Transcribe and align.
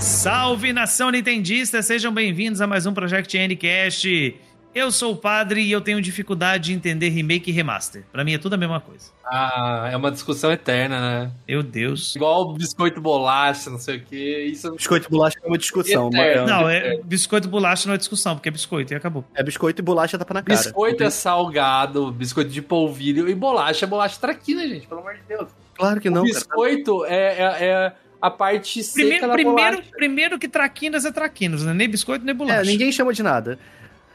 Salve 0.00 0.72
nação 0.72 1.10
nintendista, 1.10 1.82
sejam 1.82 2.12
bem-vindos 2.12 2.60
a 2.60 2.66
mais 2.66 2.86
um 2.86 2.94
Project 2.94 3.36
Ncast. 3.36 4.34
Eu 4.74 4.90
sou 4.90 5.12
o 5.12 5.16
padre 5.16 5.60
e 5.62 5.70
eu 5.70 5.80
tenho 5.80 6.00
dificuldade 6.02 6.64
de 6.64 6.72
entender 6.72 7.08
remake 7.08 7.50
e 7.50 7.52
remaster. 7.54 8.02
Pra 8.10 8.24
mim 8.24 8.34
é 8.34 8.38
tudo 8.38 8.54
a 8.54 8.56
mesma 8.56 8.80
coisa. 8.80 9.10
Ah, 9.24 9.88
é 9.92 9.96
uma 9.96 10.10
discussão 10.10 10.50
eterna, 10.50 11.00
né? 11.00 11.30
Meu 11.46 11.62
Deus. 11.62 12.16
Igual 12.16 12.54
biscoito 12.54 13.00
bolacha, 13.00 13.70
não 13.70 13.78
sei 13.78 13.98
o 13.98 14.00
que. 14.00 14.40
Isso 14.46 14.72
Biscoito 14.72 15.06
e 15.06 15.10
bolacha 15.10 15.38
é 15.42 15.46
uma 15.46 15.56
discussão. 15.56 16.08
Eterno. 16.08 16.42
mas- 16.42 16.50
Não, 16.50 16.68
é 16.68 16.98
biscoito 17.04 17.48
bolacha 17.48 17.86
não 17.86 17.94
é 17.94 17.98
discussão, 17.98 18.34
porque 18.34 18.48
é 18.48 18.52
biscoito 18.52 18.92
e 18.92 18.96
acabou. 18.96 19.24
É 19.34 19.42
biscoito 19.44 19.80
e 19.80 19.84
bolacha 19.84 20.18
tapa 20.18 20.34
na 20.34 20.42
cara. 20.42 20.58
Biscoito 20.60 21.04
é 21.04 21.10
salgado, 21.10 22.10
biscoito 22.10 22.50
de 22.50 22.60
polvilho 22.60 23.28
e 23.28 23.34
bolacha 23.34 23.84
é 23.84 23.88
bolacha 23.88 24.18
traquina, 24.20 24.66
gente, 24.66 24.86
pelo 24.88 25.00
amor 25.00 25.14
de 25.14 25.20
Deus. 25.28 25.48
Claro 25.76 26.00
que 26.00 26.10
não, 26.10 26.22
o 26.22 26.26
cara. 26.26 26.34
biscoito 26.34 27.04
é, 27.04 27.16
é, 27.38 27.64
é 27.66 27.92
a 28.20 28.30
parte 28.30 28.82
seca 28.82 28.94
Primeiro, 29.02 29.26
da 29.28 29.32
primeiro, 29.34 29.70
bolacha. 29.76 29.90
primeiro 29.96 30.38
que 30.38 30.48
traquinas 30.48 31.04
é 31.04 31.12
traquinas, 31.12 31.62
né? 31.62 31.72
Nem 31.72 31.88
biscoito, 31.88 32.24
nem 32.24 32.34
bolacha. 32.34 32.62
É, 32.62 32.64
ninguém 32.64 32.90
chama 32.90 33.12
de 33.12 33.22
nada. 33.22 33.58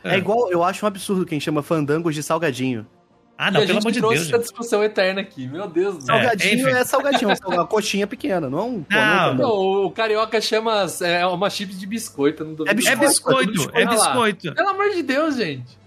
É. 0.03 0.15
É. 0.15 0.17
igual, 0.17 0.51
eu 0.51 0.63
acho 0.63 0.85
um 0.85 0.87
absurdo 0.87 1.25
quem 1.25 1.39
chama 1.39 1.61
fandangos 1.63 2.15
de 2.15 2.23
salgadinho. 2.23 2.85
Ah, 3.37 3.49
E 3.49 3.51
não, 3.51 3.61
a 3.61 3.65
pelo 3.65 3.73
gente 3.73 3.81
amor 3.83 3.91
de 3.93 3.99
trouxe 3.99 4.15
Deus. 4.17 4.27
essa 4.27 4.37
gente. 4.37 4.43
discussão 4.49 4.83
eterna 4.83 5.21
aqui, 5.21 5.47
meu 5.47 5.65
Deus 5.67 5.97
do. 5.97 6.03
Salgadinho 6.05 6.53
enfim. 6.67 6.77
é, 6.77 6.83
salgadinho, 6.83 7.31
é 7.31 7.35
uma 7.47 7.65
coxinha 7.65 8.05
pequena, 8.05 8.49
não 8.49 8.59
é 8.59 8.63
um. 8.63 8.85
Não, 8.89 8.89
não 8.89 9.31
é 9.31 9.35
Não, 9.35 9.49
o 9.85 9.91
carioca 9.91 10.41
chama 10.41 10.85
é 11.01 11.25
uma 11.25 11.49
chips 11.49 11.79
de 11.79 11.85
biscoito, 11.87 12.43
não 12.43 12.53
duvido. 12.53 12.69
É 12.87 12.91
É 12.91 12.95
biscoito, 12.97 13.51
biscoito, 13.51 13.77
Olha 13.77 13.83
é 13.83 13.85
biscoito. 13.87 14.53
Pelo 14.53 14.69
amor 14.69 14.89
de 14.89 15.03
Deus, 15.03 15.37
gente. 15.37 15.77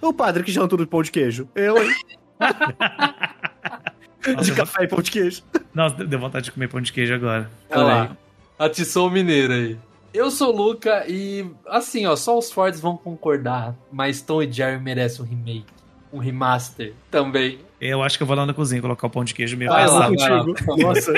O 0.00 0.12
padre 0.12 0.44
que 0.44 0.52
janta 0.52 0.68
tudo 0.68 0.84
de 0.84 0.90
pão 0.90 1.02
de 1.02 1.10
queijo. 1.10 1.48
Eu, 1.56 1.76
hein? 1.82 1.92
de 4.22 4.32
Nossa, 4.34 4.54
café 4.54 4.84
e 4.84 4.88
pão 4.88 5.00
de 5.02 5.10
queijo. 5.10 5.42
Nossa, 5.74 6.04
deu 6.04 6.18
vontade 6.18 6.44
de 6.46 6.52
comer 6.52 6.68
pão 6.68 6.80
de 6.80 6.92
queijo 6.92 7.14
agora. 7.14 7.50
Olha 7.70 7.82
lá. 7.82 8.16
Atiçou 8.58 9.08
o 9.08 9.10
mineiro 9.10 9.52
aí. 9.52 9.76
Eu 10.12 10.30
sou 10.30 10.52
o 10.52 10.56
Luca 10.56 11.04
e, 11.08 11.46
assim, 11.66 12.04
ó, 12.06 12.14
só 12.16 12.36
os 12.38 12.52
Fords 12.52 12.78
vão 12.80 12.96
concordar, 12.96 13.74
mas 13.90 14.20
Tom 14.20 14.42
e 14.42 14.50
Jerry 14.52 14.78
merecem 14.80 15.24
um 15.24 15.28
remake, 15.28 15.64
um 16.12 16.18
remaster 16.18 16.92
também. 17.10 17.60
Eu 17.80 18.02
acho 18.02 18.18
que 18.18 18.22
eu 18.22 18.26
vou 18.26 18.36
lá 18.36 18.44
na 18.44 18.52
cozinha 18.52 18.80
colocar 18.82 19.06
o 19.06 19.10
pão 19.10 19.24
de 19.24 19.32
queijo 19.32 19.56
mesmo. 19.56 19.72
Vai 19.74 19.84
Ah, 19.84 19.90
lá, 19.90 20.08
eu 20.10 20.16
vai 20.16 20.44
vou 20.44 20.54
contigo. 20.54 20.82
Nossa, 20.82 21.12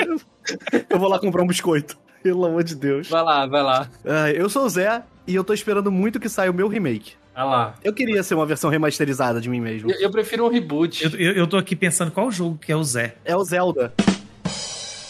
eu 0.89 0.97
vou 0.99 1.09
lá 1.09 1.19
comprar 1.19 1.43
um 1.43 1.47
biscoito. 1.47 1.97
Pelo 2.23 2.45
amor 2.45 2.63
de 2.63 2.73
Deus. 2.73 3.07
Vai 3.09 3.21
lá, 3.21 3.45
vai 3.45 3.61
lá. 3.61 3.87
Ah, 4.05 4.31
eu 4.31 4.49
sou 4.49 4.65
o 4.65 4.69
Zé 4.69 5.03
e 5.27 5.35
eu 5.35 5.43
tô 5.43 5.53
esperando 5.53 5.91
muito 5.91 6.19
que 6.19 6.27
saia 6.29 6.49
o 6.49 6.53
meu 6.53 6.67
remake. 6.67 7.13
Vai 7.35 7.45
lá. 7.45 7.75
Eu 7.83 7.91
queria 7.93 8.23
ser 8.23 8.33
uma 8.33 8.45
versão 8.45 8.69
remasterizada 8.69 9.41
de 9.41 9.49
mim 9.49 9.59
mesmo. 9.59 9.91
Eu, 9.91 9.99
eu 9.99 10.09
prefiro 10.09 10.45
um 10.45 10.49
reboot. 10.49 11.03
Eu, 11.03 11.09
eu, 11.19 11.33
eu 11.33 11.45
tô 11.47 11.57
aqui 11.57 11.75
pensando 11.75 12.09
qual 12.11 12.31
jogo 12.31 12.57
que 12.57 12.71
é 12.71 12.75
o 12.75 12.83
Zé. 12.83 13.15
É 13.25 13.35
o 13.35 13.43
Zelda. 13.43 13.93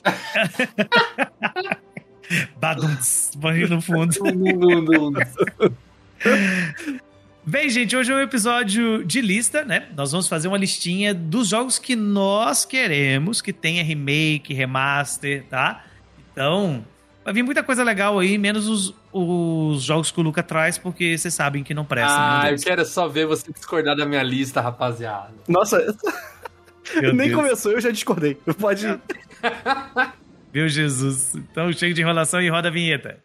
Badums, 2.58 3.32
barriga 3.38 3.68
no 3.76 3.82
fundo. 3.82 4.14
Bem, 7.46 7.70
gente, 7.70 7.96
hoje 7.96 8.12
é 8.12 8.16
um 8.16 8.20
episódio 8.22 9.04
de 9.06 9.22
lista, 9.22 9.64
né? 9.64 9.88
Nós 9.96 10.12
vamos 10.12 10.28
fazer 10.28 10.48
uma 10.48 10.58
listinha 10.58 11.14
dos 11.14 11.48
jogos 11.50 11.78
que 11.78 11.96
nós 11.96 12.66
queremos 12.66 13.42
que 13.42 13.54
tenha 13.54 13.84
remake, 13.84 14.54
remaster, 14.54 15.46
tá? 15.48 15.86
Então, 16.32 16.84
vai 17.24 17.34
vir 17.34 17.44
muita 17.44 17.62
coisa 17.62 17.84
legal 17.84 18.18
aí, 18.18 18.38
menos 18.38 18.68
os, 18.68 18.96
os 19.14 19.84
jogos 19.84 20.10
que 20.10 20.20
o 20.20 20.24
Luca 20.24 20.42
traz, 20.42 20.80
porque 20.80 21.16
vocês 21.16 21.34
sabem 21.34 21.64
que 21.64 21.74
não 21.74 21.86
prestam. 21.86 22.18
Ah, 22.18 22.52
eu 22.52 22.58
quero 22.58 22.84
só 22.84 23.08
ver 23.08 23.28
você 23.28 23.52
discordar 23.54 23.96
da 23.96 24.06
minha 24.08 24.24
lista, 24.24 24.60
rapaziada. 24.60 25.32
Nossa, 25.48 25.78
Meu 26.96 27.14
nem 27.14 27.30
Deus. 27.30 27.40
começou, 27.42 27.72
eu 27.74 27.82
já 27.82 27.92
discordei. 27.92 28.36
Pode. 28.60 28.88
Meu 30.56 30.70
Jesus. 30.70 31.36
Então 31.36 31.70
chega 31.74 31.94
de 31.94 32.00
enrolação 32.00 32.42
e 32.42 32.48
roda 32.48 32.70
a 32.70 32.72
vinheta. 32.72 33.22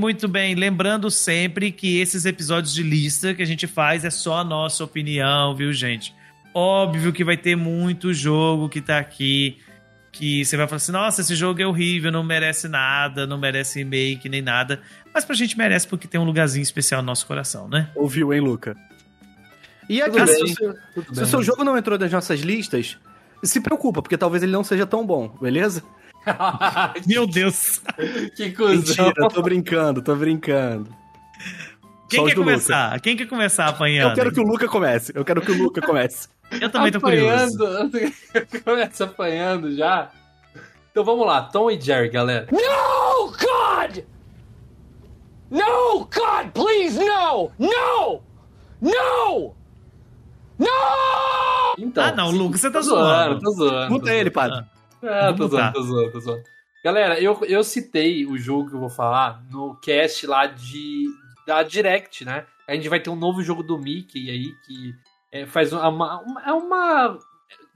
Muito 0.00 0.26
bem. 0.26 0.54
Lembrando 0.54 1.10
sempre 1.10 1.70
que 1.70 1.98
esses 2.00 2.24
episódios 2.24 2.72
de 2.72 2.82
lista 2.82 3.34
que 3.34 3.42
a 3.42 3.46
gente 3.46 3.66
faz 3.66 4.02
é 4.02 4.08
só 4.10 4.38
a 4.38 4.44
nossa 4.44 4.82
opinião, 4.82 5.54
viu, 5.54 5.70
gente? 5.74 6.14
Óbvio 6.54 7.12
que 7.12 7.22
vai 7.22 7.36
ter 7.36 7.54
muito 7.54 8.14
jogo 8.14 8.68
que 8.68 8.80
tá 8.80 8.98
aqui 8.98 9.58
que 10.10 10.42
você 10.44 10.56
vai 10.56 10.66
falar 10.66 10.78
assim: 10.78 10.90
nossa, 10.92 11.20
esse 11.20 11.34
jogo 11.36 11.60
é 11.60 11.66
horrível, 11.66 12.10
não 12.10 12.24
merece 12.24 12.66
nada, 12.66 13.26
não 13.26 13.36
merece 13.38 13.78
remake 13.78 14.26
nem 14.28 14.40
nada. 14.40 14.80
Mas 15.12 15.24
pra 15.24 15.36
gente 15.36 15.56
merece 15.58 15.86
porque 15.86 16.08
tem 16.08 16.18
um 16.18 16.24
lugarzinho 16.24 16.62
especial 16.62 17.02
no 17.02 17.06
nosso 17.06 17.26
coração, 17.26 17.68
né? 17.68 17.90
Ouviu, 17.94 18.32
hein, 18.32 18.40
Luca? 18.40 18.74
E 19.88 20.00
aqui, 20.00 20.16
Tudo 20.18 20.26
se, 20.26 20.34
bem, 20.34 20.42
o 20.44 20.56
seu- 20.56 20.72
se 20.72 21.12
bem. 21.14 21.22
o 21.24 21.26
seu 21.26 21.42
jogo 21.42 21.62
não 21.62 21.76
entrou 21.76 21.98
nas 21.98 22.10
nossas 22.10 22.40
listas, 22.40 22.96
se 23.44 23.60
preocupa, 23.60 24.00
porque 24.00 24.16
talvez 24.16 24.42
ele 24.42 24.52
não 24.52 24.64
seja 24.64 24.86
tão 24.86 25.04
bom, 25.06 25.36
beleza? 25.40 25.82
Meu 27.06 27.26
Deus! 27.26 27.80
que 28.36 28.52
cuzão. 28.52 29.06
Mentira, 29.06 29.28
tô 29.28 29.42
brincando, 29.42 30.02
tô 30.02 30.14
brincando. 30.16 30.88
Quem 32.08 32.20
Só 32.20 32.26
quer 32.26 32.34
do 32.34 32.40
Luca. 32.40 32.50
começar? 32.52 33.00
Quem 33.00 33.16
quer 33.16 33.26
começar 33.26 33.66
apanhando? 33.68 34.10
Eu 34.10 34.14
quero 34.16 34.32
que 34.32 34.40
o 34.40 34.44
Luca 34.44 34.68
comece. 34.68 35.12
Eu 35.14 35.24
quero 35.24 35.40
que 35.40 35.52
o 35.52 35.56
Luca 35.62 35.80
comece. 35.80 36.28
Eu 36.60 36.68
também 36.68 36.90
tô 36.90 37.00
curioso. 37.00 37.64
apanhando. 37.64 38.12
Começa 38.64 39.04
apanhando 39.04 39.74
já. 39.76 40.10
Então 40.90 41.04
vamos 41.04 41.24
lá, 41.24 41.42
Tom 41.42 41.70
e 41.70 41.80
Jerry, 41.80 42.08
galera. 42.08 42.48
No, 42.50 43.26
God! 43.30 43.98
No, 45.48 46.00
God, 46.06 46.50
please, 46.52 46.98
no! 46.98 47.52
No! 47.58 48.22
No! 48.80 49.54
No! 50.58 50.66
Então, 51.78 52.04
Ah, 52.04 52.12
não, 52.12 52.30
Lucas, 52.32 52.60
você 52.60 52.70
tá 52.70 52.80
tô 52.80 52.84
zoando, 52.86 53.38
zoando. 53.38 53.40
tô 53.40 53.50
zoando. 53.52 53.86
tô 53.86 53.92
Muta 53.94 54.12
ele, 54.12 54.30
padre. 54.30 54.64
É, 55.02 55.32
tô 55.32 55.48
zoando, 55.48 55.72
tô 55.72 55.82
zoando, 55.82 56.12
tô 56.12 56.20
zoando. 56.20 56.42
Galera, 56.84 57.20
eu, 57.20 57.38
eu 57.44 57.62
citei 57.62 58.24
o 58.26 58.38
jogo 58.38 58.70
que 58.70 58.74
eu 58.76 58.80
vou 58.80 58.88
falar 58.90 59.42
no 59.50 59.74
cast 59.76 60.26
lá 60.26 60.46
de 60.46 61.04
da 61.46 61.62
Direct, 61.62 62.24
né? 62.24 62.44
A 62.68 62.74
gente 62.74 62.88
vai 62.88 63.00
ter 63.00 63.10
um 63.10 63.16
novo 63.16 63.42
jogo 63.42 63.62
do 63.62 63.76
Mickey 63.78 64.30
aí 64.30 64.52
que 64.66 64.94
é, 65.32 65.46
faz 65.46 65.72
uma, 65.72 65.88
uma- 65.88 66.42
é 66.46 66.52
uma 66.52 67.18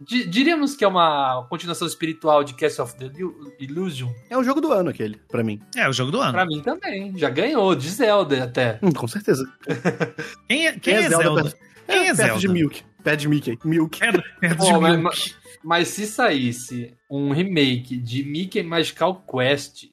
di- 0.00 0.26
diríamos 0.26 0.74
que 0.76 0.84
é 0.84 0.88
uma 0.88 1.44
continuação 1.50 1.86
espiritual 1.86 2.44
de 2.44 2.54
Castle 2.54 2.84
of 2.84 2.96
the 2.96 3.06
Illu- 3.18 3.52
Illusion. 3.58 4.08
É 4.30 4.38
o 4.38 4.44
jogo 4.44 4.60
do 4.60 4.72
ano 4.72 4.90
aquele, 4.90 5.16
pra 5.28 5.42
mim. 5.42 5.60
É, 5.76 5.88
o 5.88 5.92
jogo 5.92 6.10
do 6.12 6.20
ano. 6.20 6.32
Pra 6.32 6.46
mim 6.46 6.62
também, 6.62 7.16
já 7.18 7.28
ganhou 7.28 7.74
de 7.74 7.88
Zelda 7.90 8.44
até. 8.44 8.78
Hum, 8.82 8.92
com 8.92 9.08
certeza. 9.08 9.44
Quem 10.48 10.66
é, 10.68 10.78
quem 10.78 10.94
é 10.94 11.08
Zelda? 11.08 11.42
perto- 11.42 11.58
Quem 11.86 11.96
é 12.00 12.04
perto 12.06 12.16
Zelda? 12.16 12.40
de 12.40 12.48
Milk. 12.48 12.82
Perto 13.02 13.20
de 13.20 13.28
Mickey. 13.28 13.58
Milk. 13.64 13.98
Perto, 13.98 14.22
perto 14.40 14.64
de 14.64 14.72
Pô, 14.72 14.80
mas- 14.80 14.96
Milk. 14.98 15.34
Mas 15.64 15.88
se 15.88 16.06
saísse 16.06 16.94
um 17.10 17.32
remake 17.32 17.96
de 17.96 18.22
Mickey 18.22 18.62
Magical 18.62 19.24
Quest, 19.26 19.86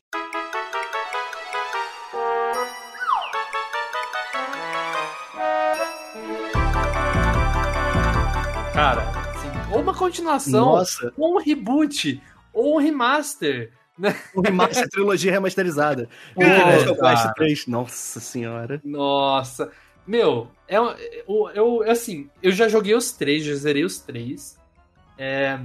cara, 8.73 9.03
ou 9.72 9.82
uma 9.82 9.94
continuação, 9.94 10.66
Nossa. 10.66 11.14
ou 11.18 11.35
um 11.35 11.40
reboot, 11.40 12.22
ou 12.53 12.76
um 12.76 12.79
remaster, 12.79 13.72
né? 13.97 14.16
O 14.34 14.41
remaster, 14.41 14.90
trilogia 14.90 15.32
remasterizada. 15.32 16.08
Pô, 16.34 16.41
Mickey 16.44 16.59
Magical 16.66 16.96
cara. 16.97 17.16
Quest 17.16 17.34
3. 17.35 17.67
Nossa 17.67 18.20
senhora. 18.20 18.82
Nossa, 18.84 19.72
meu, 20.06 20.47
é, 20.67 20.79
um- 20.79 20.96
eu, 21.28 21.52
eu 21.53 21.91
assim, 21.91 22.29
eu 22.41 22.52
já 22.52 22.67
joguei 22.67 22.96
os 22.96 23.12
três, 23.12 23.44
já 23.44 23.53
zerei 23.56 23.84
os 23.84 24.00
três. 24.00 24.59
É, 25.17 25.59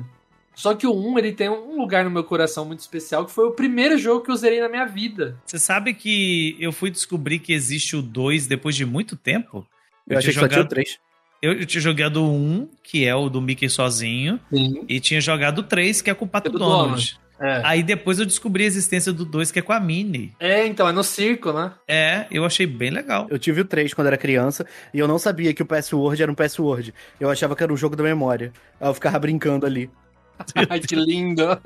só 0.57 0.75
que 0.75 0.87
o 0.87 0.95
1, 0.95 1.19
ele 1.19 1.33
tem 1.33 1.51
um 1.51 1.79
lugar 1.79 2.03
no 2.03 2.11
meu 2.11 2.25
coração 2.25 2.65
muito 2.65 2.81
especial, 2.81 3.27
que 3.27 3.31
foi 3.31 3.45
o 3.45 3.53
primeiro 3.53 3.99
jogo 3.99 4.25
que 4.25 4.31
eu 4.31 4.37
zerei 4.37 4.59
na 4.59 4.71
minha 4.71 4.87
vida. 4.87 5.39
Você 5.45 5.59
sabe 5.59 5.93
que 5.93 6.57
eu 6.59 6.73
fui 6.73 6.91
descobrir 6.91 7.41
que 7.41 7.53
existe 7.53 7.95
o 7.95 8.01
2 8.01 8.47
depois 8.47 8.75
de 8.75 8.87
muito 8.87 9.17
tempo? 9.17 9.67
Eu, 10.09 10.17
achei 10.17 10.33
que 10.33 10.41
só 10.41 10.49
tinha 10.49 10.63
o 10.63 10.69
3. 10.69 10.99
Eu, 11.43 11.53
eu 11.53 11.67
tinha 11.67 11.81
jogado 11.81 12.25
o 12.25 12.35
1, 12.35 12.69
que 12.83 13.05
é 13.05 13.15
o 13.15 13.29
do 13.29 13.43
Mickey 13.43 13.69
sozinho, 13.69 14.41
Sim. 14.51 14.83
e 14.89 14.99
tinha 14.99 15.21
jogado 15.21 15.59
o 15.59 15.63
3, 15.63 16.01
que 16.01 16.09
é 16.09 16.15
com 16.15 16.25
o 16.25 16.29
Pato 16.29 16.49
É 16.49 16.53
do 16.53 16.59
Donald. 16.59 16.85
Donald. 16.85 17.21
É. 17.41 17.61
Aí 17.65 17.83
depois 17.83 18.19
eu 18.19 18.25
descobri 18.27 18.65
a 18.65 18.67
existência 18.67 19.13
do 19.13 19.25
2, 19.25 19.51
que 19.53 19.59
é 19.59 19.63
com 19.63 19.73
a 19.73 19.81
Minnie. 19.81 20.33
É, 20.41 20.67
então, 20.67 20.89
é 20.89 20.93
no 20.93 21.05
circo, 21.05 21.53
né? 21.53 21.73
É, 21.87 22.27
eu 22.31 22.45
achei 22.45 22.67
bem 22.67 22.91
legal. 22.91 23.27
Eu 23.31 23.39
tive 23.39 23.61
o 23.61 23.65
3 23.65 23.93
quando 23.93 24.07
era 24.07 24.17
criança 24.17 24.67
e 24.93 24.99
eu 24.99 25.07
não 25.07 25.19
sabia 25.19 25.53
que 25.53 25.63
o 25.63 25.67
password 25.67 26.23
era 26.23 26.33
um 26.33 26.35
password. 26.35 26.95
Eu 27.21 27.29
achava 27.31 27.55
que 27.55 27.63
era 27.63 27.73
um 27.73 27.77
jogo 27.77 27.95
da 27.97 28.03
memória. 28.03 28.53
Aí 28.81 28.89
eu 28.89 28.95
ficava 28.95 29.19
brincando 29.19 29.67
ali. 29.67 29.91
Ai, 30.69 30.81
que 30.81 30.95
lindo. 30.95 31.45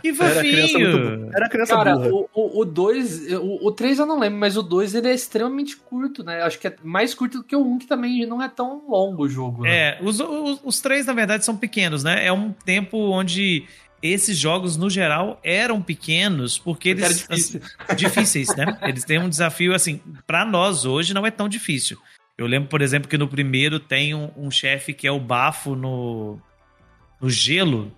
Que 0.00 0.10
Era 0.10 0.40
criança 0.40 0.78
muito 0.78 0.92
fofinho! 0.98 1.30
Era 1.34 1.48
criança 1.48 1.74
Cara, 1.74 1.96
burra. 1.96 2.28
o 2.32 2.64
2, 2.64 3.32
o, 3.32 3.66
o 3.66 3.72
3 3.72 3.98
eu 3.98 4.06
não 4.06 4.20
lembro, 4.20 4.38
mas 4.38 4.56
o 4.56 4.62
2 4.62 4.94
ele 4.94 5.08
é 5.08 5.12
extremamente 5.14 5.76
curto, 5.76 6.22
né? 6.22 6.42
Acho 6.42 6.56
que 6.60 6.68
é 6.68 6.76
mais 6.84 7.14
curto 7.14 7.38
do 7.38 7.44
que 7.44 7.56
o 7.56 7.60
1, 7.60 7.72
um, 7.72 7.78
que 7.78 7.86
também 7.88 8.24
não 8.24 8.40
é 8.40 8.48
tão 8.48 8.84
longo 8.88 9.24
o 9.24 9.28
jogo. 9.28 9.64
né? 9.64 9.70
É, 9.70 9.98
os, 10.00 10.20
os, 10.20 10.60
os 10.62 10.80
três, 10.80 11.06
na 11.06 11.12
verdade, 11.12 11.44
são 11.44 11.56
pequenos, 11.56 12.04
né? 12.04 12.24
É 12.24 12.32
um 12.32 12.52
tempo 12.52 12.96
onde 12.96 13.64
esses 14.02 14.36
jogos, 14.38 14.76
no 14.76 14.88
geral, 14.88 15.40
eram 15.42 15.80
pequenos, 15.82 16.56
porque 16.58 16.94
Porque 16.94 17.04
era 17.04 17.12
eles. 17.12 17.26
difícil. 17.28 17.60
assim, 17.88 17.96
difíceis, 17.96 18.48
né? 18.56 18.78
Eles 18.82 19.04
têm 19.04 19.18
um 19.18 19.28
desafio, 19.28 19.74
assim, 19.74 20.00
pra 20.26 20.44
nós 20.44 20.84
hoje 20.84 21.12
não 21.14 21.26
é 21.26 21.30
tão 21.30 21.48
difícil. 21.48 21.98
Eu 22.36 22.46
lembro, 22.46 22.68
por 22.68 22.80
exemplo, 22.80 23.08
que 23.08 23.18
no 23.18 23.26
primeiro 23.26 23.80
tem 23.80 24.14
um, 24.14 24.30
um 24.36 24.50
chefe 24.50 24.92
que 24.94 25.06
é 25.06 25.10
o 25.10 25.18
bafo 25.18 25.74
no, 25.74 26.40
no 27.20 27.28
gelo. 27.28 27.92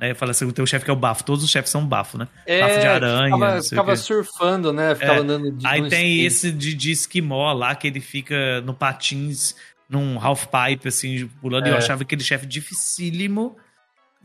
Né? 0.00 0.10
Eu 0.10 0.16
falo 0.16 0.32
assim, 0.32 0.44
o 0.44 0.52
teu 0.52 0.66
chefe 0.66 0.84
que 0.84 0.90
é 0.90 0.94
o 0.94 0.96
bafo. 0.96 1.22
Todos 1.22 1.44
os 1.44 1.50
chefes 1.50 1.70
são 1.70 1.86
bafo, 1.86 2.18
né? 2.18 2.26
É, 2.44 2.60
Bafo 2.60 2.80
de 2.80 2.86
aranha, 2.88 3.24
Ficava, 3.34 3.54
não 3.54 3.62
sei 3.62 3.66
o 3.66 3.70
ficava 3.70 3.90
quê. 3.92 3.96
surfando, 3.96 4.72
né? 4.72 4.94
Ficava 4.96 5.14
É. 5.14 5.18
andando 5.20 5.52
de 5.52 5.64
Aí 5.64 5.88
tem 5.88 6.16
skate. 6.16 6.24
esse 6.26 6.50
de, 6.50 6.74
de 6.74 6.90
esquimó 6.90 7.52
lá, 7.52 7.72
que 7.76 7.86
ele 7.86 8.00
fica 8.00 8.60
no 8.62 8.74
patins, 8.74 9.54
num 9.88 10.18
half 10.20 10.46
pipe, 10.46 10.88
assim, 10.88 11.28
pulando. 11.40 11.68
E 11.68 11.70
eu 11.70 11.74
É. 11.76 11.78
achava 11.78 12.02
aquele 12.02 12.24
chefe 12.24 12.46
dificílimo. 12.46 13.56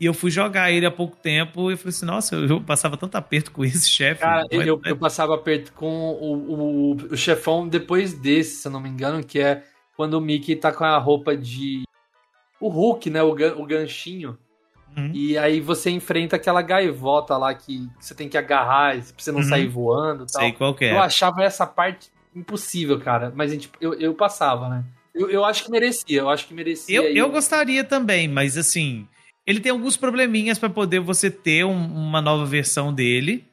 E 0.00 0.06
eu 0.06 0.14
fui 0.14 0.30
jogar 0.30 0.72
ele 0.72 0.86
há 0.86 0.90
pouco 0.90 1.14
tempo 1.14 1.70
e 1.70 1.74
eu 1.74 1.76
falei 1.76 1.90
assim, 1.90 2.06
nossa, 2.06 2.34
eu, 2.34 2.46
eu 2.46 2.60
passava 2.62 2.96
tanto 2.96 3.16
aperto 3.16 3.50
com 3.50 3.62
esse 3.62 3.88
chefe. 3.90 4.22
Cara, 4.22 4.46
eu, 4.50 4.80
é- 4.82 4.90
eu 4.90 4.96
passava 4.96 5.36
perto 5.36 5.72
com 5.74 5.86
o, 6.12 6.52
o, 6.52 6.92
o 7.12 7.16
chefão 7.16 7.68
depois 7.68 8.14
desse, 8.14 8.62
se 8.62 8.66
eu 8.68 8.72
não 8.72 8.80
me 8.80 8.88
engano, 8.88 9.22
que 9.22 9.38
é 9.38 9.62
quando 9.96 10.14
o 10.14 10.20
Mickey 10.20 10.56
tá 10.56 10.72
com 10.72 10.84
a 10.84 10.96
roupa 10.96 11.36
de. 11.36 11.82
O 12.58 12.68
Hulk, 12.68 13.10
né? 13.10 13.22
O, 13.22 13.32
o 13.32 13.66
ganchinho. 13.66 14.38
Uhum. 14.96 15.10
E 15.14 15.36
aí 15.36 15.60
você 15.60 15.90
enfrenta 15.90 16.36
aquela 16.36 16.62
gaivota 16.62 17.36
lá 17.36 17.54
que 17.54 17.86
você 18.00 18.14
tem 18.14 18.28
que 18.28 18.38
agarrar 18.38 18.94
pra 18.94 19.04
você 19.18 19.30
não 19.30 19.40
Uhum. 19.40 19.48
sair 19.48 19.68
voando 19.68 20.24
e 20.24 20.32
tal. 20.32 20.40
Sei 20.42 20.52
qual 20.52 20.74
é. 20.80 20.92
Eu 20.92 21.00
achava 21.00 21.42
essa 21.44 21.66
parte 21.66 22.10
impossível, 22.34 22.98
cara. 22.98 23.30
Mas 23.36 23.52
eu, 23.80 23.94
eu 23.94 24.14
passava, 24.14 24.68
né? 24.68 24.84
Eu, 25.14 25.28
eu 25.30 25.44
acho 25.44 25.64
que 25.64 25.70
merecia, 25.70 26.20
eu 26.20 26.28
acho 26.30 26.46
que 26.46 26.54
merecia. 26.54 26.96
Eu, 26.96 27.04
eu 27.04 27.30
gostaria 27.30 27.84
também, 27.84 28.26
mas 28.28 28.56
assim, 28.56 29.06
ele 29.50 29.60
tem 29.60 29.72
alguns 29.72 29.96
probleminhas 29.96 30.58
pra 30.58 30.70
poder 30.70 31.00
você 31.00 31.30
ter 31.30 31.64
um- 31.64 31.86
uma 32.08 32.20
nova 32.22 32.44
versão 32.46 32.92
dele. 32.92 33.44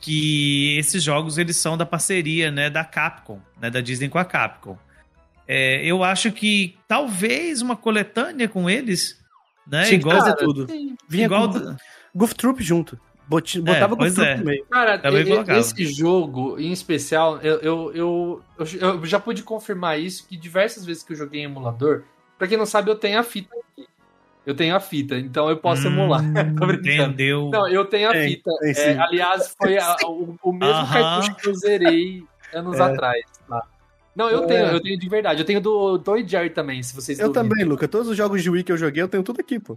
Que 0.00 0.76
esses 0.78 1.02
jogos 1.02 1.38
eles 1.38 1.56
são 1.56 1.76
da 1.76 1.84
parceria, 1.84 2.52
né, 2.52 2.70
da 2.70 2.84
Capcom, 2.84 3.40
né, 3.60 3.68
da 3.68 3.80
Disney 3.80 4.08
com 4.08 4.16
a 4.18 4.24
Capcom. 4.24 4.78
É, 5.46 5.84
eu 5.84 6.04
acho 6.04 6.30
que 6.30 6.76
talvez 6.86 7.60
uma 7.62 7.74
coletânea 7.74 8.48
com 8.48 8.70
eles, 8.70 9.18
né, 9.66 9.88
que 9.88 9.96
igual 9.96 10.18
cara, 10.18 10.36
tudo. 10.36 10.70
sim. 10.70 10.94
Vinha 11.08 11.24
igual 11.24 11.50
com 11.52 11.74
Goof 12.14 12.32
Troop 12.36 12.62
junto. 12.62 12.94
É, 12.96 13.60
Botava 13.60 13.94
Goof 13.96 13.98
pois 13.98 14.14
Troop 14.14 14.28
é. 14.28 14.36
no 14.36 14.44
meio. 14.44 14.64
Cara, 14.70 15.00
esse 15.58 15.84
jogo, 15.86 16.56
em 16.60 16.70
especial, 16.70 17.38
eu, 17.38 17.58
eu, 17.58 17.92
eu, 17.92 18.42
eu- 18.56 18.66
eu 18.80 19.04
já 19.06 19.18
pude 19.18 19.42
confirmar 19.42 19.98
isso, 19.98 20.28
que 20.28 20.36
diversas 20.36 20.84
vezes 20.84 21.02
que 21.02 21.12
eu 21.12 21.16
joguei 21.16 21.40
em 21.40 21.44
emulador, 21.44 22.04
pra 22.38 22.46
quem 22.46 22.56
não 22.56 22.66
sabe, 22.66 22.88
eu 22.88 22.94
tenho 22.94 23.18
a 23.18 23.24
fita 23.24 23.52
aqui. 23.56 23.87
Eu 24.48 24.54
tenho 24.54 24.74
a 24.74 24.80
fita, 24.80 25.18
então 25.18 25.50
eu 25.50 25.58
posso 25.58 25.86
emular. 25.88 26.22
Hum, 26.24 26.32
Entendeu? 26.80 27.50
Não, 27.52 27.68
eu 27.68 27.84
tenho 27.84 28.08
a 28.08 28.12
Tem, 28.14 28.30
fita. 28.30 28.50
É, 28.62 28.72
sim. 28.72 28.98
aliás, 28.98 29.54
foi 29.60 29.76
a- 29.78 29.94
o, 30.08 30.36
o 30.42 30.52
mesmo 30.54 30.72
Aham. 30.84 30.92
cartucho 30.94 31.36
que 31.36 31.48
eu 31.50 31.54
zerei 31.54 32.22
anos 32.54 32.80
É. 32.80 32.82
atrás. 32.82 33.20
tá? 33.46 33.62
Não, 34.16 34.30
eu 34.30 34.44
É. 34.44 34.46
tenho, 34.46 34.66
eu 34.68 34.80
tenho 34.80 34.98
de 34.98 35.06
verdade. 35.06 35.42
Eu 35.42 35.44
tenho 35.44 35.60
do 35.60 35.98
Toy 35.98 36.26
Jerry 36.26 36.48
também, 36.48 36.82
se 36.82 36.94
vocês 36.94 37.18
Eu 37.20 37.26
duvidam. 37.28 37.48
também, 37.50 37.62
Luca. 37.66 37.86
Todos 37.86 38.08
os 38.08 38.16
jogos 38.16 38.42
de 38.42 38.48
Wii 38.48 38.64
que 38.64 38.72
eu 38.72 38.78
joguei, 38.78 39.02
eu 39.02 39.08
tenho 39.08 39.22
tudo 39.22 39.38
aqui, 39.38 39.60
pô. 39.60 39.76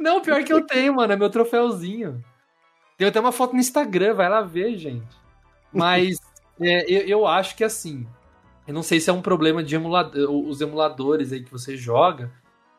Não, 0.00 0.20
pior 0.20 0.42
que 0.42 0.52
eu 0.52 0.60
tenho, 0.66 0.92
mano. 0.96 1.12
É 1.12 1.16
meu 1.16 1.30
troféuzinho. 1.30 2.20
Tem 2.98 3.06
até 3.06 3.20
uma 3.20 3.30
foto 3.30 3.54
no 3.54 3.60
Instagram, 3.60 4.14
vai 4.14 4.28
lá 4.28 4.40
ver, 4.42 4.76
gente. 4.76 5.06
Mas 5.72 6.18
é, 6.60 6.84
eu, 6.92 7.02
eu 7.06 7.26
acho 7.28 7.54
que 7.56 7.62
assim. 7.62 8.04
Eu 8.66 8.74
não 8.74 8.82
sei 8.82 8.98
se 8.98 9.08
é 9.08 9.12
um 9.12 9.22
problema 9.22 9.62
de 9.62 9.72
emulador, 9.76 10.28
os 10.48 10.60
emuladores 10.60 11.32
aí 11.32 11.44
que 11.44 11.50
você 11.50 11.76
joga. 11.76 12.30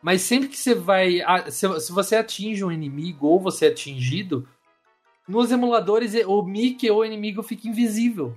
Mas 0.01 0.21
sempre 0.21 0.47
que 0.49 0.57
você 0.57 0.73
vai. 0.73 1.21
a- 1.21 1.49
Se, 1.51 1.67
se 1.79 1.91
você 1.91 2.15
atinge 2.15 2.63
um 2.63 2.71
inimigo 2.71 3.27
ou 3.27 3.39
você 3.39 3.65
é 3.65 3.69
atingido, 3.69 4.47
nos 5.27 5.51
emuladores 5.51 6.13
o 6.25 6.41
Mickey 6.43 6.89
ou 6.89 6.99
o 6.99 7.05
inimigo 7.05 7.43
fica 7.43 7.67
invisível. 7.67 8.35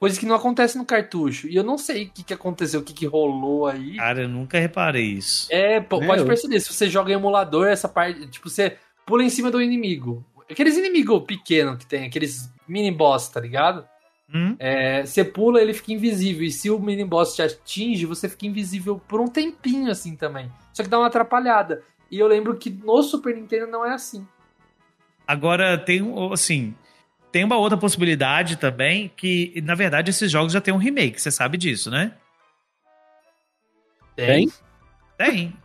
Coisa 0.00 0.18
que 0.18 0.26
não 0.26 0.34
acontece 0.34 0.76
no 0.76 0.84
cartucho. 0.84 1.46
E 1.46 1.54
eu 1.54 1.62
não 1.62 1.78
sei 1.78 2.04
o 2.06 2.10
que, 2.10 2.24
que 2.24 2.34
aconteceu, 2.34 2.80
o 2.80 2.82
que, 2.82 2.92
que 2.92 3.06
rolou 3.06 3.66
aí. 3.68 3.96
Cara, 3.96 4.22
eu 4.22 4.28
nunca 4.28 4.58
reparei 4.58 5.04
isso. 5.04 5.46
É, 5.48 5.80
pode 5.80 6.24
perceber, 6.26 6.58
se 6.60 6.72
você 6.72 6.90
joga 6.90 7.12
em 7.12 7.14
emulador, 7.14 7.68
essa 7.68 7.88
parte, 7.88 8.26
tipo, 8.26 8.50
você 8.50 8.76
pula 9.06 9.22
em 9.22 9.30
cima 9.30 9.48
do 9.50 9.62
inimigo. 9.62 10.24
Aqueles 10.50 10.76
inimigos 10.76 11.22
pequenos 11.24 11.78
que 11.78 11.86
tem, 11.86 12.04
aqueles 12.04 12.50
mini 12.66 12.90
boss, 12.90 13.28
tá 13.28 13.38
ligado? 13.38 13.86
Hum? 14.34 14.56
É, 14.58 15.06
você 15.06 15.24
pula, 15.24 15.62
ele 15.62 15.72
fica 15.72 15.92
invisível. 15.92 16.44
E 16.44 16.50
se 16.50 16.68
o 16.68 16.80
mini 16.80 17.04
boss 17.04 17.36
te 17.36 17.42
atinge, 17.42 18.04
você 18.04 18.28
fica 18.28 18.46
invisível 18.46 19.00
por 19.06 19.20
um 19.20 19.28
tempinho 19.28 19.88
assim 19.88 20.16
também. 20.16 20.50
Só 20.72 20.82
que 20.82 20.88
dá 20.88 20.98
uma 20.98 21.06
atrapalhada. 21.08 21.82
E 22.10 22.18
eu 22.18 22.26
lembro 22.26 22.56
que 22.56 22.70
no 22.70 23.02
Super 23.02 23.34
Nintendo 23.34 23.66
não 23.66 23.84
é 23.84 23.92
assim. 23.94 24.26
Agora 25.26 25.78
tem 25.78 26.02
assim, 26.32 26.74
tem 27.30 27.44
uma 27.44 27.56
outra 27.56 27.78
possibilidade 27.78 28.56
também 28.56 29.10
que 29.16 29.62
na 29.64 29.74
verdade 29.74 30.10
esses 30.10 30.30
jogos 30.30 30.52
já 30.52 30.60
tem 30.60 30.74
um 30.74 30.78
remake, 30.78 31.20
você 31.20 31.30
sabe 31.30 31.56
disso, 31.56 31.90
né? 31.90 32.12
Tem? 34.14 34.50
Tem. 35.16 35.56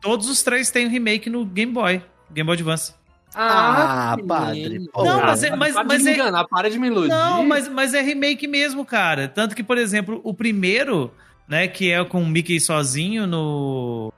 Todos 0.00 0.28
os 0.28 0.42
três 0.42 0.70
têm 0.70 0.86
um 0.86 0.90
remake 0.90 1.28
no 1.30 1.44
Game 1.44 1.72
Boy, 1.72 2.02
Game 2.30 2.46
Boy 2.46 2.54
Advance. 2.54 2.94
Ah, 3.34 4.16
sim. 4.18 4.26
padre, 4.26 4.88
pô. 4.90 5.04
Não, 5.04 5.20
mas 5.20 5.42
é- 5.42 5.54
mas- 5.54 5.74
para 5.74 5.84
mas 5.84 6.02
de 6.02 6.08
é- 6.08 6.12
me 6.12 6.16
enganar, 6.18 6.44
para 6.48 6.70
de 6.70 6.78
me 6.78 6.86
iludir. 6.86 7.08
Não, 7.10 7.44
mas, 7.44 7.68
mas 7.68 7.92
é 7.94 8.00
remake 8.00 8.48
mesmo, 8.48 8.84
cara. 8.84 9.28
Tanto 9.28 9.54
que, 9.54 9.62
por 9.62 9.76
exemplo, 9.76 10.20
o 10.24 10.32
primeiro, 10.32 11.12
né, 11.46 11.68
que 11.68 11.90
é 11.90 12.02
com 12.04 12.22
o 12.22 12.26
Mickey 12.26 12.58
sozinho 12.58 13.26
no, 13.26 14.12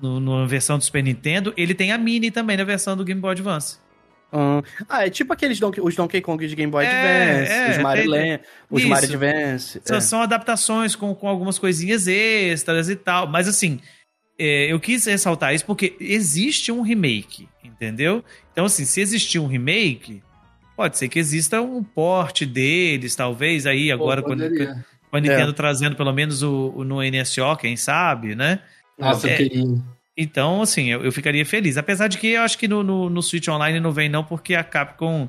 no 0.00 0.20
na 0.20 0.46
versão 0.46 0.78
do 0.78 0.84
Super 0.84 1.02
Nintendo, 1.02 1.52
ele 1.56 1.74
tem 1.74 1.92
a 1.92 1.98
Mini 1.98 2.30
também 2.30 2.56
na 2.56 2.64
versão 2.64 2.96
do 2.96 3.04
Game 3.04 3.20
Boy 3.20 3.32
Advance. 3.32 3.78
Hum. 4.32 4.60
Ah, 4.88 5.06
é 5.06 5.10
tipo 5.10 5.32
aqueles 5.32 5.58
Donkey, 5.58 5.80
os 5.80 5.94
Donkey 5.96 6.20
Kong 6.20 6.46
de 6.46 6.54
Game 6.54 6.70
Boy 6.70 6.84
É, 6.84 6.88
Advance, 6.88 7.52
é, 7.52 7.70
os 7.70 7.78
Mario 7.78 8.02
tem- 8.02 8.10
Land, 8.10 8.40
os 8.70 8.80
Isso. 8.80 8.90
Mario 8.90 9.08
Advance. 9.08 9.80
São, 9.84 9.96
é. 9.96 10.00
são 10.00 10.22
adaptações 10.22 10.94
com, 10.94 11.14
com 11.14 11.28
algumas 11.28 11.58
coisinhas 11.58 12.06
extras 12.06 12.90
e 12.90 12.96
tal. 12.96 13.26
Mas 13.26 13.48
assim, 13.48 13.80
é, 14.38 14.70
eu 14.70 14.78
quis 14.78 15.06
ressaltar 15.06 15.54
isso 15.54 15.64
porque 15.64 15.96
existe 15.98 16.70
um 16.70 16.82
remake, 16.82 17.48
entendeu? 17.64 18.22
Então, 18.52 18.66
assim, 18.66 18.84
se 18.84 19.00
existir 19.00 19.38
um 19.38 19.46
remake, 19.46 20.22
pode 20.76 20.98
ser 20.98 21.08
que 21.08 21.18
exista 21.18 21.62
um 21.62 21.82
porte 21.82 22.44
deles, 22.44 23.16
talvez, 23.16 23.64
aí 23.66 23.90
agora 23.90 24.20
Pô, 24.20 24.28
quando, 24.28 24.46
com 25.10 25.16
a 25.16 25.20
Nintendo 25.20 25.52
trazendo 25.54 25.96
pelo 25.96 26.12
menos 26.12 26.42
o, 26.42 26.72
o 26.76 26.84
no 26.84 27.00
NSO, 27.02 27.56
quem 27.58 27.76
sabe, 27.76 28.34
né? 28.34 28.60
Nossa, 28.98 29.28
É. 29.28 29.32
eu 29.32 29.36
queria. 29.36 29.64
Então, 30.16 30.62
assim, 30.62 30.90
eu, 30.90 31.04
eu 31.04 31.12
ficaria 31.12 31.46
feliz. 31.46 31.76
Apesar 31.76 32.08
de 32.08 32.18
que 32.18 32.28
eu 32.28 32.42
acho 32.42 32.58
que 32.58 32.66
no, 32.66 32.82
no, 32.82 33.08
no 33.08 33.22
Switch 33.22 33.46
Online 33.48 33.78
não 33.78 33.92
vem, 33.92 34.08
não, 34.08 34.24
porque 34.24 34.54
a 34.56 34.64
Capcom, 34.64 35.28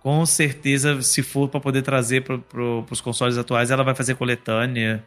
com 0.00 0.24
certeza, 0.24 1.02
se 1.02 1.22
for 1.22 1.48
para 1.48 1.60
poder 1.60 1.82
trazer 1.82 2.22
para 2.24 2.38
pro, 2.38 2.84
os 2.90 3.00
consoles 3.00 3.36
atuais, 3.36 3.70
ela 3.70 3.84
vai 3.84 3.94
fazer 3.94 4.14
coletânea. 4.14 5.04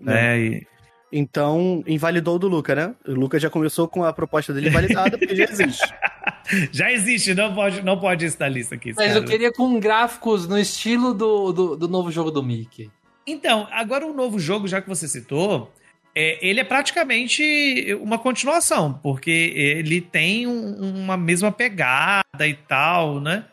Né? 0.00 0.40
E- 0.40 0.66
Então, 1.12 1.84
invalidou 1.86 2.36
o 2.36 2.38
do 2.38 2.48
Luca, 2.48 2.74
né? 2.74 2.94
O 3.06 3.12
Luca 3.12 3.38
já 3.38 3.48
começou 3.50 3.86
com 3.86 4.02
a 4.04 4.12
proposta 4.12 4.52
dele 4.54 4.68
invalidada, 4.68 5.18
porque 5.18 5.36
já 5.36 5.44
existe. 5.44 5.86
Já 6.72 6.92
existe, 6.92 7.34
não 7.34 7.52
pode, 7.52 7.82
não 7.82 7.98
pode 7.98 8.24
estar 8.24 8.44
na 8.44 8.54
lista 8.54 8.76
aqui. 8.76 8.92
Mas 8.96 9.08
cara. 9.08 9.18
eu 9.18 9.24
queria 9.24 9.52
com 9.52 9.80
gráficos 9.80 10.46
no 10.46 10.56
estilo 10.56 11.12
do, 11.12 11.52
do, 11.52 11.76
do 11.76 11.88
novo 11.88 12.10
jogo 12.12 12.30
do 12.30 12.40
Mickey. 12.40 12.88
Então, 13.26 13.66
agora 13.72 14.06
o 14.06 14.12
novo 14.14 14.38
jogo, 14.38 14.68
já 14.68 14.80
que 14.80 14.88
você 14.88 15.08
citou, 15.08 15.72
é, 16.16 16.38
ele 16.40 16.58
é 16.60 16.64
praticamente 16.64 17.94
uma 18.00 18.18
continuação, 18.18 18.94
porque 19.02 19.52
ele 19.54 20.00
tem 20.00 20.46
um- 20.46 21.02
uma 21.02 21.16
mesma 21.16 21.52
pegada 21.52 22.46
e 22.46 22.54
tal, 22.54 23.20
né? 23.20 23.44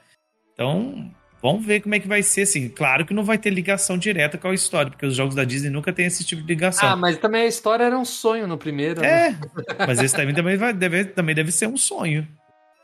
Então, 0.54 1.12
vamos 1.42 1.66
ver 1.66 1.82
como 1.82 1.94
é 1.96 2.00
que 2.00 2.08
vai 2.08 2.24
ser, 2.24 2.44
assim. 2.44 2.70
Claro 2.70 3.06
que 3.06 3.14
não 3.14 3.24
vai 3.24 3.38
ter 3.38 3.50
ligação 3.50 3.98
direta 3.98 4.38
com 4.38 4.48
a 4.48 4.54
história, 4.54 4.90
porque 4.92 5.06
os 5.06 5.16
jogos 5.16 5.36
da 5.36 5.44
Disney 5.44 5.70
nunca 5.70 5.92
tem 5.92 6.06
esse 6.06 6.24
tipo 6.24 6.42
de 6.42 6.48
ligação. 6.48 6.90
Ah, 6.90 6.96
mas 6.96 7.18
também 7.18 7.42
a 7.42 7.48
história 7.48 7.84
era 7.84 7.98
um 7.98 8.06
sonho 8.06 8.48
no 8.48 8.58
primeiro. 8.58 9.02
né? 9.02 9.30
É, 9.30 9.86
mas 9.86 10.00
esse 10.02 10.16
também, 10.16 10.34
também, 10.34 10.56
vai, 10.56 10.72
deve, 10.74 11.06
também 11.06 11.36
deve 11.36 11.52
ser 11.52 11.68
um 11.68 11.76
sonho. 11.78 12.26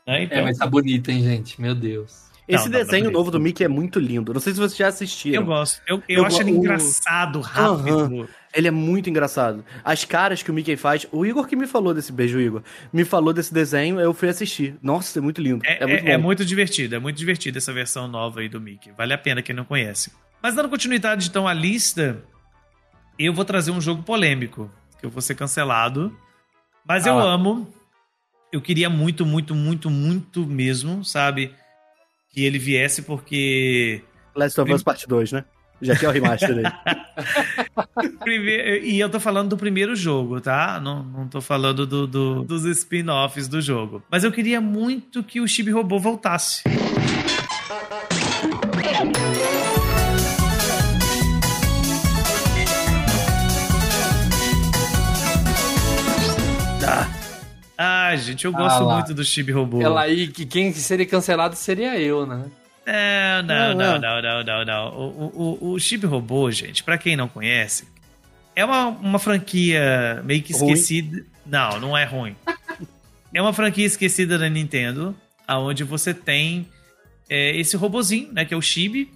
Né? 0.06 0.24
Então, 0.24 0.38
É, 0.38 0.42
mas 0.42 0.58
tá 0.58 0.66
bonito, 0.66 1.10
hein, 1.10 1.22
gente? 1.22 1.60
Meu 1.60 1.74
Deus. 1.74 2.29
Esse 2.54 2.68
Não, 2.68 2.78
não, 2.78 2.84
desenho 2.84 3.04
não, 3.06 3.12
novo 3.12 3.30
do 3.30 3.38
Mickey 3.40 3.64
é 3.64 3.68
muito 3.68 3.98
lindo. 3.98 4.32
Não 4.34 4.40
sei 4.40 4.52
se 4.52 4.58
vocês 4.58 4.76
já 4.76 4.88
assistiram. 4.88 5.42
Eu 5.42 5.46
gosto. 5.46 5.80
Eu, 5.86 5.96
eu, 6.08 6.18
Eu 6.18 6.24
acho 6.26 6.40
ele 6.40 6.52
go- 6.52 6.58
o- 6.58 6.60
engraçado, 6.60 7.40
rápido. 7.40 8.28
Ele 8.52 8.66
é 8.66 8.70
muito 8.70 9.08
engraçado. 9.08 9.64
As 9.84 10.04
caras 10.04 10.42
que 10.42 10.50
o 10.50 10.54
Mickey 10.54 10.76
faz. 10.76 11.06
O 11.12 11.24
Igor 11.24 11.46
que 11.46 11.54
me 11.54 11.66
falou 11.68 11.94
desse 11.94 12.10
beijo, 12.12 12.40
Igor. 12.40 12.62
Me 12.92 13.04
falou 13.04 13.32
desse 13.32 13.54
desenho, 13.54 14.00
eu 14.00 14.12
fui 14.12 14.28
assistir. 14.28 14.74
Nossa, 14.82 15.18
é 15.18 15.22
muito 15.22 15.40
lindo. 15.40 15.64
É, 15.64 15.82
É, 15.82 15.86
muito 15.86 16.06
é- 16.08 16.12
é 16.12 16.16
muito 16.18 16.44
divertido, 16.44 16.96
é 16.96 16.98
muito 16.98 17.16
divertido 17.16 17.58
essa 17.58 17.72
versão 17.72 18.08
nova 18.08 18.40
aí 18.40 18.48
do 18.48 18.60
Mickey. 18.60 18.90
Vale 18.96 19.12
a 19.14 19.18
pena 19.18 19.40
quem 19.40 19.54
não 19.54 19.64
conhece. 19.64 20.10
Mas 20.42 20.54
dando 20.56 20.68
continuidade 20.68 21.28
então 21.28 21.46
à 21.46 21.52
lista, 21.54 22.24
eu 23.18 23.32
vou 23.32 23.44
trazer 23.44 23.70
um 23.70 23.80
jogo 23.80 24.02
polêmico, 24.02 24.70
que 24.98 25.06
eu 25.06 25.10
vou 25.10 25.22
ser 25.22 25.34
cancelado. 25.34 26.12
Mas 26.86 27.06
eu 27.06 27.18
Ah. 27.18 27.34
amo. 27.34 27.72
Eu 28.52 28.60
queria 28.60 28.90
muito, 28.90 29.24
muito, 29.24 29.54
muito, 29.54 29.88
muito 29.88 30.44
mesmo, 30.44 31.04
sabe? 31.04 31.54
Que 32.32 32.44
ele 32.44 32.58
viesse 32.58 33.02
porque 33.02 34.02
Last 34.34 34.60
of 34.60 34.72
Us 34.72 34.82
Part 34.82 35.06
2, 35.08 35.32
né? 35.32 35.44
Já 35.82 35.96
que 35.96 36.04
é 36.04 36.08
o 36.08 36.12
remaster 36.12 36.54
dele. 36.54 36.68
Primeiro- 38.20 38.84
e 38.84 39.00
eu 39.00 39.08
tô 39.08 39.18
falando 39.18 39.48
do 39.48 39.56
primeiro 39.56 39.96
jogo, 39.96 40.38
tá? 40.40 40.78
Não, 40.78 41.02
não 41.02 41.26
tô 41.26 41.40
falando 41.40 41.86
do, 41.86 42.06
do- 42.06 42.44
dos 42.44 42.64
spin-offs 42.66 43.48
do 43.48 43.60
jogo. 43.62 44.02
Mas 44.10 44.22
eu 44.22 44.30
queria 44.30 44.60
muito 44.60 45.24
que 45.24 45.40
o 45.40 45.48
Chibi 45.48 45.70
Robô 45.70 45.98
voltasse. 45.98 46.62
Ah, 58.10 58.16
gente, 58.16 58.44
eu 58.44 58.52
gosto 58.52 58.82
Ah 58.88 58.94
muito 58.94 59.14
do 59.14 59.24
Chibi 59.24 59.52
Robô. 59.52 59.80
Ela 59.80 60.02
aí, 60.02 60.26
que 60.26 60.44
quem 60.44 60.72
seria 60.72 61.06
cancelado 61.06 61.54
seria 61.54 61.98
eu, 61.98 62.26
né? 62.26 62.44
É, 62.84 63.40
não, 63.42 63.74
Não, 63.74 63.74
não, 63.74 64.00
não, 64.00 64.22
não, 64.22 64.44
não, 64.44 64.64
não. 64.64 64.88
O, 64.98 65.58
o, 65.60 65.72
o, 65.72 65.78
Chip 65.78 66.04
Robô, 66.06 66.50
gente, 66.50 66.82
pra 66.82 66.98
quem 66.98 67.14
não 67.14 67.28
conhece, 67.28 67.86
é 68.56 68.64
uma, 68.64 68.88
uma 68.88 69.18
franquia 69.18 70.20
meio 70.24 70.42
que 70.42 70.52
Ruim? 70.52 70.72
esquecida. 70.72 71.24
Não, 71.46 71.78
não 71.78 71.96
é 71.96 72.04
ruim. 72.04 72.34
é 73.32 73.40
uma 73.40 73.52
franquia 73.52 73.86
esquecida 73.86 74.36
da 74.36 74.48
Nintendo, 74.48 75.14
aonde 75.46 75.84
você 75.84 76.12
tem 76.12 76.66
é, 77.28 77.56
esse 77.56 77.76
robozinho, 77.76 78.32
né, 78.32 78.44
que 78.44 78.52
é 78.52 78.56
o 78.56 78.62
Chibi, 78.62 79.12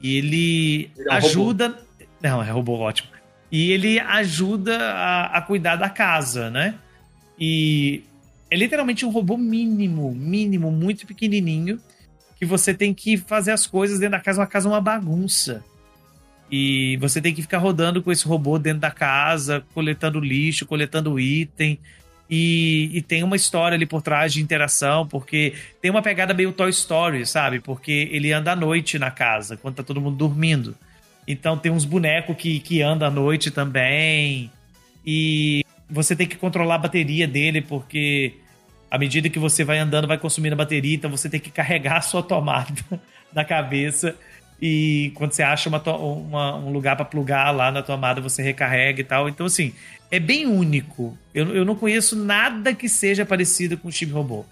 e 0.00 0.16
ele, 0.18 0.90
Ele 0.96 1.08
é 1.08 1.12
um 1.12 1.16
ajuda... 1.16 1.76
Não, 2.22 2.42
é 2.42 2.50
robô 2.50 2.74
ótimo. 2.74 3.08
E 3.50 3.72
ele 3.72 3.98
ajuda 3.98 4.78
a, 4.78 5.38
a 5.38 5.42
cuidar 5.42 5.76
da 5.76 5.88
casa, 5.88 6.50
né? 6.50 6.74
E 7.38 8.04
é 8.50 8.56
literalmente 8.56 9.04
um 9.04 9.10
robô 9.10 9.36
mínimo, 9.36 10.12
mínimo, 10.14 10.70
muito 10.70 11.06
pequenininho, 11.06 11.80
que 12.38 12.44
você 12.44 12.72
tem 12.72 12.92
que 12.94 13.16
fazer 13.16 13.50
as 13.50 13.66
coisas 13.66 13.98
dentro 13.98 14.12
da 14.12 14.20
casa, 14.20 14.40
uma 14.40 14.46
casa 14.46 14.68
é 14.68 14.72
uma 14.72 14.80
bagunça. 14.80 15.64
E 16.50 16.96
você 16.98 17.20
tem 17.20 17.34
que 17.34 17.42
ficar 17.42 17.58
rodando 17.58 18.02
com 18.02 18.12
esse 18.12 18.26
robô 18.26 18.58
dentro 18.58 18.80
da 18.80 18.90
casa, 18.90 19.64
coletando 19.74 20.20
lixo, 20.20 20.66
coletando 20.66 21.18
item. 21.18 21.78
E, 22.28 22.90
e 22.92 23.02
tem 23.02 23.22
uma 23.22 23.36
história 23.36 23.74
ali 23.74 23.86
por 23.86 24.02
trás 24.02 24.32
de 24.32 24.42
interação, 24.42 25.06
porque 25.06 25.54
tem 25.80 25.90
uma 25.90 26.02
pegada 26.02 26.34
meio 26.34 26.52
Toy 26.52 26.70
Story, 26.70 27.26
sabe? 27.26 27.60
Porque 27.60 28.08
ele 28.12 28.32
anda 28.32 28.52
à 28.52 28.56
noite 28.56 28.98
na 28.98 29.10
casa, 29.10 29.56
quando 29.56 29.76
tá 29.76 29.82
todo 29.82 30.00
mundo 30.00 30.16
dormindo. 30.16 30.76
Então 31.26 31.58
tem 31.58 31.72
uns 31.72 31.84
bonecos 31.84 32.36
que, 32.36 32.60
que 32.60 32.82
andam 32.82 33.08
à 33.08 33.10
noite 33.10 33.50
também. 33.50 34.50
E 35.04 35.64
você 35.88 36.16
tem 36.16 36.26
que 36.26 36.36
controlar 36.36 36.76
a 36.76 36.78
bateria 36.78 37.26
dele, 37.26 37.60
porque 37.60 38.34
à 38.90 38.98
medida 38.98 39.28
que 39.28 39.38
você 39.38 39.64
vai 39.64 39.78
andando, 39.78 40.06
vai 40.08 40.18
consumindo 40.18 40.54
a 40.54 40.58
bateria, 40.58 40.94
então 40.94 41.10
você 41.10 41.28
tem 41.28 41.40
que 41.40 41.50
carregar 41.50 41.98
a 41.98 42.00
sua 42.00 42.22
tomada 42.22 42.72
na 43.32 43.44
cabeça. 43.44 44.14
E 44.60 45.12
quando 45.14 45.32
você 45.32 45.42
acha 45.42 45.68
uma 45.68 45.82
uma- 45.96 46.56
um 46.56 46.70
lugar 46.70 46.96
para 46.96 47.04
plugar 47.04 47.50
lá 47.50 47.70
na 47.70 47.82
tomada, 47.82 48.20
você 48.20 48.42
recarrega 48.42 49.00
e 49.00 49.04
tal. 49.04 49.28
Então, 49.28 49.44
assim, 49.46 49.72
é 50.10 50.18
bem 50.18 50.46
único. 50.46 51.16
Eu, 51.34 51.54
eu 51.54 51.64
não 51.64 51.74
conheço 51.74 52.16
nada 52.16 52.72
que 52.74 52.88
seja 52.88 53.26
parecido 53.26 53.76
com 53.76 53.88
o 53.88 53.92
Chip 53.92 54.10
Robô. 54.12 54.44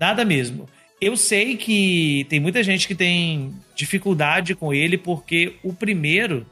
Nada 0.00 0.24
mesmo. 0.24 0.66
Eu 1.00 1.16
sei 1.16 1.56
que 1.56 2.24
tem 2.30 2.40
muita 2.40 2.62
gente 2.62 2.88
que 2.88 2.94
tem 2.94 3.52
dificuldade 3.76 4.54
com 4.54 4.72
ele, 4.72 4.96
porque 4.96 5.56
o 5.62 5.72
primeiro. 5.72 6.46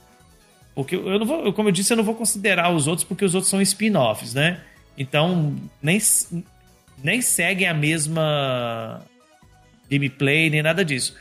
Porque 0.75 0.97
eu 0.97 1.19
não 1.19 1.27
vou, 1.27 1.53
como 1.53 1.69
eu 1.69 1.73
disse, 1.73 1.93
eu 1.93 1.97
não 1.97 2.05
vou 2.05 2.15
considerar 2.15 2.73
os 2.73 2.87
outros, 2.87 3.07
porque 3.07 3.25
os 3.25 3.35
outros 3.35 3.51
são 3.51 3.61
spin-offs, 3.61 4.33
né? 4.35 4.61
Então, 4.97 5.55
nem, 5.83 5.99
nem 7.03 7.21
seguem 7.21 7.69
a 7.69 7.75
mesma 7.75 9.03
gameplay, 9.91 10.49
nem 10.49 10.63
nada 10.63 10.85
disso. 10.85 11.15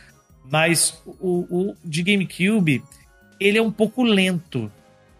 Mas 0.50 1.01
o, 1.05 1.46
o 1.50 1.75
de 1.84 2.01
GameCube, 2.03 2.84
ele 3.39 3.58
é 3.58 3.62
um 3.62 3.72
pouco 3.72 4.03
lento, 4.03 4.72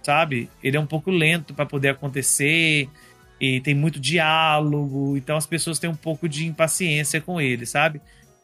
sabe? 0.02 0.50
Ele 0.64 0.78
é 0.78 0.80
um 0.80 0.86
pouco 0.86 1.12
lento 1.12 1.54
para 1.54 1.66
poder 1.66 1.90
acontecer 1.90 2.90
e 3.40 3.60
tem 3.60 3.74
muito 3.74 4.00
diálogo, 4.00 5.18
então 5.18 5.36
as 5.36 5.48
pessoas 5.48 5.80
têm 5.80 5.90
um 5.90 5.96
pouco 5.96 6.30
de 6.30 6.46
impaciência 6.46 7.20
com 7.20 7.42
ele, 7.42 7.66
sabe? 7.66 8.00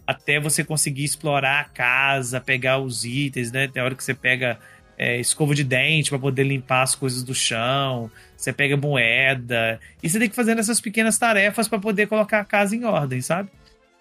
Até 0.05 0.39
você 0.39 0.63
conseguir 0.63 1.03
explorar 1.03 1.59
a 1.59 1.65
casa, 1.65 2.41
pegar 2.41 2.79
os 2.79 3.05
itens, 3.05 3.51
né? 3.51 3.67
Tem 3.67 3.83
hora 3.83 3.93
que 3.93 4.03
você 4.03 4.13
pega 4.13 4.57
é, 4.97 5.19
escova 5.19 5.53
de 5.53 5.63
dente 5.63 6.09
para 6.09 6.19
poder 6.19 6.43
limpar 6.43 6.81
as 6.81 6.95
coisas 6.95 7.23
do 7.23 7.35
chão, 7.35 8.09
você 8.35 8.51
pega 8.51 8.75
moeda, 8.75 9.79
e 10.01 10.09
você 10.09 10.17
tem 10.19 10.29
que 10.29 10.35
fazer 10.35 10.57
essas 10.57 10.81
pequenas 10.81 11.17
tarefas 11.17 11.67
para 11.67 11.79
poder 11.79 12.07
colocar 12.07 12.39
a 12.39 12.45
casa 12.45 12.75
em 12.75 12.83
ordem, 12.83 13.21
sabe? 13.21 13.49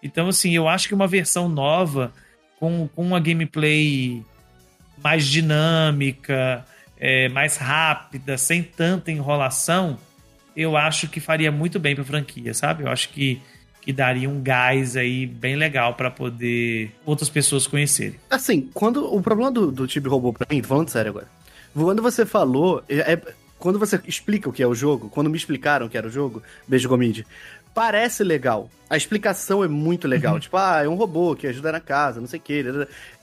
Então, 0.03 0.29
assim, 0.29 0.53
eu 0.55 0.69
acho 0.69 0.89
que 0.89 0.95
uma 0.95 1.07
versão 1.07 1.49
nova, 1.49 2.13
com, 2.59 2.89
com 2.89 3.03
uma 3.03 3.21
gameplay 3.21 4.25
mais 5.03 5.27
dinâmica, 5.27 6.65
é, 6.99 7.29
mais 7.29 7.57
rápida, 7.57 8.39
sem 8.39 8.63
tanta 8.63 9.13
enrolação, 9.13 9.99
eu 10.57 10.77
acho 10.77 11.09
que 11.09 11.21
faria 11.21 11.53
muito 11.53 11.79
bem 11.79 11.95
pra 11.95 12.05
franquia, 12.05 12.55
sabe? 12.55 12.85
Eu 12.85 12.89
acho 12.89 13.11
que, 13.11 13.41
que 13.87 13.93
daria 13.93 14.29
um 14.29 14.43
gás 14.43 14.97
aí 14.97 15.25
bem 15.25 15.55
legal 15.55 15.95
para 15.95 16.11
poder 16.11 16.91
outras 17.07 17.31
pessoas 17.31 17.69
conhecerem. 17.69 18.17
Assim, 18.29 18.69
quando 18.75 19.15
o 19.15 19.23
problema 19.23 19.49
do, 19.49 19.71
do 19.71 19.89
Chibi 19.89 20.09
Robô 20.09 20.33
pra 20.33 20.45
mim, 20.51 20.61
falando 20.61 20.89
sério 20.89 21.11
agora. 21.11 21.29
Quando 21.73 22.03
você 22.03 22.27
falou, 22.27 22.83
é, 22.89 23.13
é- 23.13 23.23
quando 23.61 23.79
você 23.79 24.01
explica 24.05 24.49
o 24.49 24.53
que 24.53 24.61
é 24.61 24.67
o 24.67 24.75
jogo, 24.75 25.09
quando 25.09 25.31
me 25.31 25.37
explicaram 25.37 25.87
o 25.87 25.89
que 25.89 25.97
era 25.97 26.09
o 26.09 26.11
jogo, 26.11 26.43
Beijo 26.67 26.89
Gomide, 26.89 27.25
parece 27.77 28.25
legal. 28.25 28.71
A 28.89 28.97
explicação 28.97 29.63
é 29.63 29.69
muito 29.69 30.09
legal. 30.09 30.41
Tipo, 30.41 30.57
ah, 30.57 30.81
é 30.83 30.89
um 30.89 30.95
robô 30.95 31.37
que 31.37 31.47
ajuda 31.47 31.71
na 31.73 31.81
casa, 31.81 32.21
não 32.21 32.27
sei 32.27 32.39
o 32.39 32.43
que. 32.43 32.65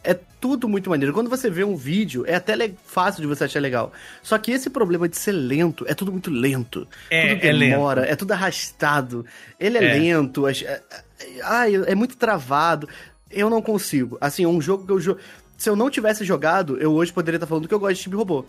É 0.04 0.14
tudo 0.40 0.70
muito 0.70 0.90
maneiro. 0.92 1.12
Quando 1.14 1.30
você 1.30 1.50
vê 1.50 1.64
um 1.64 1.76
vídeo, 1.76 2.24
é 2.28 2.36
até 2.36 2.54
fácil 2.86 3.22
de 3.22 3.28
você 3.28 3.46
achar 3.46 3.60
legal. 3.62 3.92
Só 4.22 4.38
que 4.38 4.52
esse 4.52 4.70
problema 4.70 5.10
de 5.10 5.18
ser 5.18 5.32
lento, 5.32 5.86
é 5.88 5.94
tudo 5.96 6.12
muito 6.12 6.30
lento. 6.30 6.88
É, 7.10 7.34
tudo 7.36 7.46
é 7.48 7.52
lento. 7.52 7.70
demora, 7.72 8.06
é 8.06 8.16
tudo 8.16 8.32
arrastado. 8.34 9.26
Ele 9.60 9.78
é, 9.80 9.84
É. 9.84 9.94
lento, 9.98 10.48
é, 10.48 10.52
é- 10.52 10.82
é 11.92 11.96
muito 11.96 12.16
travado. 12.16 12.88
Eu 13.32 13.50
não 13.50 13.62
consigo. 13.62 14.18
Assim, 14.22 14.44
é 14.44 14.48
um 14.48 14.62
jogo 14.62 14.86
que 14.86 14.92
eu 14.92 15.00
jo... 15.00 15.18
Se 15.58 15.70
eu 15.70 15.76
não 15.76 15.90
tivesse 15.90 16.24
jogado, 16.26 16.78
eu 16.78 16.92
hoje 16.94 17.12
poderia 17.12 17.38
estar 17.38 17.48
falando 17.48 17.68
que 17.68 17.74
eu 17.74 17.80
gosto 17.80 17.96
de 17.96 18.02
Chibi 18.04 18.16
Robô. 18.18 18.46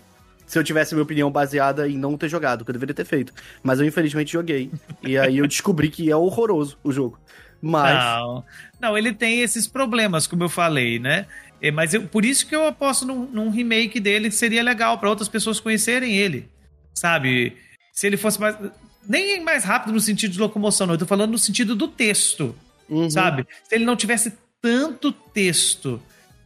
Se 0.46 0.58
eu 0.58 0.64
tivesse 0.64 0.94
minha 0.94 1.02
opinião 1.02 1.30
baseada 1.30 1.88
em 1.88 1.96
não 1.96 2.16
ter 2.18 2.28
jogado, 2.28 2.64
que 2.64 2.70
eu 2.70 2.74
deveria 2.74 2.94
ter 2.94 3.04
feito. 3.06 3.32
Mas 3.62 3.80
eu 3.80 3.86
infelizmente 3.86 4.32
joguei. 4.32 4.70
e 5.02 5.16
aí 5.16 5.38
eu 5.38 5.46
descobri 5.46 5.88
que 5.90 6.10
é 6.10 6.16
horroroso 6.16 6.76
o 6.84 6.92
jogo. 6.92 7.18
Mas. 7.62 7.94
Não, 8.20 8.44
não, 8.80 8.98
ele 8.98 9.12
tem 9.14 9.40
esses 9.40 9.66
problemas, 9.66 10.26
como 10.26 10.42
eu 10.44 10.48
falei, 10.50 10.98
né? 10.98 11.26
É, 11.62 11.70
mas 11.70 11.94
eu- 11.94 12.02
por 12.06 12.24
isso 12.26 12.46
que 12.46 12.54
eu 12.54 12.66
aposto 12.66 13.06
num, 13.06 13.24
num 13.26 13.48
remake 13.48 13.98
dele 13.98 14.28
que 14.28 14.34
seria 14.36 14.62
legal 14.62 14.98
para 14.98 15.08
outras 15.08 15.28
pessoas 15.30 15.58
conhecerem 15.60 16.14
ele, 16.16 16.48
sabe? 16.92 17.56
Se 17.92 18.06
ele 18.06 18.16
fosse 18.18 18.38
mais. 18.40 18.56
Nem 19.08 19.42
mais 19.42 19.64
rápido 19.64 19.92
no 19.92 20.00
sentido 20.00 20.32
de 20.32 20.38
locomoção, 20.38 20.86
não. 20.86 20.94
Eu 20.94 20.98
tô 20.98 21.06
falando 21.06 21.30
no 21.32 21.38
sentido 21.38 21.74
do 21.74 21.88
texto, 21.88 22.54
Uhum. 22.88 23.08
sabe? 23.10 23.46
Se 23.68 23.74
ele 23.74 23.84
não 23.84 23.96
tivesse 23.96 24.32
tanto 24.60 25.10
texto 25.12 26.00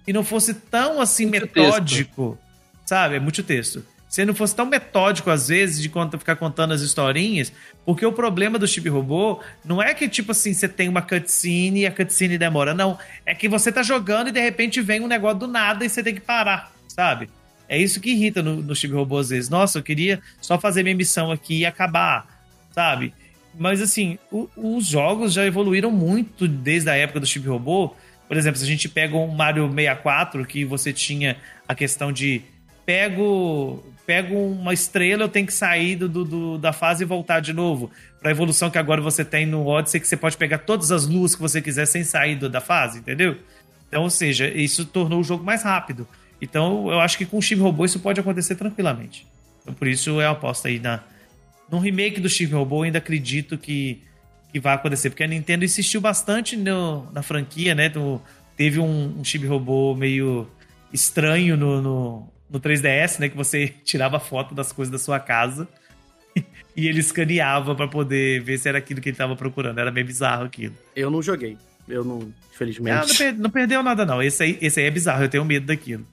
e 0.07 0.13
não 0.13 0.23
fosse 0.25 0.55
tão 0.55 1.01
assim 1.01 1.27
Muito 1.27 1.43
metódico, 1.43 2.39
sabe? 2.89 3.17
É 3.17 3.21
muito 3.21 3.43
texto. 3.43 3.85
Se 4.09 4.25
não 4.25 4.35
fosse 4.35 4.57
tão 4.57 4.65
metódico, 4.65 5.29
às 5.31 5.49
vezes, 5.49 5.83
de 5.83 5.91
conta, 5.91 6.17
ficar 6.17 6.37
contando 6.37 6.73
as 6.73 6.81
historinhas, 6.81 7.53
porque 7.85 8.07
o 8.07 8.13
problema 8.13 8.59
do 8.59 8.67
Chip 8.67 8.89
Robô 8.89 9.41
não 9.63 9.83
é 9.83 9.93
que, 9.93 10.09
tipo 10.09 10.33
assim, 10.33 10.55
você 10.55 10.67
tem 10.67 10.89
uma 10.89 11.03
cutscene 11.03 11.81
e 11.81 11.87
a 11.87 11.93
cutscene 11.93 12.39
demora. 12.39 12.73
Não. 12.73 12.99
É 13.27 13.35
que 13.35 13.47
você 13.51 13.71
tá 13.71 13.83
jogando 13.83 14.29
e 14.29 14.33
de 14.33 14.41
repente 14.41 14.81
vem 14.81 15.03
um 15.03 15.07
negócio 15.07 15.41
do 15.41 15.47
nada 15.47 15.85
e 15.85 15.91
você 15.91 16.03
tem 16.03 16.15
que 16.15 16.23
parar, 16.23 16.73
sabe? 16.89 17.29
É 17.69 17.77
isso 17.77 18.01
que 18.01 18.11
irrita 18.13 18.43
no, 18.43 18.63
no 18.63 18.75
Chip 18.75 18.95
Robô 18.95 19.19
às 19.19 19.29
vezes. 19.29 19.51
Nossa, 19.51 19.79
eu 19.79 19.83
queria 19.83 20.23
só 20.41 20.59
fazer 20.59 20.83
minha 20.83 20.97
missão 20.97 21.31
aqui 21.31 21.59
e 21.59 21.67
acabar, 21.67 22.27
sabe? 22.73 23.13
Mas 23.59 23.83
assim, 23.83 24.19
o- 24.33 24.49
os 24.57 24.87
jogos 24.87 25.35
já 25.35 25.45
evoluíram 25.45 25.91
muito 25.91 26.49
desde 26.49 26.89
a 26.89 26.95
época 26.97 27.21
do 27.21 27.27
Chip 27.27 27.47
Robô. 27.47 27.95
Por 28.27 28.39
exemplo, 28.39 28.59
se 28.59 28.65
a 28.65 28.69
gente 28.69 28.89
pega 28.89 29.15
um 29.19 29.29
Mario 29.29 29.69
64, 29.71 30.47
que 30.47 30.65
você 30.65 30.95
tinha 30.95 31.37
a 31.69 31.75
questão 31.75 32.11
de 32.11 32.41
pego, 32.89 33.85
pego 34.07 34.35
uma 34.35 34.73
estrela, 34.73 35.25
eu 35.25 35.29
tenho 35.29 35.47
que 35.47 35.53
sair 35.53 35.95
do, 35.95 36.09
do- 36.09 36.57
da 36.57 36.73
fase 36.73 37.03
e 37.05 37.07
voltar 37.07 37.41
de 37.41 37.53
novo. 37.53 37.91
Pra 38.19 38.31
evolução 38.31 38.71
que 38.71 38.79
agora 38.79 38.99
você 39.03 39.23
tem 39.23 39.45
no 39.45 39.67
Odyssey, 39.67 40.01
que 40.01 40.09
você 40.09 40.17
pode 40.17 40.39
pegar 40.39 40.57
todas 40.57 40.91
as 40.91 41.07
luas 41.07 41.35
que 41.35 41.41
você 41.43 41.61
quiser 41.61 41.85
sem 41.85 42.03
sair 42.03 42.35
do- 42.37 42.49
da 42.49 42.63
fase, 42.63 43.01
entendeu? 43.01 43.37
Então, 43.87 44.05
ou 44.05 44.09
seja, 44.09 44.49
isso 44.49 44.87
tornou 44.87 45.21
o 45.21 45.23
jogo 45.23 45.45
mais 45.45 45.63
rápido. 45.63 46.09
Então, 46.41 46.91
eu 46.91 46.99
acho 46.99 47.19
que 47.19 47.27
com 47.27 47.37
o 47.37 47.43
Steve 47.43 47.61
Robô 47.61 47.85
isso 47.85 48.01
pode 48.01 48.19
acontecer 48.21 48.55
tranquilamente. 48.55 49.27
Então, 49.61 49.75
por 49.75 49.87
isso 49.87 50.19
é 50.19 50.25
a 50.27 50.31
aposta 50.31 50.69
aí 50.69 50.79
na, 50.79 51.01
no 51.71 51.79
remake 51.79 52.21
do 52.23 52.29
Steve 52.31 52.55
Robô. 52.55 52.79
Eu 52.79 52.83
ainda 52.85 52.97
acredito 52.99 53.59
que, 53.59 54.01
que 54.51 54.59
vai 54.59 54.75
acontecer, 54.77 55.11
porque 55.11 55.25
a 55.25 55.27
Nintendo 55.27 55.63
insistiu 55.63 56.01
bastante 56.01 56.57
no, 56.57 57.07
na 57.13 57.21
franquia, 57.23 57.75
né? 57.75 57.91
Do, 57.91 58.19
teve 58.57 58.81
um, 58.81 59.19
um 59.19 59.23
Steve 59.23 59.47
Robô 59.47 59.95
meio 59.95 60.49
estranho 60.91 61.55
no, 61.55 61.83
no, 61.83 62.33
no 62.51 62.61
3DS, 62.61 63.19
né? 63.21 63.29
Que 63.29 63.37
você 63.37 63.69
tirava 63.85 64.19
foto 64.19 64.55
das 64.55 64.73
coisas 64.73 64.91
da 64.93 64.99
sua 64.99 65.19
casa 65.21 65.69
e 66.77 66.89
ele 66.89 67.01
escaneava 67.01 67.75
para 67.75 67.89
poder 67.89 68.41
ver 68.43 68.59
se 68.59 68.69
era 68.69 68.79
aquilo 68.79 69.01
que 69.01 69.09
ele 69.09 69.17
tava 69.17 69.37
procurando. 69.37 69.79
Era 69.79 69.91
meio 69.91 70.07
bizarro 70.07 70.45
aquilo. 70.45 70.75
Eu 70.95 71.11
não 71.11 71.23
joguei. 71.23 71.57
Eu 71.89 72.05
não, 72.05 72.33
infelizmente. 72.53 72.95
Ah, 72.95 73.07
não, 73.07 73.15
per- 73.17 73.39
não 73.39 73.51
perdeu 73.51 73.83
nada, 73.83 74.05
não. 74.05 74.23
Esse 74.23 74.43
aí, 74.43 74.59
esse 74.61 74.79
aí 74.81 74.87
é 74.87 74.91
bizarro, 74.91 75.25
eu 75.25 75.29
tenho 75.29 75.45
medo 75.45 75.67
daquilo. 75.67 76.07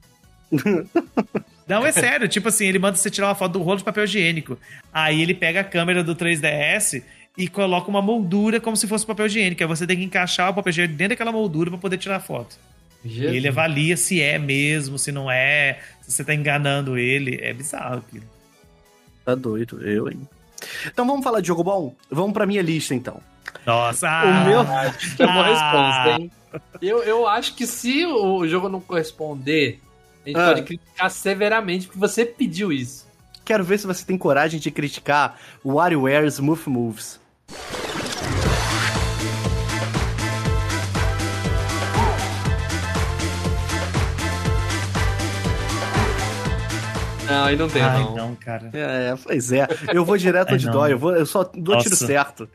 não, 1.68 1.84
é 1.84 1.92
sério. 1.92 2.28
Tipo 2.28 2.48
assim, 2.48 2.66
ele 2.66 2.78
manda 2.78 2.96
você 2.96 3.10
tirar 3.10 3.28
uma 3.28 3.34
foto 3.34 3.52
do 3.52 3.62
rolo 3.62 3.78
de 3.78 3.84
papel 3.84 4.04
higiênico. 4.04 4.58
Aí 4.92 5.20
ele 5.20 5.34
pega 5.34 5.60
a 5.60 5.64
câmera 5.64 6.02
do 6.02 6.14
3DS 6.14 7.02
e 7.36 7.48
coloca 7.48 7.88
uma 7.90 8.00
moldura 8.00 8.60
como 8.60 8.76
se 8.76 8.86
fosse 8.86 9.04
papel 9.04 9.26
higiênico. 9.26 9.62
Aí 9.62 9.68
você 9.68 9.86
tem 9.86 9.98
que 9.98 10.04
encaixar 10.04 10.50
o 10.50 10.54
papel 10.54 10.70
higiênico 10.70 10.96
dentro 10.96 11.10
daquela 11.10 11.32
moldura 11.32 11.70
para 11.70 11.78
poder 11.78 11.98
tirar 11.98 12.16
a 12.16 12.20
foto. 13.08 13.18
E 13.32 13.36
ele 13.36 13.48
avalia 13.48 13.96
se 13.96 14.20
é 14.20 14.38
mesmo, 14.38 14.98
se 14.98 15.10
não 15.12 15.30
é, 15.30 15.78
se 16.02 16.12
você 16.12 16.24
tá 16.24 16.34
enganando 16.34 16.96
ele. 16.98 17.38
É 17.42 17.52
bizarro 17.52 17.98
aquilo. 17.98 18.24
Tá 19.24 19.34
doido, 19.34 19.82
eu, 19.86 20.08
hein? 20.08 20.20
Então 20.86 21.06
vamos 21.06 21.22
falar 21.24 21.40
de 21.40 21.48
jogo 21.48 21.62
bom? 21.64 21.94
Vamos 22.10 22.32
pra 22.32 22.46
minha 22.46 22.62
lista, 22.62 22.94
então. 22.94 23.20
Nossa! 23.66 24.08
O 24.24 24.44
meu- 24.48 24.60
Acho 24.60 25.16
que 25.16 25.22
é 25.22 25.26
uma 25.26 25.40
Ah. 25.42 26.04
resposta, 26.04 26.22
hein? 26.22 26.30
Eu, 26.80 27.02
eu 27.02 27.26
acho 27.26 27.54
que 27.54 27.66
se 27.66 28.06
o 28.06 28.46
jogo 28.46 28.68
não 28.68 28.80
corresponder, 28.80 29.80
a 30.24 30.28
gente 30.28 30.38
Ah. 30.38 30.46
pode 30.48 30.62
criticar 30.62 31.10
severamente, 31.10 31.86
porque 31.86 31.98
você 31.98 32.24
pediu 32.24 32.72
isso. 32.72 33.06
Quero 33.44 33.62
ver 33.64 33.78
se 33.78 33.86
você 33.86 34.04
tem 34.04 34.16
coragem 34.18 34.58
de 34.58 34.70
criticar 34.70 35.38
o 35.62 35.74
WarioWare 35.74 36.26
Smooth 36.28 36.68
Moves. 36.68 37.20
Não, 47.26 47.44
aí 47.44 47.56
não 47.56 47.68
tem, 47.68 47.82
Ai, 47.82 48.02
não. 48.02 48.16
não, 48.16 48.34
cara. 48.36 48.70
É, 48.72 49.14
pois 49.22 49.52
é. 49.52 49.66
Eu 49.92 50.04
vou 50.04 50.16
direto 50.16 50.52
Ai, 50.52 50.58
não. 50.58 50.72
dói, 50.72 50.92
eu, 50.92 50.98
vou, 50.98 51.14
eu 51.14 51.26
só 51.26 51.42
dou 51.44 51.76
tiro 51.78 51.90
Nossa. 51.90 52.06
certo. 52.06 52.48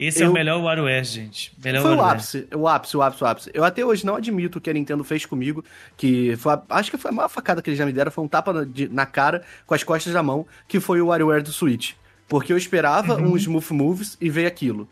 Esse 0.00 0.22
é 0.22 0.26
Eu- 0.26 0.30
o 0.30 0.32
melhor 0.34 0.60
WarioWare, 0.60 1.04
gente. 1.04 1.52
Melhor 1.62 1.82
Foi 1.82 1.94
o 1.94 2.00
ápice, 2.02 2.48
o 2.54 2.66
ápice, 2.66 2.96
o 2.96 3.02
ápice, 3.02 3.22
o 3.22 3.26
ápice. 3.26 3.50
Eu 3.54 3.62
até 3.64 3.84
hoje 3.84 4.04
não 4.04 4.16
admito 4.16 4.58
o 4.58 4.60
que 4.60 4.68
a 4.68 4.72
Nintendo 4.72 5.04
fez 5.04 5.24
comigo, 5.26 5.64
que 5.96 6.34
foi 6.36 6.54
a- 6.54 6.62
acho 6.70 6.90
que 6.90 6.96
foi 6.96 7.10
a 7.10 7.14
maior 7.14 7.28
facada 7.28 7.62
que 7.62 7.70
eles 7.70 7.78
já 7.78 7.86
me 7.86 7.92
deram, 7.92 8.10
foi 8.10 8.24
um 8.24 8.28
tapa 8.28 8.52
na, 8.52 8.64
de- 8.64 8.88
na 8.88 9.06
cara 9.06 9.42
com 9.66 9.74
as 9.74 9.84
costas 9.84 10.12
da 10.12 10.22
mão, 10.22 10.46
que 10.66 10.80
foi 10.80 11.00
o 11.00 11.06
WarioWare 11.08 11.42
do 11.42 11.52
Switch. 11.52 11.92
Porque 12.28 12.52
eu 12.52 12.56
esperava 12.56 13.14
Uhum. 13.16 13.32
um 13.32 13.36
Smooth 13.36 13.72
Moves 13.74 14.16
e 14.20 14.28
veio 14.30 14.48
aquilo. 14.48 14.88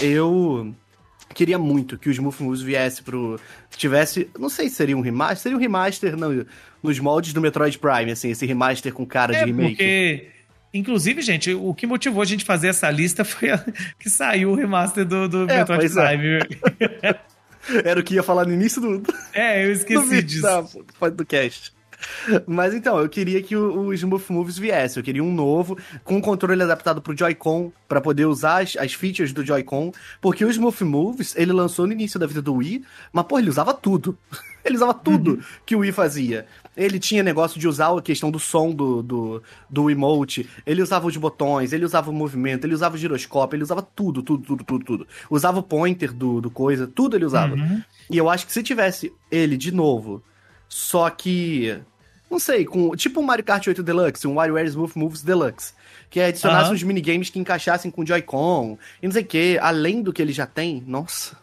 Eu 0.00 0.74
queria 1.32 1.58
muito 1.58 1.96
que 1.96 2.08
o 2.08 2.12
Smooth 2.12 2.42
Moves 2.42 2.60
viesse 2.60 3.02
pro... 3.02 3.38
Tivesse, 3.70 4.28
não 4.38 4.48
sei 4.50 4.68
se 4.68 4.74
seria 4.74 4.96
um 4.96 5.00
remaster, 5.00 5.38
seria 5.38 5.56
um 5.56 5.60
remaster 5.60 6.16
no- 6.16 6.44
nos 6.82 6.98
moldes 6.98 7.32
do 7.32 7.40
Metroid 7.40 7.78
Prime, 7.78 8.12
assim, 8.12 8.30
esse 8.30 8.46
remaster 8.46 8.92
com 8.92 9.04
cara 9.06 9.32
de 9.32 9.40
É, 9.40 9.44
remake. 9.44 9.70
porque... 9.76 10.26
Inclusive, 10.72 11.20
gente, 11.20 11.52
o 11.52 11.74
que 11.74 11.84
motivou 11.84 12.22
a 12.22 12.24
gente 12.24 12.44
a 12.44 12.46
fazer 12.46 12.68
essa 12.68 12.88
lista 12.90 13.24
foi 13.26 13.50
a- 13.50 13.64
que 13.98 14.08
saiu 14.08 14.50
o 14.50 14.54
remaster 14.54 15.04
do, 15.04 15.28
do 15.28 15.50
É, 15.50 15.58
Metroid 15.58 15.86
é. 15.86 15.88
Prime. 16.16 16.38
Era 17.84 18.00
o 18.00 18.02
que 18.02 18.14
ia 18.14 18.22
falar 18.22 18.46
no 18.46 18.52
início 18.52 18.80
do, 18.80 19.02
É, 19.32 19.62
eu 19.64 19.66
do 19.66 19.72
esqueci 19.72 20.06
vídeo, 20.08 20.22
disso. 20.22 20.42
tá, 20.42 20.60
do, 21.08 21.10
do 21.16 21.26
cast. 21.26 21.72
Mas 22.46 22.72
então, 22.72 22.98
eu 22.98 23.08
queria 23.10 23.42
que 23.42 23.54
o, 23.54 23.78
o 23.88 23.92
Smooth 23.94 24.24
Moves 24.30 24.56
viesse. 24.56 24.98
Eu 24.98 25.02
queria 25.04 25.22
um 25.22 25.32
novo, 25.34 25.76
com 26.02 26.16
um 26.16 26.20
controle 26.20 26.62
adaptado 26.62 27.02
pro 27.02 27.14
Joy-Con, 27.16 27.70
pra 27.86 28.00
poder 28.00 28.24
usar 28.24 28.62
as, 28.62 28.74
as 28.76 28.94
features 28.94 29.32
do 29.34 29.44
Joy-Con. 29.44 29.92
Porque 30.20 30.42
o 30.42 30.48
Smooth 30.50 30.82
Moves, 30.84 31.34
ele 31.36 31.52
lançou 31.52 31.86
no 31.86 31.92
início 31.92 32.18
da 32.18 32.26
vida 32.26 32.40
do 32.40 32.54
Wii, 32.54 32.82
mas, 33.12 33.26
pô, 33.26 33.38
ele 33.38 33.50
usava 33.50 33.74
tudo. 33.74 34.16
Ele 34.62 34.74
usava 34.76 34.92
tudo 34.92 35.42
que 35.64 35.74
o 35.74 35.78
Wii 35.78 35.90
fazia. 35.90 36.44
Ele 36.76 36.98
tinha 36.98 37.22
negócio 37.22 37.58
de 37.58 37.66
usar 37.66 37.96
a 37.96 38.00
questão 38.00 38.30
do 38.30 38.38
som 38.38 38.70
do, 38.70 39.02
do, 39.02 39.42
do 39.68 39.90
emote, 39.90 40.48
ele 40.64 40.80
usava 40.80 41.06
os 41.06 41.16
botões, 41.16 41.72
ele 41.72 41.84
usava 41.84 42.10
o 42.10 42.14
movimento, 42.14 42.64
ele 42.64 42.74
usava 42.74 42.94
o 42.94 42.98
giroscópio, 42.98 43.56
ele 43.56 43.64
usava 43.64 43.82
tudo, 43.82 44.22
tudo, 44.22 44.44
tudo, 44.44 44.64
tudo, 44.64 44.84
tudo. 44.84 45.08
Usava 45.28 45.58
o 45.58 45.62
pointer 45.62 46.12
do, 46.12 46.40
do 46.40 46.50
coisa, 46.50 46.86
tudo 46.86 47.16
ele 47.16 47.24
usava. 47.24 47.54
Uhum. 47.54 47.82
E 48.08 48.16
eu 48.16 48.30
acho 48.30 48.46
que 48.46 48.52
se 48.52 48.62
tivesse 48.62 49.12
ele 49.30 49.56
de 49.56 49.72
novo, 49.72 50.22
só 50.68 51.10
que. 51.10 51.78
Não 52.30 52.38
sei, 52.38 52.64
com 52.64 52.94
tipo 52.94 53.20
um 53.20 53.24
Mario 53.24 53.44
Kart 53.44 53.66
8 53.66 53.82
Deluxe, 53.82 54.28
um 54.28 54.34
WarioWare 54.34 54.68
Smooth 54.68 54.96
Moves 54.96 55.22
Deluxe. 55.22 55.74
Que 56.08 56.20
adicionasse 56.20 56.66
Aham. 56.66 56.74
uns 56.74 56.82
minigames 56.84 57.28
que 57.28 57.38
encaixassem 57.38 57.90
com 57.90 58.06
Joy-Con 58.06 58.78
e 59.02 59.06
não 59.06 59.12
sei 59.12 59.22
o 59.22 59.26
que, 59.26 59.58
além 59.60 60.00
do 60.02 60.12
que 60.12 60.22
ele 60.22 60.32
já 60.32 60.46
tem. 60.46 60.82
Nossa. 60.86 61.36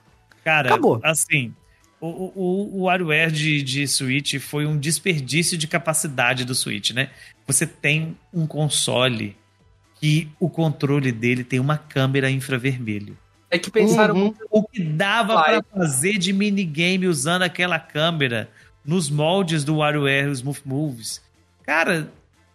Cara, 0.43 0.69
Acabou. 0.69 0.99
assim, 1.03 1.53
o, 1.99 2.07
o, 2.07 2.77
o 2.77 2.81
WarioWare 2.83 3.31
de, 3.31 3.61
de 3.63 3.87
Switch 3.87 4.35
foi 4.39 4.65
um 4.65 4.77
desperdício 4.77 5.57
de 5.57 5.67
capacidade 5.67 6.45
do 6.45 6.53
Switch, 6.55 6.91
né? 6.91 7.09
Você 7.45 7.65
tem 7.65 8.15
um 8.33 8.45
console 8.45 9.35
que 9.99 10.29
o 10.39 10.49
controle 10.49 11.11
dele 11.11 11.43
tem 11.43 11.59
uma 11.59 11.77
câmera 11.77 12.29
infravermelho. 12.29 13.17
É 13.49 13.57
que 13.57 13.71
pensaram 13.71 14.13
Uhum. 14.13 14.21
muito. 14.25 14.45
O 14.51 14.63
que 14.63 14.83
dava 14.83 15.33
Vai. 15.35 15.61
pra 15.63 15.79
fazer 15.81 16.17
de 16.17 16.33
minigame 16.33 17.07
usando 17.07 17.41
aquela 17.43 17.79
câmera 17.79 18.49
nos 18.85 19.09
moldes 19.09 19.63
do 19.63 19.77
WarioWare 19.77 20.29
Smooth 20.31 20.61
Moves. 20.65 21.21
Cara, 21.63 22.11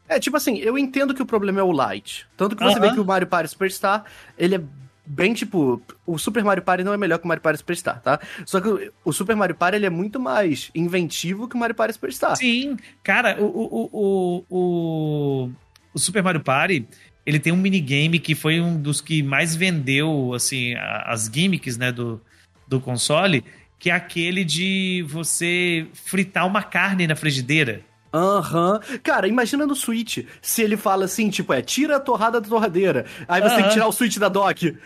É, 0.09 0.21
tipo 0.21 0.37
assim, 0.37 0.59
eu 0.59 0.77
entendo 0.77 1.15
que 1.15 1.23
o 1.23 1.27
problema 1.27 1.61
é 1.61 1.63
o 1.63 1.73
Light. 1.73 2.27
Tanto 2.37 2.55
que 2.55 2.63
você 2.63 2.79
Aham. 2.79 2.89
vê 2.89 2.93
que 2.95 3.01
o 3.01 3.05
Mario 3.05 3.27
Party 3.27 3.49
Superstar, 3.51 4.05
ele 4.37 4.57
é 4.57 4.61
bem 5.07 5.35
tipo. 5.35 5.83
O 6.07 6.19
Super 6.19 6.45
Mario 6.45 6.63
Party 6.63 6.85
não 6.85 6.93
é 6.93 6.97
melhor 6.97 7.19
que 7.19 7.25
o 7.25 7.29
Mario 7.29 7.43
Party 7.43 7.59
Superstar, 7.59 8.01
tá? 8.01 8.21
Só 8.47 8.61
que 8.61 8.91
o- 9.05 9.13
Super 9.13 9.37
Mario 9.37 9.55
Party 9.55 9.77
ele 9.77 9.87
é 9.87 9.91
muito 9.91 10.19
mais 10.21 10.71
inventivo 10.75 11.49
que 11.49 11.57
o 11.57 11.59
Mario 11.59 11.75
Party 11.75 11.95
Superstar. 11.95 12.37
sim, 12.37 12.77
cara, 13.03 13.37
o, 13.41 13.45
o, 13.47 13.91
o, 13.93 14.45
o, 14.51 15.51
o 15.95 15.99
Super 15.99 16.23
Mario 16.23 16.41
Party, 16.41 16.87
ele 17.27 17.39
tem 17.39 17.53
um 17.53 17.57
minigame 17.57 18.19
que 18.19 18.35
foi 18.35 18.61
um 18.61 18.81
dos 18.81 19.01
que 19.01 19.23
mais 19.23 19.55
vendeu, 19.57 20.33
assim, 20.35 20.75
as 20.77 21.31
gimmicks, 21.33 21.77
né, 21.77 21.93
do, 21.93 22.21
do 22.67 22.81
console, 22.81 23.45
que 23.79 23.91
é 23.91 23.93
aquele 23.95 24.45
de 24.45 25.05
você 25.09 25.87
fritar 25.93 26.47
uma 26.47 26.63
carne 26.63 27.07
na 27.07 27.17
frigideira. 27.17 27.81
Aham. 28.13 28.81
Cara, 29.03 29.27
imagina 29.27 29.67
no 29.67 29.75
Switch, 29.75 30.19
se 30.41 30.63
ele 30.63 30.77
fala 30.77 31.05
assim, 31.07 31.31
tipo, 31.31 31.53
é, 31.53 31.63
tira 31.63 31.97
a 31.97 32.01
torrada 32.01 32.41
da 32.41 32.49
torradeira. 32.49 33.07
Aí 33.27 33.41
você 33.41 33.49
tem 33.51 33.59
Aham. 33.61 33.69
que 33.69 33.75
tirar 33.75 33.87
o 33.89 33.93
Switch 33.93 34.19
da 34.19 34.29
dock. 34.29 34.77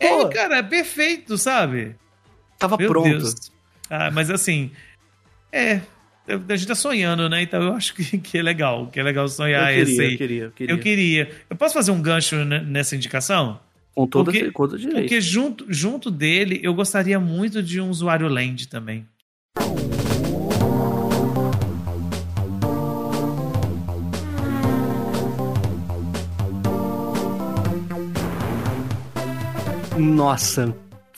É, 0.00 0.28
cara, 0.28 0.56
é 0.58 0.62
perfeito, 0.62 1.38
sabe? 1.38 1.94
tava 2.58 2.76
Meu 2.76 2.88
pronto. 2.90 3.08
Deus. 3.08 3.34
Ah, 3.90 4.10
mas 4.10 4.30
assim, 4.30 4.70
é. 5.52 5.80
A 6.28 6.56
gente 6.56 6.68
tá 6.68 6.74
sonhando, 6.76 7.28
né? 7.28 7.42
Então 7.42 7.60
eu 7.62 7.72
acho 7.74 7.94
que, 7.94 8.18
que 8.18 8.38
é 8.38 8.42
legal. 8.42 8.86
Que 8.88 9.00
é 9.00 9.02
legal 9.02 9.28
sonhar 9.28 9.72
eu 9.74 9.82
esse 9.82 9.96
queria, 9.96 10.06
aí. 10.06 10.12
eu 10.12 10.18
queria, 10.18 10.42
eu 10.44 10.50
queria. 10.52 10.74
Eu 10.74 10.78
queria. 10.78 11.30
Eu 11.50 11.56
posso 11.56 11.74
fazer 11.74 11.90
um 11.90 12.00
gancho 12.00 12.36
ne- 12.44 12.60
nessa 12.60 12.94
indicação? 12.96 13.58
Com 13.94 14.06
toda, 14.06 14.30
porque- 14.32 14.50
com 14.50 14.66
todo 14.68 14.78
direito. 14.78 15.00
Porque 15.02 15.20
junto, 15.20 15.66
junto 15.68 16.10
dele, 16.10 16.60
eu 16.62 16.72
gostaria 16.74 17.18
muito 17.20 17.62
de 17.62 17.80
um 17.80 17.90
usuário 17.90 18.26
Land 18.28 18.68
também. 18.68 19.06
Nossa, 30.02 30.74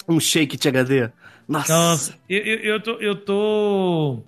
um 0.09 0.19
shake 0.21 0.57
de 0.57 0.69
HD. 0.69 1.11
Nossa. 1.49 1.73
Nossa, 1.73 2.15
eu, 2.29 2.39
eu, 2.43 2.59
eu 2.61 2.81
tô. 2.81 2.93
Eu 3.01 3.15
tô. 3.17 4.23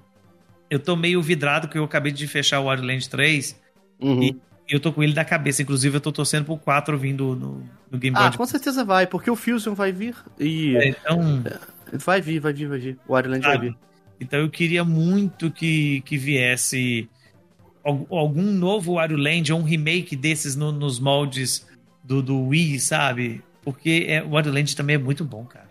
Eu 0.69 0.79
tô 0.81 0.97
meio 0.97 1.23
vidrado 1.23 1.69
que 1.69 1.79
eu 1.79 1.85
acabei 1.85 2.11
de 2.13 2.27
fechar 2.27 2.61
o 2.61 2.65
Land 2.67 3.09
3 3.09 3.61
Uhum. 4.01 4.23
e 4.23 4.37
eu 4.69 4.81
tô 4.81 4.93
com 4.93 5.03
ele 5.03 5.13
da 5.13 5.25
cabeça. 5.25 5.63
Inclusive, 5.63 5.97
eu 5.97 6.01
tô 6.01 6.11
torcendo 6.11 6.45
pro 6.45 6.57
4 6.59 6.99
vindo 6.99 7.37
no, 7.37 7.63
no 7.91 7.99
Game 7.99 8.15
Boy. 8.17 8.27
Ah, 8.27 8.37
com 8.37 8.45
certeza 8.45 8.85
vai, 8.85 9.07
porque 9.07 9.31
o 9.31 9.37
Fusion 9.37 9.75
vai 9.75 9.93
vir 9.93 10.15
e... 10.39 10.77
É, 10.77 10.89
então, 10.89 11.43
Vai 12.05 12.21
vir, 12.21 12.41
vai 12.41 12.53
vir, 12.53 12.67
vai 12.69 12.79
vir. 12.81 12.99
O 13.07 13.13
Wario 13.13 13.31
Land 13.31 13.47
vai 13.47 13.59
vir. 13.59 13.77
então 14.21 14.41
eu 14.41 14.51
queria 14.51 14.85
muito 14.85 15.53
que, 15.53 16.01
que 16.01 16.19
viesse 16.19 17.09
al- 17.85 18.07
algum 18.11 18.43
novo 18.43 18.95
Wario 18.95 19.17
Land 19.17 19.53
ou 19.53 19.61
um 19.61 19.63
remake 19.63 20.17
desses 20.17 20.57
no- 20.57 20.73
nos 20.73 20.99
moldes 20.99 21.65
do, 22.03 22.21
do 22.21 22.49
Wii, 22.49 22.81
sabe? 22.81 23.41
Porque 23.67 24.07
é, 24.09 24.23
o 24.23 24.31
Wario 24.31 24.53
Land 24.53 24.77
também 24.77 24.95
é 24.95 24.99
muito 24.99 25.25
bom, 25.25 25.45
cara. 25.45 25.69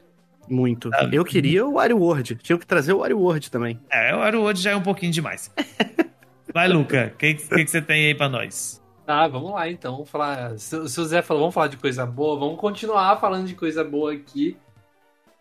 Muito. 0.49 0.89
Sabe? 0.89 1.15
Eu 1.15 1.23
queria 1.23 1.65
o 1.65 1.75
Wario 1.75 1.97
World. 1.97 2.35
Tinha 2.35 2.59
que 2.59 2.67
trazer 2.67 2.91
o 2.91 2.97
Wario 2.99 3.17
World 3.17 3.49
também. 3.49 3.79
É, 3.89 4.13
o 4.13 4.19
Wario 4.19 4.41
World 4.41 4.61
já 4.61 4.71
é 4.71 4.75
um 4.75 4.81
pouquinho 4.83 5.13
demais. 5.13 5.49
Vai, 6.53 6.67
Luca, 6.67 7.11
o 7.13 7.17
que, 7.17 7.35
que, 7.35 7.63
que 7.63 7.67
você 7.67 7.81
tem 7.81 8.07
aí 8.07 8.13
pra 8.13 8.27
nós? 8.27 8.83
Ah, 9.07 9.29
vamos 9.29 9.51
lá 9.53 9.69
então. 9.69 9.93
Vamos 9.93 10.09
falar. 10.09 10.59
Se, 10.59 10.89
se 10.89 10.99
o 10.99 11.05
Zé 11.05 11.21
falou, 11.21 11.43
vamos 11.43 11.55
falar 11.55 11.67
de 11.67 11.77
coisa 11.77 12.05
boa, 12.05 12.37
vamos 12.37 12.59
continuar 12.59 13.17
falando 13.19 13.47
de 13.47 13.55
coisa 13.55 13.81
boa 13.81 14.11
aqui. 14.11 14.57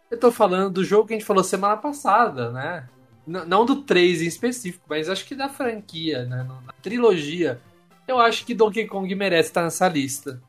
Eu 0.09 0.19
tô 0.21 0.31
falando 0.31 0.71
do 0.75 0.85
jogo 0.85 1.09
que 1.09 1.15
a 1.15 1.17
gente 1.19 1.27
falou 1.27 1.43
semana 1.43 1.77
passada, 1.77 2.53
né? 2.53 2.87
N- 3.27 3.45
não 3.47 3.67
do 3.67 3.83
3 3.83 4.23
em 4.23 4.27
específico, 4.27 4.85
mas 4.89 5.09
acho 5.11 5.25
que 5.27 5.35
da 5.35 5.49
franquia, 5.49 6.25
né? 6.25 6.47
Na 6.65 6.73
trilogia. 6.81 7.61
Eu 8.07 8.21
acho 8.21 8.47
que 8.47 8.55
Donkey 8.55 8.87
Kong 8.87 9.13
merece 9.15 9.49
estar 9.49 9.63
nessa 9.65 9.89
lista. 9.89 10.41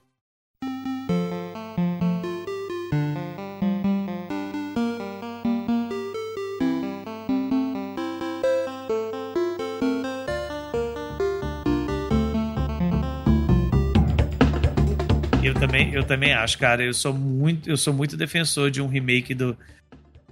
Também, 15.67 15.93
eu 15.93 16.03
também 16.03 16.33
acho, 16.33 16.57
cara. 16.57 16.83
Eu 16.83 16.93
sou 16.93 17.13
muito, 17.13 17.69
eu 17.69 17.77
sou 17.77 17.93
muito 17.93 18.15
defensor 18.17 18.69
de 18.71 18.81
um 18.81 18.87
remake 18.87 19.33
do, 19.33 19.57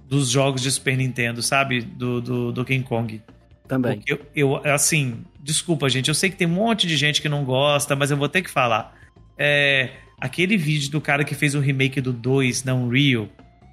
dos 0.08 0.30
jogos 0.30 0.60
de 0.62 0.70
Super 0.70 0.96
Nintendo, 0.96 1.42
sabe? 1.42 1.80
Do, 1.82 2.20
do, 2.20 2.52
do 2.52 2.64
King 2.64 2.84
Kong. 2.84 3.20
Também. 3.66 3.96
Porque 3.98 4.12
eu, 4.12 4.60
eu, 4.64 4.72
assim, 4.74 5.24
desculpa, 5.42 5.88
gente. 5.88 6.08
Eu 6.08 6.14
sei 6.14 6.30
que 6.30 6.36
tem 6.36 6.46
um 6.46 6.50
monte 6.50 6.86
de 6.86 6.96
gente 6.96 7.20
que 7.22 7.28
não 7.28 7.44
gosta, 7.44 7.96
mas 7.96 8.10
eu 8.10 8.16
vou 8.16 8.28
ter 8.28 8.42
que 8.42 8.50
falar. 8.50 8.94
É, 9.38 9.90
aquele 10.20 10.56
vídeo 10.56 10.90
do 10.90 11.00
cara 11.00 11.24
que 11.24 11.34
fez 11.34 11.54
o 11.54 11.60
remake 11.60 12.00
do 12.00 12.12
2 12.12 12.64
na 12.64 12.74
Unreal. 12.74 13.28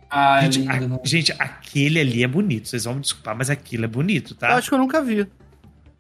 Ah, 0.09 0.41
gente, 0.41 0.59
é 0.59 0.73
lindo, 0.73 0.85
a- 0.85 0.97
né? 0.97 0.99
gente, 1.03 1.31
aquele 1.39 1.99
ali 1.99 2.23
é 2.23 2.27
bonito. 2.27 2.67
Vocês 2.67 2.83
vão 2.85 2.95
me 2.95 3.01
desculpar, 3.01 3.35
mas 3.35 3.49
aquilo 3.49 3.85
é 3.85 3.87
bonito, 3.87 4.33
Eu 4.33 4.37
tá? 4.37 4.55
acho 4.55 4.69
que 4.69 4.73
eu 4.75 4.79
nunca 4.79 5.01
vi. 5.01 5.25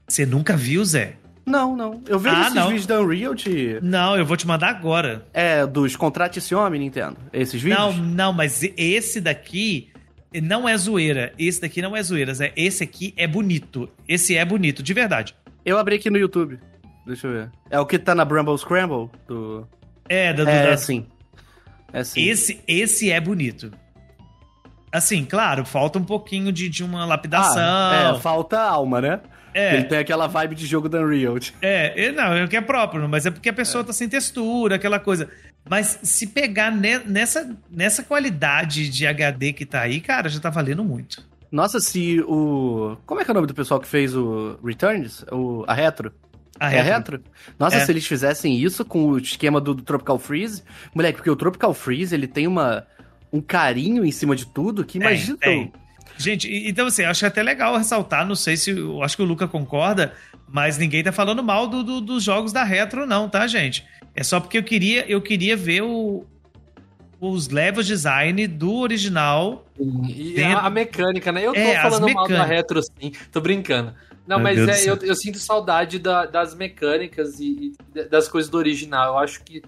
Você 0.07 0.25
nunca 0.25 0.57
viu, 0.57 0.83
Zé? 0.83 1.15
Não, 1.51 1.75
não. 1.75 2.01
Eu 2.07 2.17
vejo 2.17 2.35
Ah, 2.35 2.41
esses 2.43 2.53
não. 2.55 2.67
vídeos 2.67 2.85
da 2.85 3.01
Unreal 3.01 3.35
de. 3.35 3.79
Não, 3.81 4.17
eu 4.17 4.25
vou 4.25 4.37
te 4.37 4.47
mandar 4.47 4.69
agora. 4.69 5.25
É, 5.33 5.65
dos 5.67 5.95
contratos 5.95 6.37
esse 6.37 6.55
homem, 6.55 6.79
Nintendo. 6.79 7.17
Esses 7.33 7.61
vídeos? 7.61 7.79
Não, 7.79 7.91
não, 7.93 8.33
mas 8.33 8.63
esse 8.77 9.19
daqui 9.19 9.89
não 10.41 10.67
é 10.67 10.77
zoeira. 10.77 11.33
Esse 11.37 11.59
daqui 11.61 11.81
não 11.81 11.95
é 11.95 12.01
zoeira, 12.01 12.33
Zé. 12.33 12.53
Esse 12.55 12.83
aqui 12.83 13.13
é 13.17 13.27
bonito. 13.27 13.89
Esse 14.07 14.35
é 14.37 14.45
bonito, 14.45 14.81
de 14.81 14.93
verdade. 14.93 15.35
Eu 15.65 15.77
abri 15.77 15.95
aqui 15.95 16.09
no 16.09 16.17
YouTube. 16.17 16.57
Deixa 17.05 17.27
eu 17.27 17.31
ver. 17.33 17.51
É 17.69 17.79
o 17.79 17.85
que 17.85 17.99
tá 17.99 18.15
na 18.15 18.23
Bramble 18.23 18.57
Scramble? 18.57 19.09
Do... 19.27 19.67
É, 20.07 20.31
da, 20.33 20.43
É, 20.43 20.45
da- 20.45 20.69
é 20.71 20.77
sim. 20.77 21.05
É 21.93 22.03
sim. 22.03 22.21
Esse, 22.21 22.61
esse 22.67 23.11
é 23.11 23.19
bonito. 23.19 23.71
Assim, 24.91 25.23
claro, 25.25 25.63
falta 25.65 25.97
um 25.99 26.03
pouquinho 26.03 26.51
de, 26.51 26.67
de 26.67 26.83
uma 26.83 27.05
lapidação. 27.05 27.55
Ah, 27.63 28.13
é, 28.15 28.19
falta 28.19 28.59
alma, 28.59 28.99
né? 29.01 29.19
É, 29.53 29.75
Ele 29.75 29.83
tem 29.85 29.97
aquela 29.97 30.27
vibe 30.27 30.55
de 30.55 30.65
jogo 30.65 30.87
da 30.89 30.99
Unreal. 31.01 31.35
é, 31.61 32.05
é, 32.05 32.11
não, 32.11 32.33
é 32.33 32.43
o 32.43 32.47
que 32.47 32.55
é 32.57 32.61
próprio, 32.61 33.07
mas 33.07 33.25
é 33.25 33.31
porque 33.31 33.49
a 33.49 33.53
pessoa 33.53 33.83
tá 33.83 33.91
sem 33.93 34.07
textura, 34.07 34.75
aquela 34.75 34.99
coisa. 34.99 35.29
Mas 35.69 35.99
se 36.03 36.27
pegar 36.27 36.71
ne- 36.71 36.99
nessa, 37.05 37.55
nessa 37.69 38.01
qualidade 38.03 38.89
de 38.89 39.05
HD 39.05 39.53
que 39.53 39.65
tá 39.65 39.81
aí, 39.81 39.99
cara, 40.01 40.27
já 40.29 40.39
tá 40.39 40.49
valendo 40.49 40.83
muito. 40.83 41.23
Nossa, 41.51 41.79
se 41.81 42.21
o. 42.21 42.95
Como 43.05 43.19
é 43.19 43.25
que 43.25 43.29
é 43.29 43.33
o 43.33 43.35
nome 43.35 43.47
do 43.47 43.53
pessoal 43.53 43.79
que 43.79 43.87
fez 43.87 44.15
o 44.15 44.57
Returns? 44.63 45.23
O... 45.31 45.65
A 45.67 45.73
Retro? 45.73 46.11
A 46.57 46.73
É 46.73 46.79
a 46.79 46.83
Retro? 46.83 47.21
Nossa, 47.59 47.75
É. 47.77 47.85
se 47.85 47.91
eles 47.91 48.07
fizessem 48.07 48.57
isso 48.57 48.85
com 48.85 49.03
o 49.05 49.17
esquema 49.17 49.59
do, 49.59 49.73
do 49.73 49.83
Tropical 49.83 50.17
Freeze. 50.17 50.63
Moleque, 50.95 51.17
porque 51.17 51.29
o 51.29 51.35
Tropical 51.35 51.73
Freeze 51.73 52.15
ele 52.15 52.27
tem 52.27 52.47
uma, 52.47 52.85
um 53.31 53.41
carinho 53.41 54.03
em 54.05 54.11
cima 54.11 54.35
de 54.35 54.45
tudo 54.45 54.83
que 54.85 54.97
imagina. 54.97 55.37
tem. 55.37 55.71
Gente, 56.17 56.47
então 56.67 56.87
assim, 56.87 57.03
acho 57.03 57.25
até 57.25 57.41
legal 57.41 57.75
ressaltar, 57.77 58.25
não 58.27 58.35
sei 58.35 58.55
se, 58.57 58.71
eu 58.71 59.01
acho 59.01 59.15
que 59.15 59.23
o 59.23 59.25
Luca 59.25 59.47
concorda, 59.47 60.13
mas 60.47 60.77
ninguém 60.77 61.03
tá 61.03 61.11
falando 61.11 61.41
mal 61.41 61.67
do- 61.67 61.83
do- 61.83 62.01
dos 62.01 62.23
jogos 62.23 62.51
da 62.53 62.63
Retro 62.63 63.07
não, 63.07 63.27
tá, 63.29 63.47
gente? 63.47 63.83
É 64.13 64.23
só 64.23 64.39
porque 64.39 64.57
eu 64.57 64.63
queria, 64.63 65.05
eu 65.09 65.21
queria 65.21 65.55
ver 65.55 65.81
o, 65.81 66.25
os 67.19 67.47
levels 67.47 67.87
design 67.87 68.45
do 68.47 68.73
original. 68.75 69.65
E 69.79 70.33
Dentro- 70.35 70.57
a, 70.59 70.65
a 70.67 70.69
mecânica, 70.69 71.31
né? 71.31 71.45
Eu 71.47 71.53
tô 71.53 71.59
É, 71.59 71.81
falando 71.81 72.09
mal 72.13 72.27
da 72.27 72.43
retro, 72.43 72.81
sim. 72.83 73.13
Tô 73.31 73.39
brincando. 73.39 73.93
Não, 74.27 74.37
Meu 74.37 74.43
mas 74.43 74.55
Deus 74.57 74.69
é, 74.69 74.89
eu, 74.89 74.95
eu 74.97 75.15
sinto 75.15 75.39
saudade 75.39 75.97
da- 75.97 76.25
das 76.25 76.53
mecânicas 76.53 77.39
e, 77.39 77.73
e 77.95 78.03
das 78.09 78.27
coisas 78.27 78.49
do 78.51 78.57
original. 78.57 79.13
Eu 79.13 79.19
acho 79.19 79.43
que. 79.43 79.61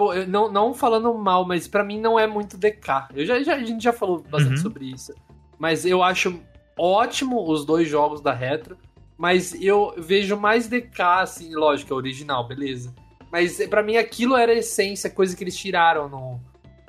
Pô, 0.00 0.14
eu 0.14 0.26
não, 0.26 0.50
não 0.50 0.72
falando 0.72 1.12
mal, 1.12 1.46
mas 1.46 1.68
pra 1.68 1.84
mim 1.84 2.00
não 2.00 2.18
é 2.18 2.26
muito 2.26 2.56
DK. 2.56 3.08
Eu 3.14 3.26
já, 3.26 3.42
já- 3.42 3.54
a 3.56 3.62
gente 3.62 3.84
já 3.84 3.92
falou 3.92 4.22
bastante 4.30 4.56
Uhum. 4.56 4.62
sobre 4.62 4.86
isso. 4.86 5.12
Mas 5.58 5.84
eu 5.84 6.02
acho 6.02 6.40
ótimo 6.78 7.46
os 7.50 7.66
dois 7.66 7.86
jogos 7.86 8.22
da 8.22 8.32
retro. 8.32 8.78
Mas 9.18 9.52
eu 9.62 9.92
vejo 9.98 10.38
mais 10.38 10.66
DK, 10.68 11.20
assim, 11.20 11.54
lógico, 11.54 11.92
é 11.92 11.96
original, 11.96 12.48
beleza. 12.48 12.94
Mas 13.30 13.58
pra 13.68 13.82
mim 13.82 13.98
aquilo 13.98 14.34
era 14.36 14.52
a 14.52 14.54
essência, 14.56 15.10
coisa 15.10 15.36
que 15.36 15.44
eles 15.44 15.54
tiraram 15.54 16.08
no, 16.08 16.40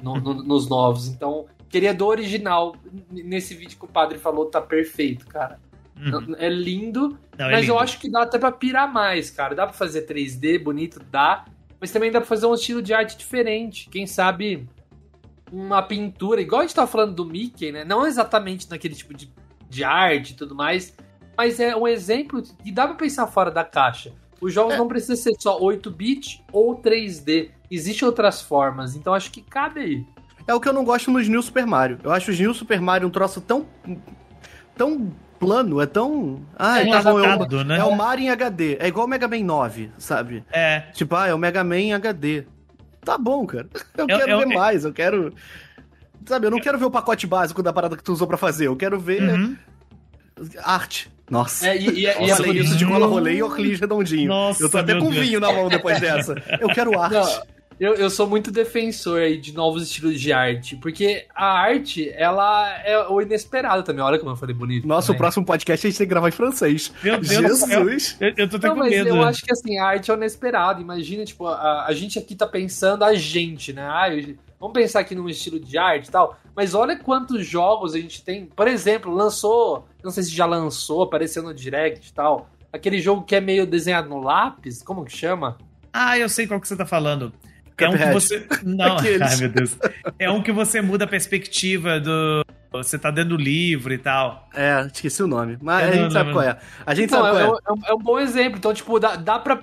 no- 0.02 0.16
no- 0.22 0.42
nos 0.44 0.70
novos. 0.70 1.10
Então, 1.10 1.46
queria 1.68 1.94
do 1.94 2.08
original. 2.08 2.74
Nesse 3.12 3.54
vídeo 3.54 3.78
que 3.78 3.84
o 3.84 3.90
padre 3.90 4.18
falou, 4.18 4.46
tá 4.46 4.62
perfeito, 4.62 5.28
cara. 5.28 5.60
Uhum. 5.98 6.34
É 6.38 6.48
lindo, 6.48 7.18
Não, 7.38 7.48
é 7.48 7.52
mas 7.52 7.68
eu 7.68 7.74
lindo. 7.74 7.84
acho 7.84 8.00
que 8.00 8.10
dá 8.10 8.22
até 8.22 8.40
pra 8.40 8.54
pirar 8.54 8.90
mais, 8.92 9.30
cara. 9.30 9.54
Dá 9.54 9.66
pra 9.68 9.74
fazer 9.76 10.04
3D 10.04 10.58
bonito, 10.58 11.02
dá. 11.12 11.44
Mas 11.82 11.92
também 11.92 12.12
dá 12.12 12.22
pra 12.22 12.28
fazer 12.28 12.46
um 12.46 12.54
estilo 12.54 12.82
de 12.82 12.94
arte 12.94 13.18
diferente. 13.18 13.90
Quem 13.90 14.06
sabe 14.08 14.70
uma 15.52 15.82
pintura, 15.82 16.40
igual 16.40 16.62
a 16.62 16.64
gente 16.64 16.76
tava 16.76 16.88
falando 16.88 17.14
do 17.14 17.26
Mickey, 17.26 17.72
né? 17.72 17.84
Não 17.84 18.06
exatamente 18.06 18.70
naquele 18.70 18.94
tipo 18.96 19.14
de, 19.14 19.30
de 19.68 19.84
arte 19.84 20.32
e 20.32 20.36
tudo 20.36 20.54
mais, 20.56 20.96
mas 21.36 21.60
é 21.60 21.76
um 21.76 21.88
exemplo 21.88 22.42
e 22.64 22.72
dá 22.72 22.88
pra 22.88 22.96
pensar 22.96 23.26
fora 23.28 23.50
da 23.50 23.64
caixa. 23.66 24.14
Os 24.40 24.54
jogos 24.54 24.76
É. 24.76 24.78
não 24.78 24.88
precisam 24.88 25.16
ser 25.16 25.34
só 25.40 25.60
8-bit 25.60 26.44
ou 26.52 26.80
3D. 26.82 27.50
Existem 27.70 28.08
outras 28.08 28.42
formas, 28.42 28.96
então 28.96 29.14
acho 29.14 29.32
que 29.32 29.42
cabe 29.42 29.80
aí. 29.80 30.06
É 30.48 30.54
o 30.54 30.60
que 30.60 30.68
eu 30.70 30.74
não 30.74 30.84
gosto 30.84 31.12
nos 31.12 31.28
New 31.28 31.42
Super 31.42 31.66
Mario. 31.66 32.00
Eu 32.04 32.12
acho 32.12 32.32
os 32.32 32.40
New 32.40 32.54
Super 32.54 32.80
Mario 32.82 33.08
um 33.08 33.12
troço 33.12 33.42
tão. 33.42 33.66
tão 34.76 35.12
plano, 35.42 35.82
é 35.82 35.86
tão. 35.88 36.42
Ah, 36.58 36.80
É 36.82 36.86
tá 36.90 37.02
bom, 37.02 37.20
é 37.20 37.22
o, 37.24 37.26
exatado, 37.26 37.66
né? 37.66 37.78
é 37.80 37.84
o 37.84 37.96
Mario 37.96 38.26
em 38.26 38.30
HD. 38.30 38.78
É 38.80 38.88
igual 38.88 39.06
o 39.08 39.10
Mega 39.10 39.28
Man 39.28 39.44
9, 39.44 39.90
sabe? 39.98 40.44
É, 40.52 40.82
Tipo, 40.94 41.16
ah, 41.16 41.28
é 41.28 41.34
o 41.34 41.38
Mega 41.38 41.64
Man 41.64 41.80
em 41.80 41.94
HD. 41.94 42.44
Tá 43.04 43.18
bom, 43.18 43.46
cara. 43.48 43.68
Eu 43.98 44.06
É- 44.08 44.18
quero 44.20 44.32
é- 44.32 44.38
ver 44.38 44.46
mais, 44.54 44.86
eu 44.86 44.94
quero. 44.94 45.34
Sabe, 46.26 46.46
eu 46.46 46.52
não 46.52 46.60
quero 46.60 46.78
ver 46.78 46.86
o 46.86 46.92
pacote 46.92 47.26
básico 47.26 47.64
da 47.64 47.74
parada 47.74 47.98
que 47.98 48.04
tu 48.04 48.14
usou 48.14 48.28
pra 48.28 48.38
fazer, 48.38 48.68
eu 48.68 48.76
quero 48.76 49.00
ver 49.00 49.24
uhum. 49.24 49.58
arte. 50.64 51.12
Nossa. 51.30 51.68
É, 51.68 51.78
e, 51.78 52.02
e, 52.02 52.06
é- 52.06 52.22
e 52.24 52.30
eu 52.30 52.34
é 52.34 52.38
falei 52.38 52.52
bonito. 52.54 52.66
isso 52.66 52.78
de 52.78 52.86
cola 52.86 53.08
rolê 53.08 53.36
e 53.36 53.42
óculos 53.44 53.80
redondinho. 53.80 54.28
Nossa, 54.30 54.64
eu 54.64 54.70
tô 54.70 54.78
até 54.78 54.94
com 55.00 55.10
Deus. 55.10 55.26
vinho 55.26 55.40
na 55.40 55.52
mão 55.52 55.68
depois 55.70 56.00
dessa. 56.00 56.36
Eu 56.60 56.68
quero 56.70 57.00
arte. 57.00 57.14
Não, 57.16 57.44
eu, 57.84 57.96
eu 57.96 58.10
sou 58.12 58.28
muito 58.28 58.52
defensor 58.52 59.20
aí 59.22 59.38
de 59.38 59.54
novos 59.54 59.82
estilos 59.84 60.22
de 60.22 60.32
arte, 60.32 60.76
porque 60.76 61.26
a 61.36 61.60
arte, 61.60 62.10
ela 62.16 62.70
é 62.86 63.08
o 63.08 63.20
inesperado 63.22 63.82
também. 63.82 64.04
Olha 64.04 64.20
como 64.20 64.32
eu 64.32 64.36
falei 64.36 64.56
bonito. 64.56 64.88
Nosso 64.88 65.08
também. 65.08 65.18
próximo 65.18 65.46
podcast 65.46 65.88
a 65.88 65.90
gente 65.90 65.98
tem 65.98 66.06
que 66.06 66.10
gravar 66.12 66.28
em 66.30 66.32
francês. 66.32 66.94
Meu 67.04 67.20
Deus. 67.20 67.60
Jesus! 67.60 68.18
Eu, 68.22 68.34
eu 68.38 68.48
tô 68.50 68.58
até 68.58 68.68
Não, 68.68 68.76
com 68.76 68.82
mas 68.82 68.92
medo. 68.92 69.10
eu 69.10 69.24
acho 69.24 69.44
que 69.44 69.52
assim, 69.52 69.80
a 69.80 69.86
arte 69.88 70.12
é 70.12 70.14
o 70.14 70.18
inesperado. 70.18 70.80
Imagina, 70.80 71.26
tipo, 71.26 71.48
a, 71.48 71.86
a 71.88 71.94
gente 71.94 72.20
aqui 72.20 72.36
tá 72.36 72.46
pensando 72.46 73.04
a 73.04 73.16
gente, 73.16 73.74
né? 73.74 73.84
Ah, 73.92 74.14
eu- 74.14 74.36
vamos 74.60 74.74
pensar 74.76 75.00
aqui 75.00 75.16
num 75.16 75.28
estilo 75.28 75.60
de 75.60 75.76
arte 75.78 76.08
e 76.08 76.12
tal. 76.12 76.38
Mas 76.56 76.76
olha 76.76 76.96
quantos 77.00 77.46
jogos 77.48 77.96
a 77.96 77.98
gente 78.00 78.24
tem. 78.24 78.46
Por 78.46 78.68
exemplo, 78.68 79.12
lançou. 79.12 79.88
Não 80.04 80.12
sei 80.12 80.22
se 80.24 80.36
já 80.36 80.46
lançou, 80.46 81.02
apareceu 81.02 81.42
no 81.42 81.52
Direct 81.54 82.10
e 82.10 82.14
tal. 82.14 82.48
Aquele 82.72 83.00
jogo 83.02 83.24
que 83.24 83.36
é 83.36 83.42
meio 83.42 83.66
desenhado 83.66 84.08
no 84.08 84.22
lápis, 84.22 84.84
como 84.84 85.04
que 85.04 85.12
chama? 85.18 85.58
Ah, 85.92 86.18
eu 86.18 86.30
sei 86.30 86.46
qual 86.48 86.62
que 86.62 86.68
você 86.68 86.76
tá 86.78 86.86
falando. 86.86 87.34
É 87.78 87.90
um 87.90 87.98
que 87.98 88.06
você. 88.14 88.46
Não, 88.64 88.98
ai 89.22 89.38
meu 89.38 89.50
Deus. 89.50 89.78
É 90.20 90.30
um 90.32 90.42
que 90.44 90.52
você 90.52 90.82
muda 90.82 91.06
a 91.06 91.08
perspectiva 91.08 92.00
do. 92.00 92.44
Você 92.72 92.98
tá 92.98 93.12
dentro 93.12 93.36
do 93.36 93.44
livro 93.44 93.94
e 93.94 93.98
tal. 93.98 94.48
É, 94.54 94.88
esqueci 94.94 95.22
o 95.22 95.28
nome. 95.28 95.58
Mas 95.62 95.84
Eu 95.84 95.90
a 95.90 95.92
gente 95.92 96.02
não 96.04 96.12
sabe 96.12 96.30
lembro. 96.30 96.42
qual 96.44 96.50
é. 96.50 96.58
A 96.86 96.94
gente 96.96 97.06
Então, 97.08 97.22
sabe 97.24 97.38
é, 97.40 97.46
qual 97.46 97.56
é. 97.58 97.60
é 97.68 97.72
um, 97.74 97.82
é 97.88 97.94
um 97.94 97.98
bom 98.04 98.20
exemplo. 98.20 98.58
Então, 98.58 98.74
tipo, 98.74 99.00
dá, 99.00 99.16
dá 99.16 99.40
pra. 99.40 99.62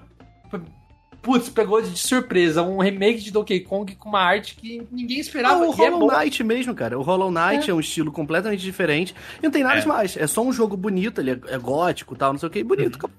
Putz, 1.21 1.49
pegou 1.49 1.83
de 1.83 1.99
surpresa 1.99 2.63
um 2.63 2.79
remake 2.79 3.21
de 3.21 3.33
Donkey 3.33 3.61
Kong 3.61 3.95
com 3.97 4.09
uma 4.09 4.21
arte 4.21 4.55
que 4.55 4.87
ninguém 4.91 5.19
esperava. 5.19 5.59
o 5.67 5.73
é 5.73 5.77
Hollow 5.91 5.99
bom. 6.09 6.17
Knight 6.19 6.45
mesmo, 6.45 6.75
cara. 6.75 6.99
O 6.99 7.03
Hollow 7.03 7.31
Knight 7.31 7.69
é. 7.69 7.75
um 7.75 7.81
estilo 7.81 8.13
completamente 8.13 8.61
diferente. 8.63 9.15
E 9.41 9.43
não 9.43 9.51
tem 9.51 9.63
nada 9.65 9.79
É. 9.79 9.81
demais. 9.81 10.17
É 10.17 10.27
só 10.27 10.43
um 10.43 10.53
jogo 10.53 10.77
bonito, 10.77 11.21
ele 11.21 11.33
é, 11.33 11.39
é 11.49 11.59
gótico 11.59 12.15
e 12.15 12.17
tal, 12.17 12.33
não 12.33 12.39
sei 12.39 12.47
o 12.47 12.51
que. 12.51 12.63
Bonito. 12.63 13.11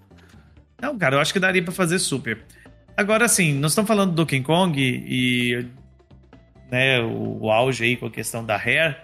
Não, 0.81 0.97
cara, 0.97 1.17
eu 1.17 1.19
acho 1.19 1.33
que 1.33 1.39
daria 1.39 1.61
pra 1.61 1.73
fazer 1.73 1.99
super. 1.99 2.39
Agora, 2.99 3.23
assim, 3.23 3.53
nós 3.53 3.71
estamos 3.71 3.87
falando 3.87 4.09
do 4.09 4.15
Donkey 4.17 4.41
Kong 4.41 4.77
e. 4.77 5.65
Né, 6.69 6.99
o, 6.99 7.45
o 7.45 7.49
auge 7.49 7.85
aí 7.85 7.95
com 7.95 8.07
a 8.07 8.11
questão 8.11 8.43
da 8.43 8.57
Rare. 8.57 8.97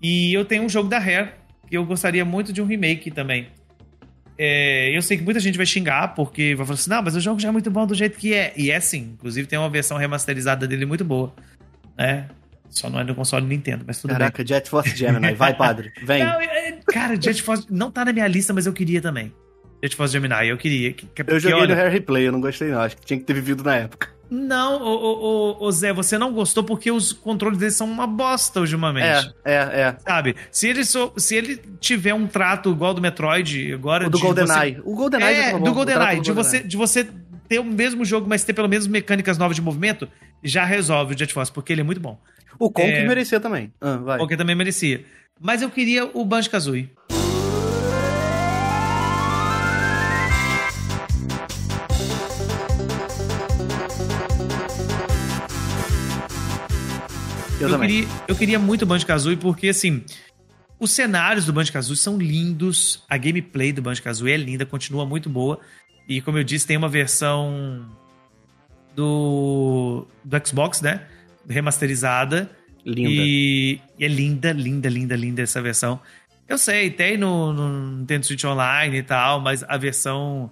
E 0.00 0.32
eu 0.32 0.44
tenho 0.44 0.62
um 0.62 0.68
jogo 0.68 0.88
da 0.88 1.00
Rare 1.00 1.32
que 1.68 1.76
eu 1.76 1.84
gostaria 1.84 2.24
muito 2.24 2.52
de 2.52 2.62
um 2.62 2.64
remake 2.64 3.10
também. 3.10 3.48
É, 4.38 4.96
eu 4.96 5.02
sei 5.02 5.16
que 5.16 5.24
muita 5.24 5.40
gente 5.40 5.56
vai 5.56 5.66
xingar 5.66 6.14
porque 6.14 6.54
vai 6.54 6.64
falar 6.64 6.78
assim: 6.78 6.90
não, 6.90 7.02
mas 7.02 7.16
o 7.16 7.20
jogo 7.20 7.40
já 7.40 7.48
é 7.48 7.50
muito 7.50 7.72
bom 7.72 7.84
do 7.84 7.94
jeito 7.96 8.16
que 8.16 8.32
é. 8.32 8.52
E 8.56 8.70
é 8.70 8.78
sim, 8.78 9.14
inclusive 9.14 9.48
tem 9.48 9.58
uma 9.58 9.68
versão 9.68 9.96
remasterizada 9.96 10.64
dele 10.68 10.86
muito 10.86 11.04
boa. 11.04 11.34
Né? 11.98 12.28
Só 12.70 12.88
não 12.88 13.00
é 13.00 13.04
no 13.04 13.16
console 13.16 13.44
Nintendo, 13.44 13.82
mas 13.84 14.00
tudo 14.00 14.10
bem. 14.10 14.18
Caraca, 14.18 14.46
Jet 14.46 14.70
Force 14.70 14.94
Gemini. 14.94 15.34
Vai, 15.34 15.54
padre. 15.54 15.92
Vem. 16.04 16.22
Não, 16.22 16.40
é- 16.40 16.78
cara, 16.86 17.20
Jet 17.20 17.42
Force 17.42 17.66
não 17.68 17.90
tá 17.90 18.04
na 18.04 18.12
minha 18.12 18.28
lista, 18.28 18.52
mas 18.52 18.64
eu 18.64 18.72
queria 18.72 19.02
também. 19.02 19.32
Force 19.92 20.12
Gemini, 20.12 20.48
eu 20.48 20.56
queria. 20.56 20.92
que- 20.92 21.06
que- 21.06 21.22
Eu 21.22 21.24
porque, 21.26 21.40
joguei 21.40 21.58
olha, 21.60 21.74
no 21.74 21.80
Hair 21.80 21.92
Replay, 21.92 22.26
eu 22.28 22.32
não 22.32 22.40
gostei 22.40 22.68
não. 22.70 22.80
Acho 22.80 22.96
que 22.96 23.04
tinha 23.04 23.18
que 23.18 23.24
ter 23.24 23.34
vivido 23.34 23.62
na 23.62 23.76
época. 23.76 24.08
Não, 24.30 24.82
ô, 24.82 24.86
ô, 24.88 25.58
ô, 25.60 25.66
ô, 25.66 25.70
Zé, 25.70 25.92
você 25.92 26.16
não 26.16 26.32
gostou 26.32 26.64
porque 26.64 26.90
os 26.90 27.12
controles 27.12 27.58
deles 27.58 27.74
são 27.74 27.86
uma 27.86 28.06
bosta 28.06 28.58
ultimamente. 28.60 29.32
É, 29.44 29.52
é, 29.54 29.80
é. 29.82 29.96
Sabe? 30.04 30.34
Se 30.50 30.66
ele, 30.68 30.84
so- 30.84 31.12
se 31.16 31.36
ele 31.36 31.60
tiver 31.78 32.14
um 32.14 32.26
trato 32.26 32.70
igual 32.70 32.94
do 32.94 33.02
Metroid 33.02 33.72
agora. 33.72 34.06
O 34.06 34.10
do 34.10 34.16
de 34.16 34.22
GoldenEye. 34.24 34.80
O 34.84 34.94
GoldenEye 34.96 35.36
É, 35.36 35.50
tá 35.52 35.58
do 35.58 35.70
o 35.70 35.74
GoldenEye. 35.74 36.20
De 36.20 36.32
você, 36.32 36.60
de 36.60 36.76
você 36.76 37.06
ter 37.48 37.58
o 37.60 37.64
mesmo 37.64 38.04
jogo, 38.04 38.26
mas 38.28 38.42
ter 38.42 38.54
pelo 38.54 38.68
menos 38.68 38.86
mecânicas 38.86 39.36
novas 39.36 39.54
de 39.56 39.62
movimento, 39.62 40.08
já 40.42 40.64
resolve 40.64 41.14
o 41.14 41.18
Jet 41.18 41.32
Force, 41.32 41.52
porque 41.52 41.72
ele 41.72 41.82
é 41.82 41.84
muito 41.84 42.00
bom. 42.00 42.18
O 42.58 42.70
Conk 42.70 42.90
É. 42.90 43.06
merecia 43.06 43.38
também. 43.38 43.72
Ah, 43.80 43.96
vai. 43.98 44.18
Porque 44.18 44.36
também 44.36 44.56
merecia. 44.56 45.04
Mas 45.40 45.60
eu 45.60 45.68
queria 45.70 46.06
o 46.14 46.24
Banjo-Kazooie. 46.24 46.88
Eu, 57.64 57.74
Eu, 57.74 57.80
queria, 57.80 58.08
eu 58.28 58.36
queria 58.36 58.58
muito 58.58 58.82
o 58.82 58.86
Banjo-Kazooie 58.86 59.36
porque, 59.36 59.68
assim, 59.68 60.04
os 60.78 60.90
cenários 60.90 61.46
do 61.46 61.52
Banjo-Kazooie 61.52 61.96
são 61.96 62.18
lindos, 62.18 63.02
a 63.08 63.16
gameplay 63.16 63.72
do 63.72 63.82
Banjo-Kazooie 63.82 64.32
é 64.32 64.36
linda, 64.36 64.66
continua 64.66 65.06
muito 65.06 65.30
boa. 65.30 65.58
E, 66.08 66.20
como 66.20 66.38
eu 66.38 66.44
disse, 66.44 66.66
tem 66.66 66.76
uma 66.76 66.88
versão 66.88 67.88
do, 68.94 70.06
do 70.22 70.46
Xbox, 70.46 70.80
né? 70.80 71.02
Remasterizada. 71.48 72.50
Linda. 72.84 73.10
E, 73.10 73.80
e 73.98 74.04
é 74.04 74.08
linda, 74.08 74.52
linda, 74.52 74.88
linda, 74.88 75.16
linda 75.16 75.42
essa 75.42 75.62
versão. 75.62 76.00
Eu 76.46 76.58
sei, 76.58 76.90
tem 76.90 77.16
no, 77.16 77.52
no 77.52 77.96
Nintendo 77.98 78.26
Switch 78.26 78.44
Online 78.44 78.98
e 78.98 79.02
tal, 79.02 79.40
mas 79.40 79.62
a 79.62 79.78
versão 79.78 80.50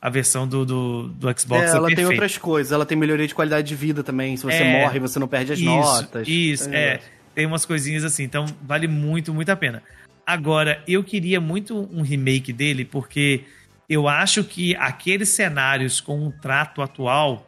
a 0.00 0.10
versão 0.10 0.46
do, 0.46 0.64
do, 0.64 1.08
do 1.08 1.38
Xbox 1.40 1.62
É, 1.62 1.66
é, 1.66 1.68
ela 1.70 1.86
tem 1.88 1.96
perfeita. 1.96 2.12
outras 2.22 2.38
coisas. 2.38 2.72
Ela 2.72 2.86
tem 2.86 2.96
melhoria 2.96 3.26
de 3.26 3.34
qualidade 3.34 3.66
de 3.66 3.74
vida 3.74 4.02
também. 4.04 4.36
Se 4.36 4.44
você 4.44 4.56
É. 4.62 4.82
morre, 4.82 4.98
você 5.00 5.18
não 5.18 5.26
perde 5.28 5.52
as 5.52 5.58
Isso, 5.58 5.68
notas. 5.68 6.28
Isso, 6.28 6.70
Tem 6.70 6.78
é. 6.78 6.86
negócio. 6.92 7.10
Tem 7.34 7.46
umas 7.46 7.64
coisinhas 7.66 8.02
assim, 8.04 8.22
então 8.24 8.46
vale 8.62 8.86
muito, 8.88 9.32
muito 9.34 9.50
a 9.50 9.56
pena. 9.56 9.82
Agora, 10.26 10.82
eu 10.88 11.04
queria 11.04 11.40
muito 11.40 11.88
um 11.92 12.02
remake 12.02 12.52
dele, 12.52 12.84
porque 12.84 13.44
eu 13.88 14.08
acho 14.08 14.42
que 14.42 14.74
aqueles 14.76 15.28
cenários 15.30 16.00
com 16.00 16.18
um 16.18 16.30
trato 16.30 16.80
atual. 16.82 17.46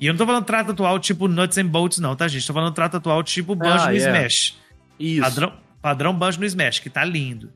E 0.00 0.06
eu 0.06 0.12
não 0.12 0.18
tô 0.18 0.26
falando 0.26 0.44
trato 0.44 0.72
atual 0.72 0.98
tipo 0.98 1.26
Nuts 1.28 1.56
and 1.58 1.66
Bolts, 1.66 1.98
não, 1.98 2.14
tá, 2.16 2.26
gente? 2.28 2.46
Tô 2.46 2.52
falando 2.52 2.72
trato 2.74 2.96
atual 2.96 3.22
tipo 3.22 3.54
Banjo 3.54 3.84
Ah, 3.84 3.90
no 3.90 3.94
é. 3.94 3.96
Smash. 3.96 4.56
Isso. 4.98 5.22
Padrão, 5.22 5.52
padrão 5.80 6.14
Banjo 6.14 6.40
no 6.40 6.46
Smash, 6.46 6.80
que 6.80 6.90
tá 6.90 7.04
lindo. 7.04 7.50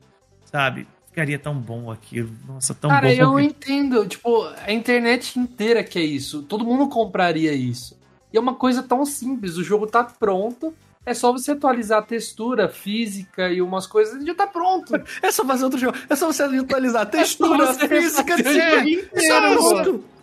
Sabe? 0.45 0.87
Ficaria 1.13 1.37
tão 1.37 1.53
bom 1.55 1.91
aquilo. 1.91 2.31
Nossa, 2.47 2.73
tão 2.73 2.89
Cara, 2.89 3.07
bom. 3.07 3.13
eu 3.13 3.29
porque- 3.33 3.43
entendo. 3.45 4.07
Tipo, 4.07 4.49
a 4.65 4.71
internet 4.71 5.37
inteira 5.39 5.83
quer 5.83 6.01
isso. 6.03 6.41
Todo 6.41 6.65
mundo 6.65 6.89
compraria 6.89 7.53
isso. 7.53 7.95
E 8.33 8.37
é 8.37 8.39
uma 8.39 8.55
coisa 8.55 8.81
tão 8.81 9.05
simples. 9.05 9.55
O 9.55 9.63
jogo 9.63 9.85
tá 9.85 10.03
pronto. 10.03 10.73
É 11.05 11.13
só 11.13 11.31
você 11.31 11.51
atualizar 11.51 11.99
a 11.99 12.01
textura, 12.01 12.67
física 12.67 13.51
e 13.51 13.61
umas 13.61 13.85
coisas 13.85 14.23
e 14.23 14.25
já 14.25 14.33
tá 14.33 14.47
pronto. 14.47 14.93
É 15.21 15.31
só 15.31 15.45
fazer 15.45 15.65
outro 15.65 15.77
jogo. 15.77 15.95
É 16.09 16.15
só 16.15 16.25
você 16.31 16.41
atualizar 16.43 17.03
a 17.03 17.05
textura, 17.05 17.69
a 17.69 17.73
física, 17.75 18.37
fazer 18.37 18.43
desse 18.43 18.59
o 18.59 18.69
jogo 18.71 18.89
inteiro. 18.89 19.09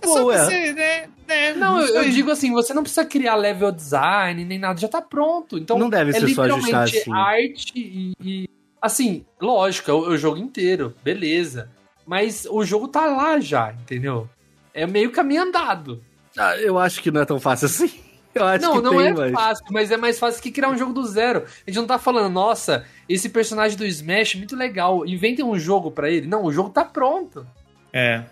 É 0.01 0.07
só 0.07 0.15
Pô, 0.15 0.33
é. 0.33 0.45
você, 0.45 0.73
né? 0.73 1.09
né, 1.29 1.55
Não, 1.55 1.79
eu, 1.81 1.87
eu 1.95 2.03
sei. 2.05 2.11
digo 2.13 2.31
assim, 2.33 2.51
você 2.51 2.73
não 2.75 2.83
precisa 2.83 3.05
criar 3.05 3.37
level 3.37 3.71
design 3.71 4.43
nem 4.45 4.59
nada, 4.59 4.81
já 4.81 4.89
tá 4.89 5.03
pronto. 5.03 5.57
Então 5.59 5.79
Não 5.79 5.91
deve 5.91 6.11
é 6.11 6.15
ser 6.15 6.29
só 6.35 6.43
ajustar 6.45 6.83
assim. 6.85 7.13
arte 7.13 7.73
e, 7.77 8.13
e- 8.21 8.50
assim, 8.81 9.25
lógico, 9.41 9.91
é 9.91 9.95
o, 9.95 10.07
é 10.07 10.09
o 10.11 10.17
jogo 10.17 10.39
inteiro, 10.39 10.95
beleza. 11.03 11.71
Mas 12.07 12.47
o 12.51 12.65
jogo 12.65 12.89
tá 12.89 13.07
lá 13.07 13.39
já, 13.39 13.73
entendeu? 13.73 14.29
É 14.75 14.87
meio 14.87 15.13
caminho 15.13 15.43
andado. 15.43 16.03
Ah, 16.37 16.57
eu 16.57 16.79
acho 16.79 17.03
que 17.03 17.11
não 17.11 17.21
é 17.21 17.25
tão 17.25 17.41
fácil 17.41 17.67
assim. 17.67 17.91
Eu 18.33 18.45
acho 18.45 18.65
não, 18.65 18.77
que 18.77 18.83
não 18.83 18.91
tem, 18.93 19.07
é 19.09 19.13
mas... 19.13 19.33
fácil, 19.33 19.65
mas 19.71 19.91
é 19.91 19.97
mais 19.97 20.17
fácil 20.17 20.41
que 20.41 20.53
criar 20.53 20.71
um 20.71 20.79
jogo 20.79 20.93
do 20.93 21.05
zero. 21.05 21.45
A 21.67 21.71
gente 21.71 21.81
não 21.81 21.87
tá 21.87 21.99
falando, 21.99 22.33
nossa, 22.33 22.87
esse 23.09 23.29
personagem 23.29 23.77
do 23.77 23.85
Smash 23.85 24.37
é 24.37 24.39
muito 24.39 24.55
legal, 24.55 25.05
inventem 25.05 25.45
um 25.45 25.59
jogo 25.59 25.91
pra 25.91 26.09
ele. 26.09 26.29
Não, 26.29 26.45
o 26.45 26.53
jogo 26.53 26.71
tá 26.71 26.85
pronto. 26.85 27.45
É. 27.93 28.23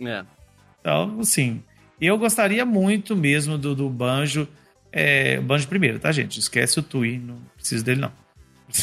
É. 0.00 0.24
Então, 0.80 1.18
assim, 1.20 1.62
eu 2.00 2.16
gostaria 2.16 2.64
muito 2.64 3.14
mesmo 3.14 3.58
do, 3.58 3.74
do 3.74 3.90
Banjo. 3.90 4.48
É, 4.90 5.38
o 5.38 5.42
Banjo 5.42 5.68
primeiro, 5.68 5.98
tá, 5.98 6.10
gente? 6.12 6.40
Esquece 6.40 6.80
o 6.80 6.82
Tui, 6.82 7.18
não 7.18 7.36
preciso 7.54 7.84
dele, 7.84 8.00
não. 8.00 8.12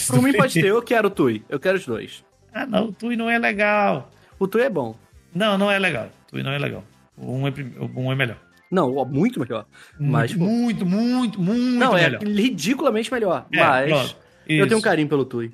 Por 0.08 0.22
mim 0.22 0.34
pode 0.34 0.54
ter, 0.54 0.68
eu 0.68 0.82
quero 0.82 1.08
o 1.08 1.12
Tui. 1.12 1.44
Eu 1.50 1.60
quero 1.60 1.78
os 1.78 1.86
dois. 1.86 2.24
Ah, 2.54 2.66
não, 2.66 2.86
o 2.88 2.92
Tui 2.92 3.16
não 3.16 3.30
é 3.30 3.38
legal. 3.38 4.12
O 4.38 4.48
Tui 4.48 4.62
é 4.62 4.70
bom. 4.70 4.96
Não, 5.34 5.58
não 5.58 5.72
é 5.72 5.78
legal. 5.80 6.06
O 6.28 6.32
Tui 6.32 6.44
não 6.44 6.52
é 6.52 6.58
legal. 6.58 6.84
O 7.18 7.34
um 7.36 7.48
é, 7.48 7.52
prim- 7.52 7.74
o 7.78 8.00
um 8.02 8.12
é 8.12 8.16
melhor. 8.16 8.38
Não, 8.72 9.04
muito 9.06 9.40
melhor. 9.40 9.66
Mas, 10.00 10.34
pô, 10.34 10.40
muito, 10.44 10.86
muito, 10.86 11.42
muito 11.42 11.80
não, 11.80 11.94
melhor. 11.94 12.22
é 12.22 12.26
ridiculamente 12.26 13.12
melhor. 13.12 13.46
É, 13.52 13.58
mas 13.60 13.90
pronto. 13.90 14.18
eu 14.48 14.68
tenho 14.68 14.80
um 14.80 14.84
carinho 14.84 15.08
pelo 15.08 15.26
Tui. 15.26 15.52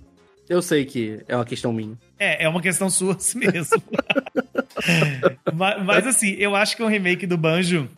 Eu 0.47 0.61
sei 0.61 0.85
que 0.85 1.21
é 1.27 1.35
uma 1.35 1.45
questão 1.45 1.73
minha. 1.73 1.97
É, 2.19 2.43
é 2.43 2.49
uma 2.49 2.61
questão 2.61 2.89
sua 2.89 3.15
assim 3.17 3.39
mesmo. 3.39 3.81
mas, 5.53 5.83
mas, 5.83 6.07
assim, 6.07 6.31
eu 6.37 6.55
acho 6.55 6.75
que 6.75 6.83
um 6.83 6.87
remake 6.87 7.25
do 7.25 7.37
Banjo 7.37 7.89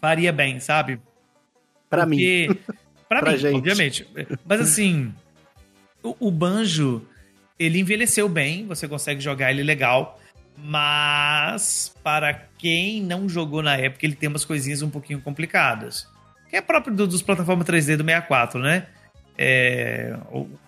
faria 0.00 0.32
bem, 0.32 0.60
sabe? 0.60 1.00
Pra 1.88 2.04
mim. 2.04 2.46
Porque, 2.48 2.60
pra, 3.08 3.20
Pra 3.22 3.32
mim, 3.32 3.38
gente. 3.38 3.54
obviamente. 3.56 4.06
Mas 4.44 4.60
assim, 4.60 5.14
o, 6.04 6.30
Banjo, 6.30 7.06
ele 7.58 7.78
envelheceu 7.80 8.28
bem, 8.28 8.66
você 8.66 8.86
consegue 8.86 9.20
jogar 9.20 9.50
ele 9.50 9.62
legal, 9.62 10.20
mas 10.56 11.94
para 12.02 12.34
quem 12.58 13.02
não 13.02 13.28
jogou 13.28 13.62
na 13.62 13.76
época, 13.76 14.04
ele 14.04 14.14
tem 14.14 14.28
umas 14.28 14.44
coisinhas 14.44 14.82
um 14.82 14.90
pouquinho 14.90 15.20
complicadas. 15.20 16.06
Que 16.50 16.56
é 16.56 16.60
próprio 16.60 16.94
do- 16.94 17.06
dos 17.06 17.22
plataformas 17.22 17.66
3D 17.66 17.96
do 17.96 18.04
64, 18.04 18.60
né? 18.60 18.86
É, 19.36 20.16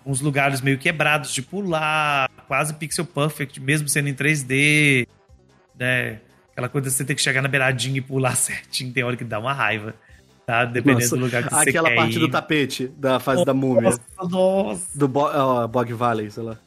uns 0.05 0.19
lugares 0.19 0.59
meio 0.59 0.77
quebrados 0.77 1.33
de 1.33 1.41
pular, 1.41 2.29
quase 2.47 2.73
pixel 2.73 3.05
perfect, 3.05 3.61
mesmo 3.61 3.87
sendo 3.87 4.09
em 4.09 4.13
3D, 4.13 5.07
né? 5.79 6.19
Aquela 6.51 6.67
coisa 6.67 6.89
de 6.89 6.93
você 6.93 7.05
ter 7.05 7.15
que 7.15 7.21
chegar 7.21 7.41
na 7.41 7.47
beiradinha 7.47 7.97
e 7.97 8.01
pular 8.01 8.35
certinho, 8.35 8.91
tem 8.91 9.03
hora 9.03 9.15
que 9.15 9.23
dá 9.23 9.39
uma 9.39 9.53
raiva, 9.53 9.95
tá? 10.47 10.63
Dependendo 10.65 11.01
Nossa, 11.01 11.15
do 11.17 11.21
lugar 11.21 11.43
que 11.43 11.53
você 11.53 11.69
Aquela 11.69 11.93
parte 11.93 12.15
ir. 12.15 12.19
do 12.19 12.29
tapete 12.29 12.87
da 12.97 13.19
fase 13.19 13.43
da 13.45 13.53
múmia. 13.53 13.81
Nossa, 13.91 14.01
nossa. 14.29 14.97
Do 14.97 15.07
Bo 15.07 15.25
ó, 15.25 15.67
Bog 15.67 15.93
Valley, 15.93 16.31
sei 16.31 16.41
lá. 16.43 16.57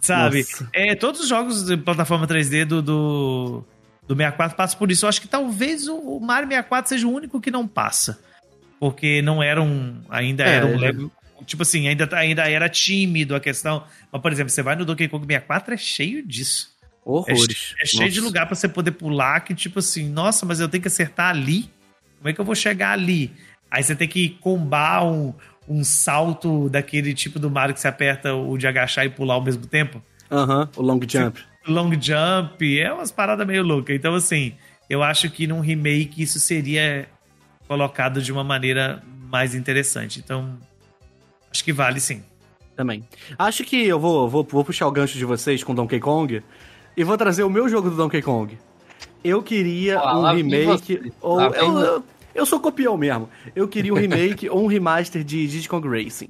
Sabe? 0.00 0.38
Nossa. 0.40 0.68
É, 0.72 0.94
todos 0.96 1.20
os 1.20 1.28
jogos 1.28 1.64
de 1.64 1.76
plataforma 1.76 2.26
3D 2.26 2.64
do, 2.64 2.82
do, 2.82 3.64
do 4.08 4.14
64 4.16 4.56
passam 4.56 4.78
por 4.78 4.90
isso. 4.90 5.04
Eu 5.04 5.08
acho 5.08 5.20
que 5.20 5.28
talvez 5.28 5.86
o, 5.86 5.94
o 5.96 6.20
Mario 6.20 6.48
64 6.48 6.88
seja 6.88 7.06
o 7.06 7.12
único 7.12 7.40
que 7.40 7.50
não 7.50 7.66
passa. 7.68 8.18
Porque 8.80 9.22
não 9.22 9.40
era 9.40 9.62
um. 9.62 10.02
Ainda 10.10 10.42
É, 10.44 10.56
era 10.56 10.66
um. 10.66 11.08
Tipo 11.46 11.62
assim, 11.62 11.86
ainda, 11.86 12.08
ainda 12.16 12.48
era 12.50 12.68
tímido 12.68 13.34
a 13.36 13.40
questão. 13.40 13.84
Mas, 14.10 14.20
por 14.20 14.32
exemplo, 14.32 14.50
você 14.50 14.62
vai 14.62 14.74
no 14.74 14.84
Donkey 14.84 15.08
Kong 15.08 15.24
64, 15.26 15.74
é 15.74 15.76
cheio 15.76 16.26
disso. 16.26 16.72
É, 17.06 17.10
Horrores. 17.10 17.74
é 17.80 17.86
cheio 17.86 18.10
de 18.10 18.16
Nossa. 18.16 18.26
lugar 18.28 18.46
pra 18.46 18.54
você 18.56 18.68
poder 18.68 18.92
pular 18.92 19.40
que, 19.40 19.54
tipo 19.54 19.78
assim, 19.80 20.08
nossa, 20.08 20.44
mas 20.46 20.58
eu 20.58 20.68
tenho 20.68 20.82
que 20.82 20.88
acertar 20.88 21.30
ali? 21.30 21.68
Como 22.22 22.28
é 22.28 22.32
que 22.32 22.40
eu 22.40 22.44
vou 22.44 22.54
chegar 22.54 22.92
ali? 22.92 23.32
Aí 23.68 23.82
você 23.82 23.96
tem 23.96 24.06
que 24.06 24.28
combar 24.40 25.04
um, 25.04 25.34
um 25.68 25.82
salto 25.82 26.68
daquele 26.68 27.12
tipo 27.12 27.40
do 27.40 27.50
Mario 27.50 27.74
que 27.74 27.80
você 27.80 27.88
aperta 27.88 28.32
o 28.32 28.56
de 28.56 28.64
agachar 28.68 29.04
e 29.04 29.10
pular 29.10 29.34
ao 29.34 29.42
mesmo 29.42 29.66
tempo. 29.66 30.00
Aham, 30.30 30.68
o 30.76 30.82
long 30.82 31.00
jump. 31.08 31.40
Long 31.66 31.90
jump, 32.00 32.78
é 32.78 32.92
umas 32.92 33.10
paradas 33.10 33.44
meio 33.44 33.64
loucas. 33.64 33.96
Então, 33.96 34.14
assim, 34.14 34.54
eu 34.88 35.02
acho 35.02 35.28
que 35.30 35.48
num 35.48 35.58
remake 35.58 36.22
isso 36.22 36.38
seria 36.38 37.08
colocado 37.66 38.22
de 38.22 38.30
uma 38.30 38.44
maneira 38.44 39.02
mais 39.28 39.52
interessante. 39.52 40.20
Então, 40.20 40.56
acho 41.50 41.64
que 41.64 41.72
vale 41.72 41.98
sim. 41.98 42.22
Também. 42.76 43.04
Acho 43.36 43.64
que 43.64 43.84
eu 43.84 43.98
vou, 43.98 44.28
vou, 44.28 44.46
vou 44.48 44.64
puxar 44.64 44.86
o 44.86 44.92
gancho 44.92 45.18
de 45.18 45.24
vocês 45.24 45.64
com 45.64 45.74
Donkey 45.74 45.98
Kong 45.98 46.40
e 46.96 47.02
vou 47.02 47.18
trazer 47.18 47.42
o 47.42 47.50
meu 47.50 47.68
jogo 47.68 47.90
do 47.90 47.96
Donkey 47.96 48.22
Kong. 48.22 48.56
Eu 49.24 49.42
queria 49.42 49.98
Ah, 49.98 50.18
um 50.18 50.34
remake. 50.36 51.12
Ou, 51.20 51.40
eu, 51.40 51.78
eu, 51.78 52.04
eu 52.34 52.46
sou 52.46 52.60
copião 52.60 52.96
mesmo. 52.96 53.28
Eu 53.54 53.68
queria 53.68 53.92
um 53.92 53.96
remake 53.96 54.48
ou 54.48 54.62
um 54.64 54.66
remaster 54.66 55.22
de 55.24 55.46
Diddy 55.46 55.68
Kong 55.68 55.86
Racing. 55.88 56.28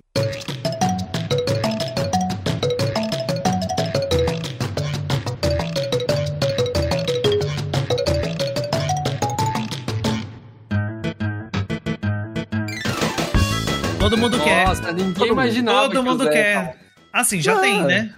Todo 13.98 14.18
mundo 14.18 14.38
quer. 14.40 14.66
Nossa, 14.66 14.92
ninguém 14.92 15.12
Todo 15.12 15.20
mundo. 15.28 15.32
imaginava. 15.32 15.88
Todo 15.88 16.00
o 16.00 16.02
mundo 16.02 16.28
quer. 16.28 16.76
Assim, 17.12 17.40
já 17.40 17.54
Ah. 17.56 17.60
tem, 17.60 17.82
né? 17.84 18.14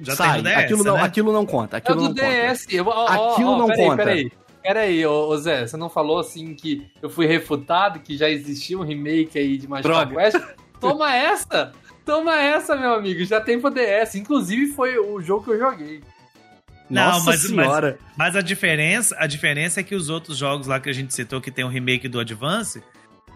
Já 0.00 0.16
Sai, 0.16 0.28
tem 0.34 0.42
no 0.42 0.48
DS, 0.50 0.58
aquilo, 0.64 0.84
não, 0.84 0.94
né? 0.96 1.02
aquilo 1.02 1.32
não 1.32 1.46
conta. 1.46 1.76
É 1.76 1.78
Aquilo 1.78 1.96
do 1.96 2.02
não 2.02 2.08
conta. 2.14 2.26
DS. 2.26 2.66
Eu, 2.70 2.86
ó, 2.86 2.90
ó, 3.08 3.32
Aquilo 3.32 3.50
ó, 3.52 3.58
não 3.58 3.66
peraí, 3.68 3.84
conta. 3.86 3.96
Peraí, 3.96 4.32
peraí, 4.64 5.04
ô, 5.06 5.28
ô 5.28 5.36
Zé, 5.36 5.66
você 5.66 5.76
não 5.76 5.90
falou 5.90 6.18
assim 6.18 6.54
que 6.54 6.86
eu 7.02 7.10
fui 7.10 7.26
refutado, 7.26 8.00
que 8.00 8.16
já 8.16 8.28
existia 8.30 8.78
um 8.78 8.82
remake 8.82 9.38
aí 9.38 9.58
de 9.58 9.68
Magical 9.68 10.06
Droga. 10.06 10.22
Quest? 10.30 10.44
Toma 10.80 11.14
essa! 11.14 11.72
Toma 12.04 12.34
essa, 12.40 12.74
meu 12.76 12.94
amigo. 12.94 13.24
Já 13.24 13.40
tem 13.40 13.60
pro 13.60 13.70
DS. 13.70 14.14
Inclusive 14.16 14.68
foi 14.72 14.98
o 14.98 15.20
jogo 15.22 15.44
que 15.44 15.50
eu 15.52 15.58
joguei. 15.58 16.02
Não, 16.90 17.12
Nossa 17.12 17.30
mas- 17.30 17.40
senhora. 17.40 17.98
Mas 18.16 18.36
a 18.36 18.42
diferença, 18.42 19.16
a 19.18 19.26
diferença 19.26 19.80
é 19.80 19.82
que 19.82 19.94
os 19.94 20.10
outros 20.10 20.36
jogos 20.36 20.66
lá 20.66 20.78
que 20.80 20.90
a 20.90 20.92
gente 20.92 21.14
citou 21.14 21.40
que 21.40 21.50
tem 21.50 21.64
um 21.64 21.68
remake 21.68 22.08
do 22.08 22.20
Advance 22.20 22.82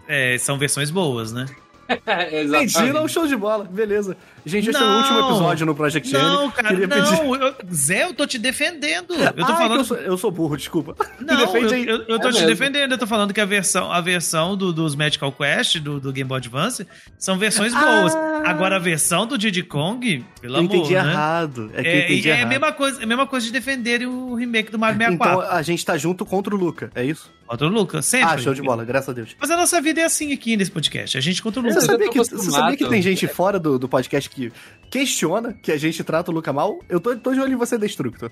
é, 0.07 0.37
são 0.37 0.57
versões 0.57 0.91
boas, 0.91 1.31
né? 1.31 1.45
Entendi, 2.43 2.93
não, 2.93 3.07
show 3.07 3.25
de 3.27 3.35
bola. 3.35 3.63
Beleza. 3.65 4.15
Gente, 4.45 4.69
esse 4.69 4.79
é 4.79 4.81
o 4.81 4.85
Não. 4.87 4.97
último 4.99 5.19
episódio 5.19 5.65
no 5.65 5.75
Project 5.75 6.15
N. 6.15 6.23
Não, 6.23 6.49
cara, 6.51 6.69
Queria 6.69 6.87
não. 6.87 7.35
eu- 7.35 7.53
Zé, 7.73 8.03
eu 8.05 8.13
tô 8.13 8.25
te 8.25 8.37
defendendo. 8.39 9.13
Eu 9.13 9.33
tô 9.33 9.51
Ah, 9.51 9.55
é 9.55 9.57
falando. 9.57 9.79
eu, 9.79 9.83
sou, 9.83 9.97
eu 9.97 10.17
sou 10.17 10.31
burro, 10.31 10.55
desculpa. 10.55 10.95
Não, 11.19 11.39
eu, 11.55 11.67
eu, 11.69 12.03
eu 12.07 12.19
tô 12.19 12.29
É 12.29 12.31
te 12.31 12.35
mesmo. 12.35 12.47
defendendo. 12.47 12.91
Eu 12.93 12.97
tô 12.97 13.05
falando 13.05 13.33
que 13.33 13.41
a 13.41 13.45
versão, 13.45 13.91
a 13.91 13.99
versão 14.01 14.55
do- 14.55 14.71
dos 14.71 14.95
Magical 14.95 15.31
Quest, 15.31 15.77
do, 15.79 15.99
do 15.99 16.11
Game 16.13 16.27
Boy 16.27 16.37
Advance, 16.37 16.87
são 17.17 17.37
versões 17.37 17.73
boas. 17.73 18.15
Agora, 18.45 18.77
a 18.77 18.79
versão 18.79 19.27
do 19.27 19.37
Diddy 19.37 19.63
Kong, 19.63 20.25
pelo 20.41 20.55
Eu 20.55 20.59
amor, 20.59 20.73
entendi 20.75 20.93
né? 20.93 20.99
errado. 20.99 21.71
É 21.73 21.81
que 21.81 21.87
eu 21.87 21.91
É, 21.91 22.05
entendi 22.05 22.29
é, 22.29 22.33
a 22.33 22.35
errado. 22.37 22.49
mesma 22.49 22.71
coisa, 22.71 23.01
é 23.01 23.03
a 23.03 23.07
mesma 23.07 23.27
coisa 23.27 23.45
de 23.45 23.51
defenderem 23.51 24.07
o 24.07 24.35
remake 24.35 24.71
do 24.71 24.79
Mario 24.79 24.97
64. 24.97 25.41
Então 25.43 25.51
a 25.57 25.61
gente 25.61 25.85
tá 25.85 25.97
junto 25.97 26.25
contra 26.25 26.55
o 26.55 26.57
Luca, 26.57 26.89
é 26.95 27.03
isso? 27.03 27.29
Contra 27.45 27.65
o 27.67 27.69
Lucas, 27.69 28.05
sempre. 28.05 28.29
Ah, 28.29 28.37
show 28.37 28.53
de 28.53 28.61
bola, 28.61 28.85
graças 28.85 29.09
a 29.09 29.13
Deus. 29.13 29.35
Mas 29.39 29.49
a 29.49 29.57
nossa 29.57 29.81
vida 29.81 29.99
é 29.99 30.03
assim 30.03 30.31
aqui 30.31 30.55
nesse 30.55 30.69
podcast. 30.71 31.17
A 31.17 31.21
gente 31.21 31.41
contra 31.41 31.59
o 31.59 31.63
Você 31.79 31.85
sabia, 31.87 32.09
que, 32.09 32.17
você 32.19 32.51
sabia 32.51 32.77
que 32.77 32.85
tem 32.87 33.01
gente 33.01 33.27
fora 33.27 33.59
do, 33.59 33.77
do 33.79 33.87
podcast 33.89 34.29
que 34.29 34.51
questiona 34.89 35.53
que 35.53 35.71
a 35.71 35.77
gente 35.77 36.03
trata 36.03 36.31
o 36.31 36.33
Luca 36.33 36.51
mal? 36.53 36.79
Eu 36.89 36.99
tô, 36.99 37.15
tô 37.17 37.33
de 37.33 37.39
olho 37.39 37.53
em 37.53 37.57
você, 37.57 37.77
Destructor. 37.77 38.31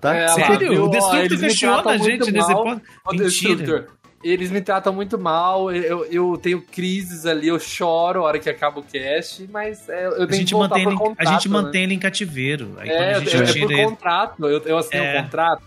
Tá? 0.00 0.14
É, 0.14 0.28
Sério? 0.28 0.70
viu? 0.70 0.84
O 0.84 0.90
Destructor 0.90 1.24
eles 1.24 1.40
me 1.40 1.48
questiona 1.48 1.82
tratam 1.82 1.92
a 1.92 1.96
gente 1.98 2.18
muito 2.18 2.30
nesse 2.32 2.52
mal. 2.52 2.64
ponto. 2.64 2.82
Mentira. 3.12 3.86
Eles 4.24 4.50
me 4.50 4.60
tratam 4.60 4.92
muito 4.92 5.16
mal, 5.18 5.70
eu, 5.70 6.04
eu 6.06 6.36
tenho 6.38 6.60
crises 6.60 7.26
ali, 7.26 7.46
eu 7.46 7.60
choro 7.60 8.22
a 8.22 8.24
hora 8.24 8.38
que 8.40 8.50
acaba 8.50 8.80
o 8.80 8.82
cast, 8.82 9.46
mas 9.52 9.88
é, 9.88 10.06
eu 10.06 10.12
tenho 10.26 10.28
A 10.28 10.32
gente, 10.32 10.48
que 10.48 10.54
voltar 10.54 10.68
mantém 10.70 10.84
por 10.84 10.90
ele, 10.90 10.98
contrato, 10.98 11.28
a 11.28 11.32
gente 11.32 11.48
né? 11.48 11.52
mantém 11.52 11.82
ele 11.84 11.94
em 11.94 11.98
cativeiro. 11.98 12.74
Aí 12.78 12.88
quando 12.88 12.98
É, 12.98 13.14
a 13.14 13.20
gente 13.20 13.36
é, 13.36 13.38
é 13.38 13.66
por 13.66 13.72
ele. 13.72 13.84
contrato, 13.84 14.46
eu, 14.48 14.58
eu 14.64 14.78
assinei 14.78 15.06
É. 15.06 15.20
um 15.20 15.22
contrato, 15.22 15.62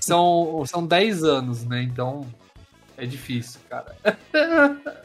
são, 0.00 0.64
são 0.66 0.84
10 0.84 1.22
anos, 1.24 1.64
né, 1.64 1.82
então 1.82 2.26
é 2.96 3.06
difícil, 3.06 3.60
cara. 3.70 3.94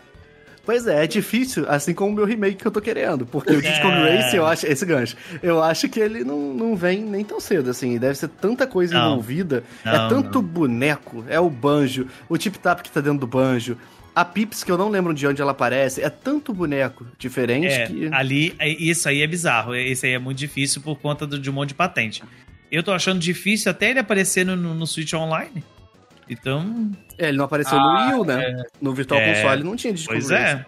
Pois 0.70 0.86
é, 0.86 1.04
é 1.04 1.08
difícil, 1.08 1.66
assim 1.68 1.96
como 1.96 2.12
o 2.12 2.16
meu 2.16 2.26
remake 2.26 2.58
que 2.58 2.68
eu 2.68 2.70
tô 2.70 2.80
querendo. 2.80 3.26
Porque 3.26 3.52
o 3.54 3.56
Kong 3.60 3.68
É. 4.08 4.18
Race, 4.22 4.36
eu 4.36 4.46
acho, 4.46 4.68
esse 4.68 4.86
gancho, 4.86 5.18
eu 5.42 5.64
acho 5.64 5.90
que 5.90 6.00
ele 6.00 6.24
não, 6.24 6.54
não 6.54 6.76
vem 6.76 7.02
nem 7.02 7.26
tão 7.26 7.40
cedo, 7.40 7.72
assim. 7.72 7.98
Deve 7.98 8.14
ser 8.14 8.28
tanta 8.28 8.68
coisa 8.68 8.94
Não. 8.94 9.14
envolvida. 9.14 9.64
Não, 9.84 9.92
é 10.06 10.10
tanto 10.10 10.44
boneco, 10.44 11.26
é 11.28 11.40
o 11.40 11.50
banjo, 11.50 12.06
o 12.30 12.38
tip-tap 12.38 12.84
que 12.84 12.92
tá 12.92 13.02
dentro 13.02 13.18
do 13.22 13.26
banjo. 13.26 13.76
A 14.16 14.24
Pips, 14.24 14.64
que 14.64 14.72
eu 14.72 14.78
não 14.78 14.90
lembro 14.90 15.12
de 15.12 15.26
onde 15.26 15.42
ela 15.42 15.54
aparece, 15.54 16.04
é 16.04 16.10
tanto 16.10 16.54
boneco 16.54 17.04
diferente 17.18 17.66
É, 17.74 17.88
que. 17.88 18.08
ali, 18.12 18.54
é- 18.60 18.70
isso 18.70 19.10
aí 19.10 19.24
é 19.24 19.28
bizarro. 19.28 19.74
Esse 19.74 20.06
aí 20.06 20.14
é 20.14 20.20
muito 20.20 20.38
difícil 20.38 20.82
por 20.84 21.00
conta 21.00 21.26
do- 21.26 21.40
de 21.40 21.50
um 21.50 21.54
monte 21.54 21.70
de 21.70 21.76
patente. 21.76 22.22
Eu 22.72 22.84
tô 22.84 22.92
achando 22.92 23.18
difícil 23.20 23.72
até 23.72 23.90
ele 23.90 23.98
aparecer 24.00 24.46
no, 24.46 24.56
no 24.56 24.86
Switch 24.86 25.14
Online. 25.16 25.64
Então, 26.30 26.92
É, 27.18 27.30
ele 27.30 27.38
não 27.38 27.46
apareceu 27.46 27.78
Ah, 27.78 27.82
no 27.82 28.12
Wii 28.12 28.22
U, 28.22 28.26
né? 28.26 28.64
No 28.82 28.94
Virtual 28.94 29.20
É. 29.20 29.34
Console 29.34 29.64
não 29.64 29.76
tinha 29.76 29.94
Kong 29.94 30.06
pois 30.06 30.32
é. 30.32 30.66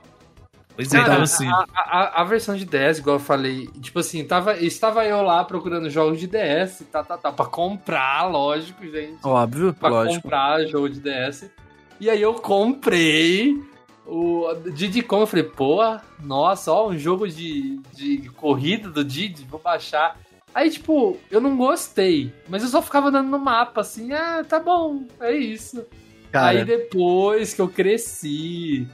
Pois 0.76 0.94
é, 0.94 0.98
Cara, 1.00 1.12
então 1.12 1.24
assim. 1.24 1.48
a, 1.48 1.66
a- 1.76 2.22
a 2.22 2.24
versão 2.24 2.56
de 2.56 2.66
DS, 2.66 3.00
igual 3.00 3.18
eu 3.18 3.20
falei, 3.20 3.68
tipo 3.82 4.00
assim, 4.00 4.24
tava, 4.26 4.58
estava 4.58 5.06
eu 5.06 5.22
lá 5.22 5.44
procurando 5.44 5.90
jogos 5.90 6.20
de 6.20 6.28
DS, 6.28 6.86
tá, 6.92 7.04
tá, 7.04 7.18
tá, 7.18 7.32
pra 7.32 7.46
comprar, 7.46 8.24
lógico, 8.30 8.84
gente. 8.86 9.18
Óbvio, 9.24 9.74
pra 9.74 9.90
lógico. 9.90 10.22
comprar 10.24 10.66
jogo 10.68 10.90
de 10.90 11.00
DS. 11.02 11.52
E 12.00 12.10
aí 12.10 12.22
eu 12.22 12.34
comprei 12.36 13.62
o 14.08 14.54
Diddy 14.74 15.04
Kong. 15.04 15.22
Eu 15.22 15.28
falei, 15.28 15.46
pô, 15.46 15.80
nossa, 16.24 16.72
ó, 16.72 16.90
um 16.90 16.98
jogo 16.98 17.28
de, 17.28 17.80
de 17.94 18.30
corrida 18.36 18.90
do 18.90 19.04
Diddy, 19.04 19.46
vou 19.46 19.60
baixar. 19.60 20.18
Aí, 20.54 20.70
tipo, 20.70 21.18
eu 21.30 21.40
não 21.40 21.56
gostei, 21.56 22.34
mas 22.50 22.62
eu 22.64 22.70
só 22.70 22.82
ficava 22.82 23.08
andando 23.08 23.30
no 23.30 23.40
mapa, 23.40 23.82
assim, 23.82 24.12
ah, 24.12 24.44
tá 24.48 24.60
bom, 24.60 25.06
é 25.20 25.32
isso. 25.32 25.86
Cara, 26.32 26.60
Aí 26.60 26.66
depois 26.66 27.54
que 27.54 27.62
eu 27.62 27.70
cresci, 27.70 28.88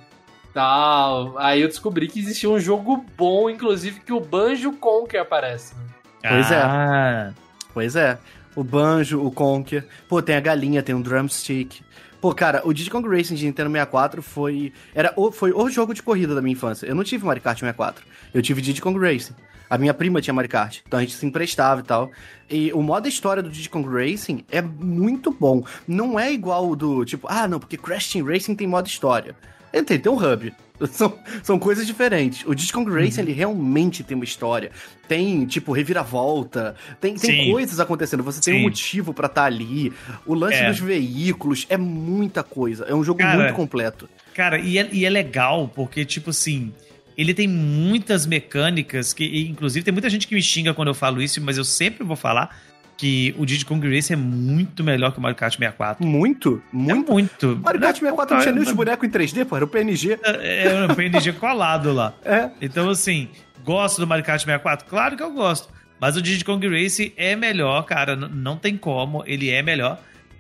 tal, 0.54 1.38
aí 1.38 1.62
eu 1.62 1.67
descobri 1.67 2.08
que 2.08 2.20
existia 2.20 2.50
um 2.50 2.60
jogo 2.60 3.04
bom, 3.15 3.50
inclusive, 3.50 4.00
que 4.02 4.13
o 4.13 4.20
Banjo 4.20 4.72
Conker 4.74 5.22
aparece. 5.22 5.76
Pois 6.22 6.52
é. 6.52 6.62
Ah, 6.62 7.34
Pois 7.74 7.96
é. 7.96 8.17
O 8.56 8.63
Banjo, 8.63 9.24
o 9.24 9.30
Conker. 9.30 9.86
Pô, 10.10 10.20
tem 10.20 10.36
a 10.36 10.39
galinha, 10.39 10.82
tem 10.82 10.96
um 10.96 11.02
drumstick. 11.02 11.82
Pô, 12.20 12.34
cara, 12.34 12.63
o 12.65 12.74
Diddy 12.74 12.89
Kong 12.89 13.08
Racing 13.08 13.36
de 13.36 13.46
Nintendo 13.46 13.70
64 13.70 14.24
foi. 14.24 14.74
Era 14.96 15.13
o, 15.15 15.32
foi 15.32 15.52
o 15.52 15.70
jogo 15.70 15.93
de 15.93 16.02
corrida 16.02 16.34
da 16.34 16.41
minha 16.41 16.54
infância. 16.54 16.88
Eu 16.88 16.96
não 16.96 17.04
tive 17.04 17.24
Mario 17.24 17.43
Kart 17.43 17.60
64. 17.60 18.04
Eu 18.34 18.41
tive 18.41 18.60
Diddy 18.60 18.82
Kong 18.82 19.00
Racing. 19.00 19.36
A 19.69 19.77
minha 19.77 19.93
prima 19.93 20.21
tinha 20.21 20.34
Mario 20.34 20.49
Kart. 20.49 20.80
Então 20.88 20.99
a 20.99 21.03
gente 21.03 21.15
se 21.15 21.25
emprestava 21.25 21.82
e 21.82 21.84
tal. 21.84 22.12
E 22.49 22.71
o 22.73 22.82
modo 22.82 23.08
história 23.08 23.43
do 23.43 23.49
Diddy 23.49 23.69
Kong 23.69 23.88
Racing 23.88 24.43
é 24.49 24.62
muito 24.62 25.32
bom. 25.32 25.63
Não 25.88 26.19
é 26.19 26.32
igual 26.32 26.69
o 26.69 26.75
do 26.75 27.03
tipo, 27.03 27.27
ah, 27.30 27.47
não, 27.47 27.60
porque 27.60 27.75
Crash 27.77 28.12
Team 28.13 28.25
Racing 28.25 28.56
tem 28.56 28.67
modo 28.67 28.88
história. 28.88 29.36
Ele 29.73 29.84
tem, 29.84 29.99
tem 29.99 30.12
um 30.12 30.15
hub. 30.15 30.53
São, 30.91 31.17
são 31.41 31.58
coisas 31.58 31.88
diferentes. 31.88 32.45
O 32.45 32.53
Diddy 32.53 32.71
Kong 32.71 32.91
Racing, 32.91 33.21
ele 33.21 33.32
realmente 33.32 34.03
tem 34.03 34.13
uma 34.13 34.23
história. 34.23 34.69
Tem, 35.08 35.43
tipo, 35.47 35.71
reviravolta. 35.71 36.75
Tem, 37.01 37.15
tem 37.15 37.45
Sim. 37.45 37.51
coisas 37.51 37.80
acontecendo. 37.80 38.21
Você 38.21 38.39
tem 38.39 38.53
um 38.53 38.58
Sim. 38.58 38.63
motivo 38.63 39.12
pra 39.12 39.25
estar 39.25 39.45
ali. 39.45 39.91
O 40.23 40.36
lance 40.36 40.58
É. 40.58 40.69
dos 40.69 40.80
veículos 40.80 41.65
é 41.67 41.77
muita 41.77 42.43
coisa. 42.43 42.86
É 42.86 42.93
um 42.93 43.03
jogo 43.03 43.19
Cara, 43.19 43.39
muito 43.39 43.56
completo. 43.56 44.08
Cara, 44.36 44.60
e 44.60 44.77
é, 44.77 44.88
e 44.91 45.03
é 45.03 45.10
legal 45.10 45.67
porque, 45.73 46.06
tipo 46.06 46.30
assim, 46.30 46.71
ele 47.17 47.34
tem 47.34 47.47
muitas 47.47 48.25
mecânicas 48.25 49.12
que, 49.12 49.47
inclusive, 49.49 49.84
tem 49.84 49.91
muita 49.91 50.10
gente 50.10 50.27
que 50.27 50.36
me 50.36 50.41
xinga 50.41 50.73
quando 50.73 50.89
eu 50.89 50.93
falo 50.93 51.21
isso, 51.21 51.41
mas 51.41 51.58
eu 51.58 51.63
sempre 51.63 52.03
vou 52.03 52.15
falar 52.15 52.56
que 52.95 53.34
o 53.38 53.45
Diddy 53.45 53.65
Kong 53.65 53.88
Race 53.93 54.12
é 54.12 54.15
muito 54.15 54.84
melhor 54.84 55.12
que 55.12 55.19
o 55.19 55.21
Mario 55.21 55.38
Kart 55.38 55.53
64. 55.56 56.06
Muito, 56.06 56.62
muito. 56.71 57.12
É 57.12 57.13
muito. 57.13 57.60
Mario 57.63 57.80
Kart 57.82 57.95
64 57.97 58.36
não 58.36 58.41
tinha 58.41 58.53
nem 58.53 58.63
os 58.63 58.69
É, 58.69 58.73
bonecos 58.73 59.08
em 59.08 59.12
3D, 59.12 59.45
pô. 59.45 59.56
Era 59.56 59.65
o 59.65 59.67
PNG. 59.67 60.19
É, 60.23 60.67
é 60.67 60.86
um 60.86 60.95
PNG 60.95 61.34
colado 61.34 61.93
lá. 61.93 62.13
É. 62.25 62.49
Então, 62.62 62.89
assim, 62.89 63.30
gosto 63.63 63.99
do 63.99 64.08
Mario 64.08 64.25
Kart 64.25 64.39
64? 64.39 64.88
Claro 64.88 65.15
que 65.15 65.23
eu 65.23 65.32
gosto. 65.32 65.69
Mas 65.99 66.15
o 66.17 66.21
Diddy 66.21 66.43
Kong 66.43 66.67
Race 66.67 67.13
é 67.17 67.36
melhor, 67.36 67.84
cara. 67.84 68.15
Não 68.15 68.58
tem 68.58 68.77
como. 68.77 69.23
Ele 69.25 69.49
é 69.49 69.62
melhor. 69.62 69.99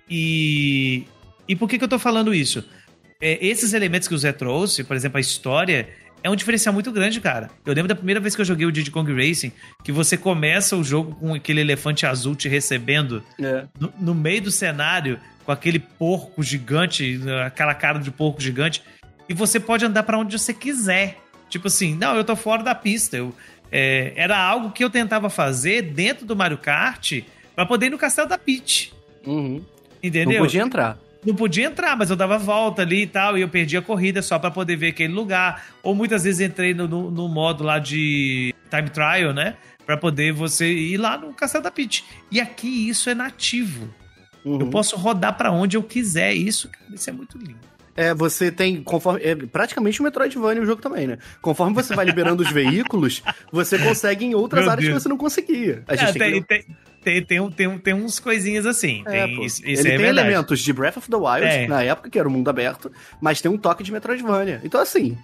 E. 0.09 1.03
E 1.47 1.55
por 1.55 1.69
que, 1.69 1.77
que 1.77 1.83
eu 1.83 1.87
tô 1.87 1.97
falando 1.99 2.33
isso? 2.33 2.63
É, 3.21 3.45
esses 3.45 3.73
elementos 3.73 4.07
que 4.07 4.13
o 4.13 4.17
Zé 4.17 4.31
trouxe, 4.31 4.83
por 4.83 4.95
exemplo, 4.95 5.17
a 5.17 5.21
história, 5.21 5.89
é 6.23 6.29
um 6.29 6.35
diferencial 6.35 6.73
muito 6.73 6.91
grande, 6.91 7.21
cara. 7.21 7.49
Eu 7.65 7.73
lembro 7.73 7.87
da 7.87 7.95
primeira 7.95 8.19
vez 8.19 8.35
que 8.35 8.41
eu 8.41 8.45
joguei 8.45 8.65
o 8.65 8.71
Diddy 8.71 8.91
Kong 8.91 9.11
Racing, 9.13 9.51
que 9.83 9.91
você 9.91 10.17
começa 10.17 10.75
o 10.75 10.83
jogo 10.83 11.15
com 11.15 11.33
aquele 11.33 11.61
elefante 11.61 12.05
azul 12.05 12.35
te 12.35 12.47
recebendo 12.49 13.23
É. 13.39 13.65
no, 13.79 13.93
no 13.99 14.15
meio 14.15 14.41
do 14.41 14.51
cenário, 14.51 15.19
com 15.45 15.51
aquele 15.51 15.79
porco 15.79 16.43
gigante, 16.43 17.19
aquela 17.45 17.73
cara 17.73 17.99
de 17.99 18.11
porco 18.11 18.41
gigante, 18.41 18.83
e 19.29 19.33
você 19.33 19.59
pode 19.59 19.85
andar 19.85 20.03
pra 20.03 20.17
onde 20.17 20.37
você 20.37 20.53
quiser. 20.53 21.17
Tipo 21.49 21.67
assim, 21.67 21.95
não, 21.95 22.15
eu 22.15 22.23
tô 22.23 22.35
fora 22.35 22.61
da 22.63 22.75
pista. 22.75 23.15
Eu, 23.15 23.33
é, 23.71 24.11
era 24.15 24.37
algo 24.37 24.71
que 24.71 24.83
eu 24.83 24.89
tentava 24.89 25.29
fazer 25.29 25.81
dentro 25.81 26.25
do 26.25 26.35
Mario 26.35 26.57
Kart 26.57 27.21
pra 27.55 27.65
poder 27.65 27.87
ir 27.87 27.89
no 27.89 27.97
castelo 27.97 28.27
da 28.27 28.37
Peach. 28.37 28.93
Uhum. 29.25 29.63
Entendeu? 30.03 30.39
Não 30.39 30.45
podia 30.45 30.61
entrar. 30.61 30.97
Não 31.27 31.35
podia 31.35 31.65
entrar, 31.65 31.97
mas 31.97 32.09
eu 32.09 32.15
dava 32.15 32.37
volta 32.37 32.83
ali 32.83 33.01
e 33.01 33.05
tal, 33.05 33.37
e 33.37 33.41
eu 33.41 33.49
perdi 33.49 33.75
a 33.75 33.81
corrida 33.81 34.21
só 34.21 34.39
pra 34.39 34.49
poder 34.49 34.77
ver 34.77 34.87
aquele 34.87 35.11
lugar. 35.11 35.65
Ou 35.83 35.93
muitas 35.93 36.23
vezes 36.23 36.39
entrei 36.39 36.73
no, 36.73 36.87
no, 36.87 37.11
no 37.11 37.27
modo 37.27 37.65
lá 37.65 37.79
de 37.79 38.55
time 38.69 38.89
trial, 38.89 39.33
né? 39.33 39.57
Pra 39.85 39.97
poder 39.97 40.31
você 40.31 40.71
ir 40.71 40.95
lá 40.95 41.17
no 41.17 41.33
Castelo 41.33 41.65
da 41.65 41.69
Peach. 41.69 42.05
E 42.31 42.39
aqui 42.39 42.87
isso 42.87 43.09
é 43.09 43.13
nativo. 43.13 43.93
Uhum. 44.45 44.61
Eu 44.61 44.69
posso 44.69 44.95
rodar 44.95 45.35
pra 45.35 45.51
onde 45.51 45.75
eu 45.75 45.83
quiser. 45.83 46.31
Isso, 46.31 46.69
cara, 46.69 46.95
isso 46.95 47.09
é 47.09 47.13
muito 47.13 47.37
lindo. 47.37 47.59
É, 47.97 48.13
você 48.13 48.51
tem, 48.51 48.81
conforme. 48.83 49.19
É 49.23 49.35
praticamente 49.35 49.99
um 50.01 50.05
Metroidvania 50.05 50.61
o 50.61 50.65
jogo 50.65 50.81
também, 50.81 51.07
né? 51.07 51.17
Conforme 51.41 51.73
você 51.73 51.95
vai 51.95 52.05
liberando 52.05 52.43
os 52.43 52.49
veículos, 52.53 53.23
você 53.51 53.77
consegue 53.79 54.23
em 54.23 54.35
outras 54.35 54.63
Meu 54.65 54.71
áreas 54.71 54.85
Deus. 54.85 54.97
que 54.97 55.03
você 55.03 55.09
não 55.09 55.17
conseguia. 55.17 55.83
A 55.87 55.95
É, 55.95 55.97
gente 55.97 56.13
tem, 56.19 56.31
tem, 56.31 56.41
que... 56.41 56.47
tem, 56.47 56.65
tem, 57.03 57.25
tem, 57.25 57.39
um- 57.39 57.49
tem, 57.51 57.67
um- 57.67 57.77
tem 57.79 57.93
uns 57.95 58.19
coisinhas 58.19 58.65
assim. 58.67 59.03
É, 59.07 59.25
tem, 59.25 59.43
isso 59.43 59.61
isso 59.65 59.65
Ele 59.65 59.79
é 59.79 59.83
tem 59.83 59.97
verdade. 59.97 60.27
elementos 60.27 60.59
de 60.59 60.71
Breath 60.71 60.97
of 60.97 61.09
the 61.09 61.15
Wild, 61.17 61.45
É. 61.45 61.67
na 61.67 61.81
época, 61.81 62.09
que 62.09 62.19
era 62.19 62.27
o 62.27 62.31
mundo 62.31 62.47
aberto, 62.49 62.91
mas 63.19 63.41
tem 63.41 63.49
um 63.51 63.57
toque 63.57 63.81
de 63.83 63.91
Metroidvania. 63.91 64.61
Então, 64.63 64.79
assim, 64.79 65.17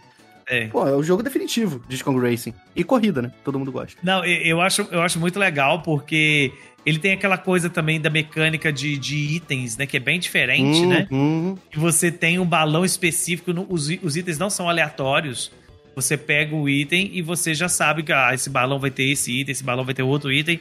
É. 0.47 0.67
pô, 0.67 0.87
é 0.87 0.95
o 0.95 1.03
jogo 1.03 1.23
definitivo 1.23 1.81
de 1.87 2.03
Kong 2.03 2.19
Racing. 2.19 2.53
E 2.75 2.83
corrida, 2.83 3.21
né? 3.21 3.31
Todo 3.43 3.57
mundo 3.57 3.71
gosta. 3.71 3.97
Não, 4.03 4.23
eu 4.25 4.61
acho, 4.61 4.87
eu 4.91 5.01
acho 5.01 5.19
muito 5.19 5.39
legal 5.39 5.81
porque 5.81 6.51
ele 6.85 6.99
tem 6.99 7.13
aquela 7.13 7.37
coisa 7.37 7.69
também 7.69 7.99
da 7.99 8.09
mecânica 8.09 8.71
de, 8.71 8.97
de 8.97 9.15
itens, 9.35 9.77
né? 9.77 9.85
Que 9.85 9.97
é 9.97 9.99
bem 9.99 10.19
diferente, 10.19 10.85
né? 10.85 11.07
Uhum. 11.09 11.57
E 11.73 11.79
você 11.79 12.11
tem 12.11 12.39
um 12.39 12.45
balão 12.45 12.83
específico, 12.83 13.51
os, 13.69 13.89
os 14.01 14.17
itens 14.17 14.37
não 14.37 14.49
são 14.49 14.69
aleatórios. 14.69 15.51
Você 15.95 16.17
pega 16.17 16.55
o 16.55 16.67
item 16.67 17.11
e 17.13 17.21
você 17.21 17.53
já 17.53 17.69
sabe 17.69 18.03
que 18.03 18.11
ah, 18.11 18.31
esse 18.33 18.49
balão 18.49 18.79
vai 18.79 18.89
ter 18.89 19.03
esse 19.03 19.31
item, 19.31 19.51
esse 19.51 19.63
balão 19.63 19.85
vai 19.85 19.93
ter 19.93 20.03
outro 20.03 20.31
item. 20.31 20.59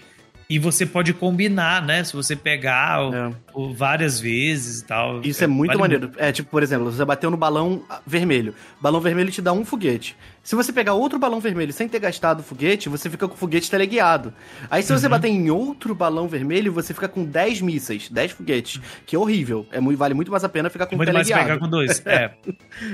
E 0.52 0.58
você 0.58 0.84
pode 0.84 1.14
combinar, 1.14 1.80
né? 1.84 2.04
Se 2.04 2.12
você 2.14 2.36
pegar 2.36 3.08
o- 3.08 3.14
É. 3.14 3.30
o 3.54 3.72
várias 3.72 4.20
vezes 4.20 4.80
e 4.80 4.84
tal. 4.84 5.20
Isso 5.22 5.42
é 5.42 5.46
muito 5.46 5.78
vale 5.78 5.80
maneiro. 5.80 6.10
É 6.18 6.30
tipo, 6.30 6.50
por 6.50 6.62
exemplo, 6.62 6.92
você 6.92 7.04
bateu 7.04 7.30
no 7.30 7.36
balão 7.38 7.82
vermelho. 8.06 8.54
Balão 8.80 9.00
vermelho 9.00 9.30
te 9.30 9.40
dá 9.40 9.52
um 9.52 9.64
foguete. 9.64 10.14
Se 10.42 10.54
você 10.56 10.72
pegar 10.72 10.92
outro 10.94 11.18
balão 11.18 11.40
vermelho 11.40 11.72
sem 11.72 11.88
ter 11.88 12.00
gastado 12.00 12.40
o 12.40 12.42
foguete, 12.42 12.88
você 12.88 13.08
fica 13.08 13.26
com 13.28 13.34
o 13.34 13.36
foguete 13.36 13.70
teleguiado. 13.70 14.34
Aí 14.70 14.82
se 14.82 14.92
você 14.92 15.06
Uhum. 15.06 15.10
bater 15.12 15.28
em 15.28 15.50
outro 15.50 15.94
balão 15.94 16.26
vermelho, 16.28 16.72
você 16.72 16.92
fica 16.92 17.08
com 17.08 17.24
10 17.24 17.60
mísseis, 17.62 18.08
10 18.10 18.32
foguetes. 18.32 18.80
Que 19.06 19.16
é 19.16 19.18
horrível. 19.18 19.66
É 19.72 19.80
muito, 19.80 19.96
vale 19.98 20.12
muito 20.14 20.30
mais 20.32 20.44
a 20.44 20.48
pena 20.48 20.68
ficar 20.68 20.86
com 20.86 20.94
É 20.94 20.96
o 20.96 20.98
muito 20.98 21.12
mais 21.14 21.26
teleguiado. 21.28 21.48
pegar 21.48 21.60
com 21.64 21.70
dois. 21.70 22.02
É. 22.04 22.32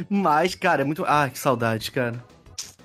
Mas, 0.08 0.54
cara, 0.54 0.82
é 0.82 0.84
muito. 0.84 1.04
Ah, 1.06 1.28
que 1.32 1.38
saudade, 1.38 1.90
cara. 1.90 2.22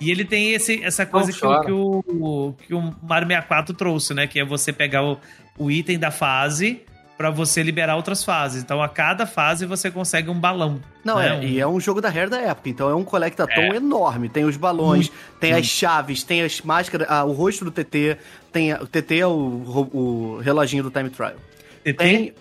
E 0.00 0.10
ele 0.10 0.24
tem 0.24 0.52
esse, 0.52 0.82
essa 0.82 1.06
coisa 1.06 1.32
que 1.32 1.44
o, 1.46 1.62
que, 1.62 1.72
o, 2.12 2.54
que 2.66 2.74
o 2.74 2.94
Mario 3.02 3.28
64 3.28 3.74
trouxe, 3.74 4.12
né? 4.14 4.26
Que 4.26 4.40
é 4.40 4.44
você 4.44 4.72
pegar 4.72 5.02
o, 5.04 5.18
o 5.56 5.70
item 5.70 5.98
da 5.98 6.10
fase 6.10 6.82
pra 7.16 7.30
você 7.30 7.62
liberar 7.62 7.94
outras 7.94 8.24
fases. 8.24 8.60
Então, 8.60 8.82
a 8.82 8.88
cada 8.88 9.24
fase 9.24 9.64
você 9.64 9.88
consegue 9.92 10.28
um 10.28 10.34
balão. 10.38 10.80
Não, 11.04 11.18
né? 11.18 11.28
é, 11.28 11.32
Um- 11.34 11.42
e 11.44 11.60
é 11.60 11.66
um 11.66 11.78
jogo 11.78 12.00
da 12.00 12.08
Rare 12.10 12.28
da 12.28 12.40
época, 12.40 12.68
então 12.68 12.90
é 12.90 12.94
um 12.94 13.04
collectathon 13.04 13.60
É. 13.72 13.76
enorme. 13.76 14.28
Tem 14.28 14.44
os 14.44 14.56
balões, 14.56 15.12
tem 15.38 15.52
as 15.52 15.64
chaves, 15.66 16.24
tem 16.24 16.42
as 16.42 16.60
máscaras, 16.60 17.06
ah, 17.08 17.24
o 17.24 17.30
rosto 17.30 17.64
do 17.64 17.70
TT, 17.70 18.16
tem 18.52 18.72
a- 18.72 18.82
o 18.82 18.86
TT 18.88 19.20
é 19.20 19.26
o, 19.28 19.58
ro- 19.64 19.90
o 19.94 20.38
reloginho 20.40 20.82
do 20.82 20.90
Time 20.90 21.08
Trial. 21.08 21.36
TT? 21.84 21.92
Tem. 21.94 22.34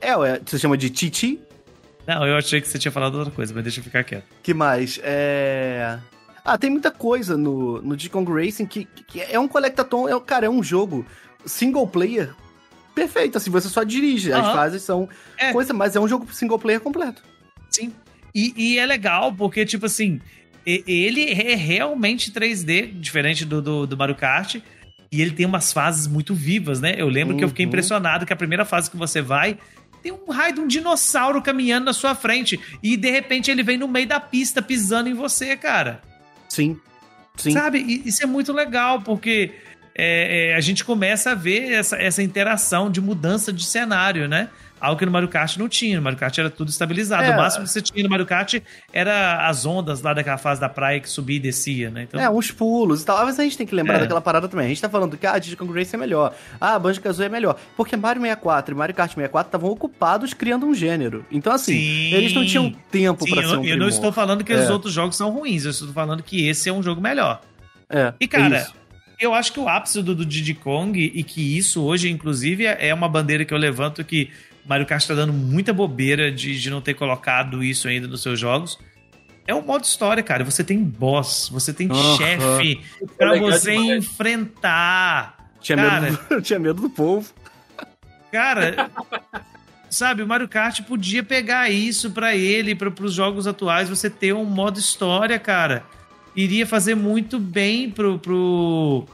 É, 0.00 0.16
ué, 0.16 0.40
você 0.46 0.60
chama 0.60 0.76
de 0.78 0.88
Titi. 0.90 1.40
Não, 2.06 2.24
eu 2.24 2.36
achei 2.36 2.60
que 2.60 2.68
você 2.68 2.78
tinha 2.78 2.92
falado 2.92 3.16
outra 3.16 3.32
coisa, 3.32 3.52
mas 3.52 3.64
deixa 3.64 3.80
eu 3.80 3.84
ficar 3.84 4.04
quieto. 4.04 4.24
Que 4.44 4.54
mais? 4.54 5.00
É. 5.02 5.98
Ah, 6.52 6.58
tem 6.58 6.68
muita 6.70 6.90
coisa 6.90 7.36
no, 7.36 7.80
no 7.80 7.96
Diddy 7.96 8.10
Kong 8.10 8.28
Racing 8.32 8.66
que, 8.66 8.84
que 9.06 9.20
é 9.20 9.38
um 9.38 9.46
collectathon, 9.46 10.08
é, 10.08 10.20
cara, 10.20 10.46
é 10.46 10.50
um 10.50 10.62
jogo 10.64 11.06
single 11.46 11.86
player 11.86 12.34
perfeito, 12.92 13.38
assim, 13.38 13.50
você 13.50 13.68
só 13.68 13.84
dirige, 13.84 14.32
as 14.32 14.46
fases 14.46 14.82
são 14.82 15.08
É. 15.38 15.52
coisa, 15.52 15.72
mas 15.72 15.94
é 15.94 16.00
um 16.00 16.08
jogo 16.08 16.26
single 16.34 16.58
player 16.58 16.80
completo. 16.80 17.22
Sim. 17.70 17.92
E, 18.34 18.52
e 18.56 18.78
é 18.78 18.84
legal 18.84 19.32
porque, 19.32 19.64
tipo 19.64 19.86
assim, 19.86 20.20
ele 20.66 21.30
é 21.30 21.54
realmente 21.54 22.32
3D, 22.32 22.92
diferente 22.98 23.44
do, 23.44 23.62
do, 23.62 23.86
do 23.86 23.96
Mario 23.96 24.16
Kart. 24.16 24.56
E 25.12 25.20
ele 25.22 25.30
tem 25.30 25.46
umas 25.46 25.72
fases 25.72 26.06
muito 26.06 26.34
vivas, 26.34 26.80
né? 26.80 26.94
Eu 26.98 27.08
lembro 27.08 27.36
que 27.36 27.42
eu 27.44 27.48
fiquei 27.48 27.64
Uhum. 27.64 27.68
impressionado 27.70 28.26
que 28.26 28.32
a 28.32 28.36
primeira 28.36 28.64
fase 28.64 28.90
que 28.90 28.96
você 28.96 29.20
vai 29.22 29.56
tem 30.02 30.12
um 30.12 30.30
raio 30.30 30.54
de 30.54 30.60
um 30.60 30.66
dinossauro 30.66 31.40
caminhando 31.42 31.86
na 31.86 31.92
sua 31.92 32.14
frente. 32.14 32.58
E 32.82 32.96
de 32.96 33.10
repente 33.10 33.50
ele 33.50 33.62
vem 33.62 33.76
no 33.78 33.86
meio 33.88 34.06
da 34.06 34.18
pista 34.20 34.60
pisando 34.62 35.08
em 35.08 35.14
você, 35.14 35.56
cara. 35.56 36.00
Sim. 36.50 36.78
Sim. 37.36 37.52
Sabe? 37.52 37.78
Isso 38.04 38.22
é 38.22 38.26
muito 38.26 38.52
legal, 38.52 39.00
porque 39.00 39.54
é, 39.94 40.50
é, 40.50 40.54
a 40.54 40.60
gente 40.60 40.84
começa 40.84 41.30
a 41.30 41.34
ver 41.34 41.72
essa, 41.72 41.96
essa 41.96 42.22
interação 42.22 42.90
de 42.90 43.00
mudança 43.00 43.52
de 43.52 43.64
cenário, 43.64 44.28
né? 44.28 44.50
Algo 44.80 44.98
que 44.98 45.04
no 45.04 45.12
Mario 45.12 45.28
Kart 45.28 45.56
não 45.58 45.68
tinha. 45.68 45.96
No 45.96 46.02
Mario 46.02 46.18
Kart 46.18 46.36
era 46.38 46.48
tudo 46.48 46.70
estabilizado. 46.70 47.22
É. 47.24 47.30
O 47.30 47.36
máximo 47.36 47.64
que 47.64 47.70
você 47.70 47.82
tinha 47.82 48.02
no 48.02 48.08
Mario 48.08 48.24
Kart 48.24 48.54
era 48.92 49.46
as 49.46 49.66
ondas 49.66 50.00
lá 50.00 50.14
daquela 50.14 50.38
fase 50.38 50.60
da 50.60 50.68
praia 50.68 50.98
que 51.00 51.08
subia 51.08 51.36
e 51.36 51.40
descia, 51.40 51.90
né? 51.90 52.04
Então, 52.04 52.18
É, 52.20 52.30
uns 52.30 52.50
pulos 52.50 53.02
e 53.02 53.04
tal. 53.04 53.24
Mas 53.24 53.38
a 53.38 53.42
gente 53.42 53.58
tem 53.58 53.66
que 53.66 53.74
lembrar 53.74 53.96
É. 53.96 53.98
daquela 54.00 54.20
parada 54.20 54.48
também. 54.48 54.66
A 54.66 54.68
gente 54.68 54.80
tá 54.80 54.88
falando 54.88 55.16
que 55.18 55.26
ah, 55.26 55.38
Diddy 55.38 55.56
Kong 55.56 55.72
Racing 55.78 55.96
é 55.96 55.98
melhor. 55.98 56.34
Ah, 56.60 56.78
Banjo-Kazooie 56.78 57.26
é 57.26 57.28
melhor. 57.28 57.56
Porque 57.76 57.96
Mario 57.96 58.22
64 58.22 58.74
e 58.74 58.78
Mario 58.78 58.94
Kart 58.94 59.10
64 59.10 59.48
estavam 59.48 59.70
ocupados 59.70 60.32
criando 60.32 60.64
um 60.66 60.74
gênero. 60.74 61.26
Então, 61.30 61.52
assim, 61.52 61.74
Sim. 61.74 62.14
eles 62.14 62.32
não 62.32 62.46
tinham 62.46 62.72
tempo 62.90 63.24
Sim, 63.24 63.30
pra 63.32 63.42
eu, 63.42 63.48
ser 63.50 63.56
um 63.58 63.64
eu 63.64 63.76
não 63.76 63.88
estou 63.88 64.10
falando 64.12 64.42
que 64.42 64.52
É. 64.52 64.56
os 64.56 64.70
outros 64.70 64.92
jogos 64.94 65.16
são 65.16 65.30
ruins, 65.30 65.64
eu 65.64 65.70
estou 65.72 65.92
falando 65.92 66.22
que 66.22 66.48
esse 66.48 66.68
é 66.68 66.72
um 66.72 66.82
jogo 66.82 67.00
melhor. 67.00 67.40
É, 67.88 68.14
E, 68.20 68.26
cara, 68.28 68.56
é 68.56 68.60
isso. 68.62 68.74
eu 69.20 69.34
acho 69.34 69.52
que 69.52 69.60
o 69.60 69.68
ápice 69.68 70.00
do, 70.02 70.14
do 70.14 70.24
Diddy 70.24 70.54
Kong, 70.54 70.98
e 71.14 71.22
que 71.22 71.58
isso 71.58 71.82
hoje, 71.82 72.08
inclusive, 72.08 72.64
é 72.64 72.94
uma 72.94 73.08
bandeira 73.08 73.44
que 73.44 73.52
eu 73.52 73.58
levanto 73.58 74.02
que 74.04 74.30
Mario 74.66 74.86
Kart 74.86 75.06
tá 75.06 75.14
dando 75.14 75.32
muita 75.32 75.72
bobeira 75.72 76.30
de, 76.30 76.60
de 76.60 76.70
não 76.70 76.80
ter 76.80 76.94
colocado 76.94 77.62
isso 77.62 77.88
ainda 77.88 78.06
nos 78.06 78.22
seus 78.22 78.38
jogos. 78.38 78.78
É 79.46 79.54
o 79.54 79.62
modo 79.62 79.84
história, 79.84 80.22
cara. 80.22 80.44
Você 80.44 80.62
tem 80.62 80.82
boss, 80.82 81.48
você 81.50 81.72
tem 81.72 81.88
chefe 82.16 82.80
pra 83.16 83.32
legal 83.32 83.50
você 83.50 83.72
demais. 83.72 84.04
enfrentar. 84.04 85.52
Tinha, 85.60 85.76
cara, 85.76 86.00
medo 86.02 86.28
do, 86.28 86.42
tinha 86.42 86.58
medo 86.58 86.82
do 86.82 86.90
povo. 86.90 87.32
Cara, 88.30 88.90
sabe, 89.90 90.22
o 90.22 90.26
Mario 90.26 90.48
Kart 90.48 90.80
podia 90.82 91.22
pegar 91.22 91.68
isso 91.68 92.12
pra 92.12 92.36
ele, 92.36 92.74
para 92.74 92.92
os 93.04 93.12
jogos 93.12 93.46
atuais, 93.46 93.88
você 93.88 94.08
ter 94.08 94.32
um 94.32 94.44
modo 94.44 94.78
história, 94.78 95.38
cara. 95.38 95.84
Iria 96.36 96.64
fazer 96.64 96.94
muito 96.94 97.38
bem 97.38 97.90
pro, 97.90 98.18
pro, 98.20 99.04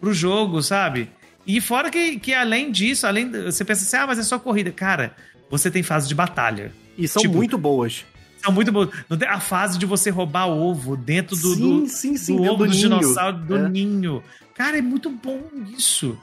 pro 0.00 0.14
jogo, 0.14 0.62
sabe? 0.62 1.10
E 1.46 1.60
fora 1.60 1.90
que, 1.90 2.18
que 2.18 2.32
além 2.32 2.70
disso, 2.72 3.06
além 3.06 3.30
você 3.30 3.64
pensa 3.64 3.82
assim, 3.84 3.96
ah, 3.96 4.06
mas 4.06 4.18
é 4.18 4.22
só 4.22 4.38
corrida. 4.38 4.70
Cara, 4.72 5.14
você 5.50 5.70
tem 5.70 5.82
fase 5.82 6.08
de 6.08 6.14
batalha. 6.14 6.72
E 6.96 7.06
são 7.06 7.20
Tipo, 7.20 7.34
muito 7.34 7.58
boas. 7.58 8.04
São 8.42 8.52
muito 8.52 8.70
boas. 8.72 8.88
A 9.28 9.40
fase 9.40 9.78
de 9.78 9.86
você 9.86 10.10
roubar 10.10 10.46
ovo 10.48 10.96
dentro 10.96 11.36
do, 11.36 11.54
sim, 11.54 11.80
do, 11.80 11.86
sim, 11.88 12.16
sim. 12.16 12.36
do 12.36 12.42
dentro 12.42 12.54
ovo 12.54 12.64
do, 12.66 12.70
ninho. 12.70 12.80
dinossauro 12.82 13.36
do 13.38 13.56
É. 13.56 13.68
ninho. 13.68 14.22
Cara, 14.54 14.78
é 14.78 14.82
muito 14.82 15.10
bom 15.10 15.42
isso. 15.76 16.18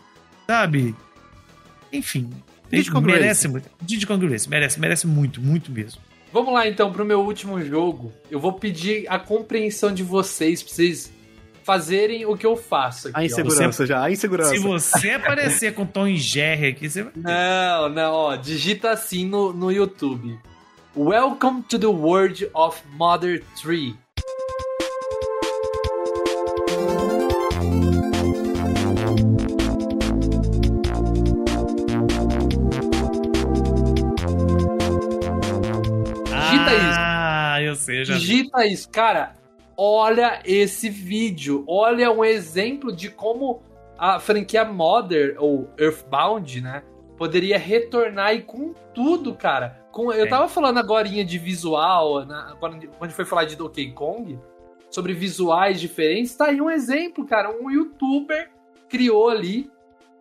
Sabe? 0.48 0.96
Enfim. 1.92 2.30
Diddy 2.70 2.90
Kong 2.90 3.06
merece 3.06 3.28
Racing. 3.28 3.48
muito. 3.50 3.70
Diddy 3.82 4.08
Kong 4.08 4.28
Racing, 4.28 4.50
merece, 4.50 4.80
merece 4.80 5.06
muito, 5.08 5.42
muito 5.42 5.72
mesmo. 5.72 6.02
Vamos 6.32 6.54
lá 6.54 6.66
então 6.68 6.92
pro 6.94 7.04
meu 7.04 7.20
último 7.22 7.62
jogo. 7.62 8.14
Eu 8.30 8.40
vou 8.40 8.54
pedir 8.54 9.06
a 9.10 9.20
compreensão 9.20 9.94
de 9.94 10.04
vocês 10.04 10.64
pra 10.64 10.74
vocês 10.74 11.12
fazerem 11.64 12.26
o 12.26 12.36
que 12.36 12.46
eu 12.46 12.56
faço 12.56 13.10
aqui. 13.10 13.18
A 13.18 13.22
ó. 13.22 13.24
insegurança 13.24 13.86
já, 13.86 14.04
a 14.04 14.12
insegurança. 14.12 14.52
Se 14.52 14.60
você 14.60 15.12
aparecer 15.12 15.74
com 15.74 15.86
Tom 15.86 16.08
e 16.08 16.18
Jerry 16.18 16.68
aqui, 16.68 16.90
você 16.90 17.04
vai. 17.04 17.14
Não, 17.16 17.90
não, 17.90 18.14
ó, 18.14 18.36
digita 18.36 18.92
assim 18.92 19.26
no, 19.26 19.54
no 19.54 19.72
YouTube. 19.72 20.38
Welcome 20.96 21.64
to 21.70 21.80
the 21.80 21.88
world 21.88 22.50
of 22.54 22.82
Mother 22.98 23.44
3. 23.62 23.94
Digita 36.26 36.76
isso. 36.76 37.00
Ah, 37.00 37.58
eu 37.62 37.76
sei, 37.76 38.00
eu 38.02 38.06
já 38.06 38.14
vi. 38.16 38.20
Digita 38.20 38.66
isso, 38.66 38.90
cara. 38.90 39.41
Olha 39.78 40.42
esse 40.46 40.90
vídeo. 40.90 41.64
Olha 41.68 42.12
um 42.12 42.24
exemplo 42.24 42.92
de 42.92 43.10
como 43.10 43.62
a 43.98 44.20
franquia 44.20 44.66
Mother 44.66 45.36
ou 45.40 45.70
Earthbound, 45.78 46.62
né, 46.62 46.84
poderia 47.18 47.58
retornar 47.58 48.34
e 48.34 48.42
com 48.42 48.74
tudo, 48.94 49.36
cara. 49.36 49.86
Com, 49.92 50.12
eu 50.12 50.26
É. 50.26 50.30
tava 50.30 50.48
falando 50.48 50.80
agora 50.80 51.08
de 51.08 51.38
visual, 51.38 52.26
na, 52.26 52.56
quando 52.60 52.88
quando 52.98 53.12
foi 53.12 53.26
falar 53.26 53.46
de 53.46 53.56
Donkey 53.56 53.92
Kong, 53.92 54.40
sobre 54.90 55.14
visuais 55.14 55.80
diferentes, 55.80 56.36
tá 56.36 56.46
aí 56.48 56.60
um 56.60 56.70
exemplo, 56.70 57.26
cara. 57.26 57.50
Um 57.52 57.70
youtuber 57.70 58.50
criou 58.90 59.30
ali 59.30 59.70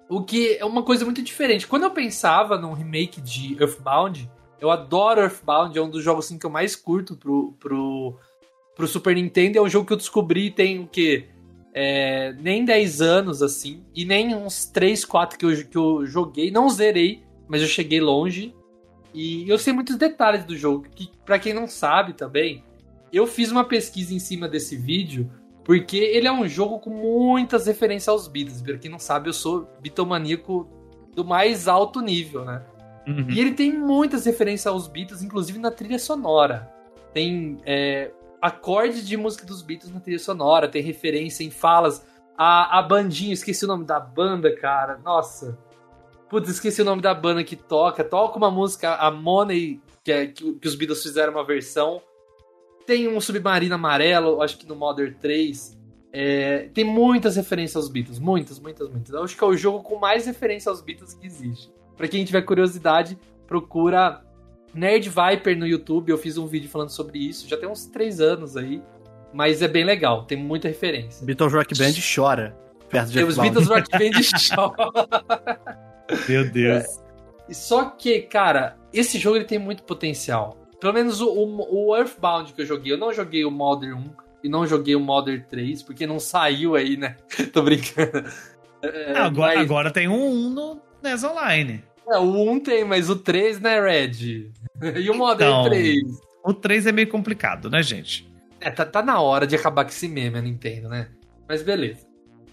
o 0.09 0.23
que 0.23 0.57
é 0.59 0.65
uma 0.65 0.83
coisa 0.83 1.05
muito 1.05 1.23
diferente. 1.23 1.67
Quando 1.67 1.85
eu 1.85 1.91
pensava 1.91 2.59
num 2.59 2.73
remake 2.73 3.21
de 3.21 3.57
Earthbound, 3.61 4.31
eu 4.61 4.71
adoro 4.71 5.21
Earthbound, 5.23 5.79
é 5.79 5.81
um 5.81 5.89
dos 5.89 6.03
jogos 6.05 6.27
assim, 6.27 6.39
que 6.39 6.45
eu 6.45 6.51
mais 6.51 6.77
curto 6.77 7.17
pro, 7.17 7.53
pro, 7.59 8.19
pro 8.81 8.89
Super 8.89 9.15
Nintendo. 9.15 9.59
É 9.59 9.61
um 9.61 9.69
jogo 9.69 9.87
que 9.87 9.93
eu 9.93 9.97
descobri 9.97 10.51
tem 10.51 10.81
o 10.81 10.87
quê? 10.87 11.27
É, 11.73 12.33
nem 12.41 12.65
10 12.65 13.01
anos, 13.01 13.43
assim, 13.43 13.85
e 13.95 14.05
nem 14.05 14.35
uns 14.35 14.65
3, 14.67 15.05
4 15.05 15.39
que 15.39 15.45
eu, 15.45 15.67
que 15.67 15.77
eu 15.79 16.07
joguei. 16.07 16.51
Não 16.51 16.69
zerei, 16.69 17.23
mas 17.47 17.61
eu 17.61 17.69
cheguei 17.69 18.01
longe. 18.01 18.55
E 19.13 19.49
eu 19.49 19.59
sei 19.59 19.73
muitos 19.73 19.97
detalhes 19.97 20.45
do 20.45 20.57
jogo, 20.57 20.87
que 20.95 21.11
para 21.25 21.39
quem 21.39 21.53
não 21.53 21.67
sabe 21.67 22.13
também, 22.13 22.65
eu 23.13 23.27
fiz 23.27 23.51
uma 23.51 23.65
pesquisa 23.65 24.15
em 24.15 24.19
cima 24.19 24.49
desse 24.49 24.77
vídeo, 24.77 25.31
porque 25.65 25.97
ele 25.97 26.27
é 26.27 26.33
um 26.33 26.49
jogo 26.49 26.79
com 26.79 26.91
muitas 26.91 27.67
referências 27.67 28.09
aos 28.09 28.29
Beatles. 28.29 28.63
Pra 28.63 28.79
quem 28.79 28.91
não 28.91 28.99
sabe, 28.99 29.29
eu 29.29 29.33
sou 29.33 29.69
bitomaníaco 29.81 30.69
do 31.15 31.25
mais 31.25 31.69
alto 31.69 32.01
nível, 32.01 32.45
né? 32.45 32.63
Uhum. 33.07 33.27
E 33.31 33.41
ele 33.41 33.53
tem 33.53 33.77
muitas 33.77 34.25
referências 34.25 34.67
aos 34.67 34.87
Beatles, 34.87 35.23
inclusive 35.23 35.59
na 35.59 35.71
trilha 35.71 35.99
sonora. 35.99 36.73
Tem 37.13 37.59
é, 37.67 38.13
acordes 38.41 39.07
de 39.07 39.17
música 39.17 39.45
dos 39.45 39.63
Beatles 39.63 39.93
na 39.93 40.01
trilha 40.01 40.19
sonora, 40.19 40.69
tem 40.69 40.83
referência 40.83 41.45
em 41.45 41.51
falas. 41.51 42.05
A, 42.37 42.79
a 42.79 42.83
bandinha, 42.83 43.33
esqueci 43.33 43.65
o 43.65 43.69
nome 43.69 43.85
da 43.85 44.01
banda, 44.01 44.55
cara. 44.57 44.99
Nossa. 44.99 45.59
Putz, 46.29 46.49
esqueci 46.49 46.81
o 46.81 46.85
nome 46.85 47.03
da 47.03 47.13
banda 47.13 47.45
que 47.45 47.57
toca. 47.57 48.03
Toca 48.03 48.39
uma 48.39 48.51
música, 48.51 48.95
a 48.95 49.11
Money, 49.11 49.81
que, 50.03 50.13
é, 50.13 50.27
que, 50.27 50.55
que 50.55 50.69
os 50.69 50.75
Beatles 50.75 51.03
fizeram 51.03 51.33
uma 51.33 51.45
versão. 51.45 52.01
Tem 52.87 53.09
um 53.09 53.21
submarino 53.21 53.75
amarelo, 53.75 54.41
acho 54.41 54.57
que 54.57 54.67
no 54.67 54.75
Modern 54.75 55.15
3. 55.21 55.79
É, 56.13 56.69
tem 56.75 56.85
muitas 56.85 57.37
referências 57.37 57.77
aos 57.77 57.89
Beatles, 57.89 58.19
muitas, 58.19 58.59
muitas, 58.59 58.89
muitas. 58.89 59.15
Eu 59.15 59.23
acho 59.23 59.37
que 59.37 59.45
é 59.45 59.47
o 59.47 59.57
jogo 59.57 59.83
com 59.83 59.97
mais 59.97 60.27
referência 60.27 60.71
aos 60.71 60.81
Beatles 60.81 61.15
que 61.15 61.27
existe. 61.27 61.71
Pra 61.97 62.09
quem 62.09 62.25
tiver 62.25 62.43
curiosidade, 62.43 63.19
procura 63.47 64.25
Nerd 64.75 65.09
Viper 65.09 65.57
no 65.59 65.67
YouTube. 65.67 66.11
Eu 66.11 66.19
fiz 66.19 66.37
um 66.39 66.47
vídeo 66.47 66.69
falando 66.69 66.91
sobre 66.91 67.19
isso, 67.19 67.49
já 67.49 67.57
tem 67.57 67.69
uns 67.69 67.87
3 67.87 68.21
anos 68.21 68.57
aí. 68.57 68.83
Mas 69.33 69.63
é 69.63 69.69
bem 69.69 69.85
legal, 69.85 70.25
tem 70.25 70.37
muita 70.37 70.67
referência. 70.69 71.25
Beatles 71.25 71.53
Rock 71.53 71.79
Band 71.79 71.93
chora. 72.15 72.57
perto 72.89 73.09
de 73.09 73.15
Tem 73.15 73.25
os. 73.25 73.37
Beatles 73.39 73.69
Rock 73.69 73.91
Band 73.93 74.21
chora. 74.55 75.61
Meu 76.29 76.51
Deus. 76.51 76.85
Só 77.51 77.85
que, 77.91 78.23
cara, 78.23 78.77
esse 78.93 79.19
jogo 79.19 79.37
ele 79.37 79.45
tem 79.45 79.59
muito 79.59 79.83
potencial. 79.85 80.57
Pelo 80.81 80.93
menos 80.95 81.21
o, 81.21 81.29
o, 81.29 81.89
o 81.91 81.97
Earthbound 81.97 82.53
que 82.53 82.63
eu 82.63 82.67
joguei. 82.67 82.93
Eu 82.93 82.99
não 82.99 83.13
joguei 83.13 83.45
o 83.45 83.51
Modern 83.51 83.95
1 83.99 84.05
e 84.45 84.49
não 84.49 84.67
joguei 84.67 84.97
o 84.97 85.01
Modern 85.01 85.43
3, 85.49 85.83
porque 85.83 86.07
não 86.07 86.19
saiu 86.19 86.75
aí, 86.75 86.97
né? 86.97 87.17
Tô 87.53 87.63
brincando. 87.63 88.25
É, 88.83 89.13
agora, 89.19 89.55
mas- 89.57 89.65
agora 89.65 89.91
tem 89.93 90.09
um 90.09 90.25
1 90.47 90.51
no 90.51 90.81
NES 91.03 91.23
Online. 91.23 91.85
É, 92.11 92.19
o 92.19 92.51
1 92.51 92.61
tem, 92.61 92.85
mas 92.85 93.09
o 93.09 93.17
3, 93.17 93.61
né, 93.61 93.81
Red? 93.81 94.51
E 94.97 95.11
o 95.11 95.15
Modern 95.15 95.51
Então. 95.51 95.65
3? 95.65 96.03
O 96.45 96.55
3 96.55 96.87
é 96.87 96.93
meio 96.93 97.09
complicado, 97.09 97.69
né, 97.71 97.83
gente? 97.83 98.29
É, 98.61 98.71
tá, 98.71 98.85
tá 98.85 99.03
na 99.03 99.21
hora 99.21 99.47
de 99.47 99.55
acabar 99.57 99.85
com 99.85 99.91
esse 99.91 100.09
meme, 100.09 100.39
a 100.39 100.43
Nintendo, 100.43 100.89
né? 100.89 101.09
Mas 101.49 101.63
beleza. 101.63 102.07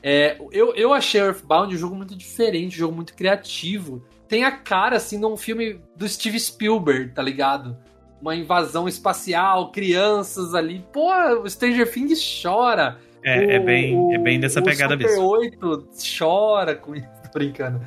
É, 0.04 0.38
eu, 0.52 0.74
eu 0.76 0.94
achei 0.94 1.20
Earthbound 1.20 1.74
um 1.74 1.78
jogo 1.78 1.96
muito 1.96 2.16
diferente, 2.16 2.76
um 2.76 2.80
jogo 2.80 2.96
muito 2.96 3.14
criativo. 3.16 4.06
Tem 4.28 4.44
a 4.44 4.52
cara, 4.52 4.98
assim, 4.98 5.20
de 5.20 5.26
um 5.26 5.36
filme 5.38 5.80
do 5.96 6.08
Steve 6.08 6.40
Spielberg, 6.40 7.14
tá 7.14 7.22
ligado? 7.22 7.76
Uma 8.22 8.36
invasão 8.36 8.88
espacial, 8.88 9.72
crianças 9.72 10.54
ali. 10.54 10.86
Pô, 10.94 11.10
o 11.42 11.50
Stranger 11.50 11.92
Things 11.92 12.20
chora. 12.42 12.98
É, 13.24 13.56
é 13.56 13.60
O- 13.60 13.64
bem, 13.66 14.14
é 14.14 14.18
bem 14.18 14.40
dessa 14.40 14.60
o 14.60 14.64
pegada 14.64 14.94
Super 14.94 15.08
mesmo. 15.10 15.26
8 15.28 15.90
chora 16.18 16.76
com 16.76 16.96
isso, 16.96 17.08
tô 17.24 17.40
brincando. 17.40 17.82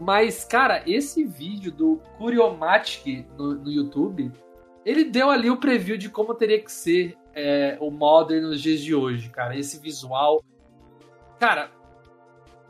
Mas, 0.00 0.44
cara, 0.44 0.82
esse 0.86 1.24
vídeo 1.24 1.72
do 1.72 2.00
Curiomatic 2.18 3.26
no, 3.38 3.54
no 3.54 3.70
YouTube, 3.70 4.30
ele 4.84 5.04
deu 5.04 5.30
ali 5.30 5.50
o 5.50 5.56
preview 5.56 5.96
de 5.96 6.08
como 6.10 6.34
teria 6.34 6.60
que 6.60 6.70
ser 6.70 7.16
é, 7.34 7.76
o 7.80 7.90
Modern 7.90 8.42
nos 8.46 8.60
dias 8.60 8.80
de 8.80 8.94
hoje, 8.94 9.30
cara. 9.30 9.56
Esse 9.58 9.80
visual. 9.80 10.44
Cara, 11.40 11.70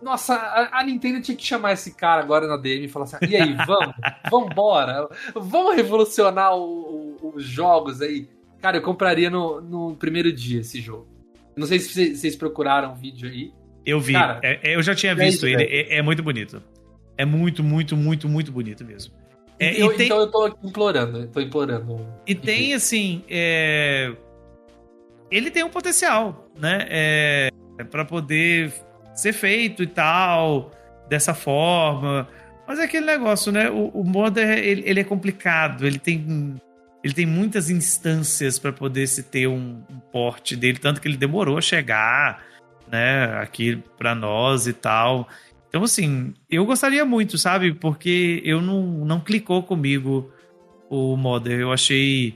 nossa, 0.01 0.35
a, 0.35 0.81
a 0.81 0.85
Nintendo 0.85 1.21
tinha 1.21 1.37
que 1.37 1.45
chamar 1.45 1.73
esse 1.73 1.95
cara 1.95 2.21
agora 2.23 2.47
na 2.47 2.57
DM 2.57 2.85
e 2.85 2.89
falar 2.89 3.05
assim: 3.07 3.17
e 3.29 3.35
aí, 3.37 3.55
vamos? 3.67 3.95
Vambora? 4.31 5.09
Vamos 5.35 5.75
revolucionar 5.75 6.55
o- 6.57 7.17
o- 7.23 7.33
os 7.35 7.45
jogos 7.45 8.01
aí? 8.03 8.29
Cara, 8.61 8.77
eu 8.77 8.83
compraria 8.83 9.31
no, 9.31 9.61
no 9.61 9.97
primeiro 9.97 10.33
dia 10.33 10.61
esse 10.61 10.81
jogo. 10.81 11.09
Não 11.57 11.67
sei 11.67 11.79
se 11.79 12.15
vocês, 12.15 12.37
procuraram 12.37 12.93
o 12.93 12.95
vídeo 12.95 13.29
aí. 13.29 13.53
Eu 13.85 13.99
vi. 14.01 14.13
Cara, 14.13 14.41
É- 14.43 14.73
é, 14.73 14.77
eu 14.77 14.83
já 14.83 14.95
tinha 14.95 15.13
é 15.13 15.15
visto 15.15 15.47
isso, 15.47 15.61
ele. 15.61 15.65
É, 15.65 15.97
é 15.99 16.03
muito 16.03 16.23
bonito. 16.23 16.63
É 17.19 17.25
muito, 17.25 17.63
muito, 17.63 17.97
muito, 17.97 18.29
muito 18.29 18.53
bonito 18.53 18.85
mesmo. 18.85 19.13
É, 19.59 19.81
Eu- 19.81 19.93
e 19.93 19.97
tem, 19.97 20.07
Então 20.07 20.21
eu 20.21 20.31
tô 20.31 20.47
implorando, 20.63 21.19
eu 21.21 21.29
tô 21.29 21.41
implorando. 21.41 22.07
e 22.27 22.35
tem 22.35 22.75
assim. 22.75 23.23
é, 23.29 24.13
Ele 25.31 25.51
tem 25.51 25.65
um 25.65 25.71
potencial, 25.71 26.49
né? 26.59 26.87
É... 26.89 27.49
para 27.91 28.05
poder 28.05 28.73
ser 29.15 29.33
feito 29.33 29.83
e 29.83 29.87
tal, 29.87 30.71
dessa 31.09 31.35
forma. 31.35 32.29
Mas 32.67 32.79
é 32.79 32.85
aquele 32.85 33.07
negócio, 33.07 33.51
né? 33.53 33.71
O, 33.71 33.89
o 33.89 34.05
Modern 34.05 34.51
ele, 34.51 34.83
ele 34.85 35.01
é 35.01 35.05
complicado. 35.05 35.87
Ele 35.87 35.99
tem. 35.99 36.55
Ele 37.05 37.15
tem 37.15 37.27
muitas 37.27 37.71
instâncias 37.71 38.59
para 38.59 38.73
poder 38.73 39.07
se 39.07 39.23
ter 39.23 39.47
um, 39.47 39.81
um 39.89 39.99
porte 40.11 40.57
dele, 40.57 40.79
tanto 40.79 41.01
que 41.01 41.07
ele 41.07 41.17
demorou 41.17 41.57
a 41.57 41.61
chegar, 41.61 42.43
né, 42.91 43.27
aqui 43.39 43.81
para 43.97 44.13
nós 44.13 44.67
e 44.67 44.73
tal. 44.73 45.29
Então, 45.77 45.85
assim, 45.85 46.33
eu 46.49 46.65
gostaria 46.65 47.05
muito, 47.05 47.37
sabe? 47.37 47.75
Porque 47.75 48.41
eu 48.47 48.63
não, 48.63 48.83
não 49.05 49.21
clicou 49.21 49.63
comigo 49.63 50.31
o 50.89 51.19
Modern. 51.19 51.61
Eu 51.61 51.71
achei 51.71 52.35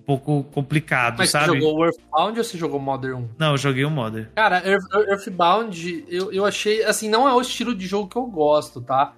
um 0.00 0.04
pouco 0.04 0.42
complicado, 0.44 1.18
Mas 1.18 1.28
sabe? 1.28 1.50
você 1.50 1.60
jogou 1.60 1.78
o 1.78 1.84
Earthbound 1.84 2.38
ou 2.38 2.44
você 2.44 2.56
jogou 2.56 2.80
Modern 2.80 3.16
1? 3.24 3.28
Não, 3.38 3.50
eu 3.50 3.58
joguei 3.58 3.84
o 3.84 3.90
Modern. 3.90 4.28
Cara, 4.34 4.66
Earth- 4.66 4.90
Earthbound, 5.06 6.04
eu, 6.08 6.32
eu 6.32 6.46
achei, 6.46 6.82
assim, 6.82 7.10
não 7.10 7.28
é 7.28 7.34
o 7.34 7.40
estilo 7.42 7.74
de 7.74 7.86
jogo 7.86 8.08
que 8.08 8.16
eu 8.16 8.24
gosto, 8.24 8.80
tá? 8.80 9.14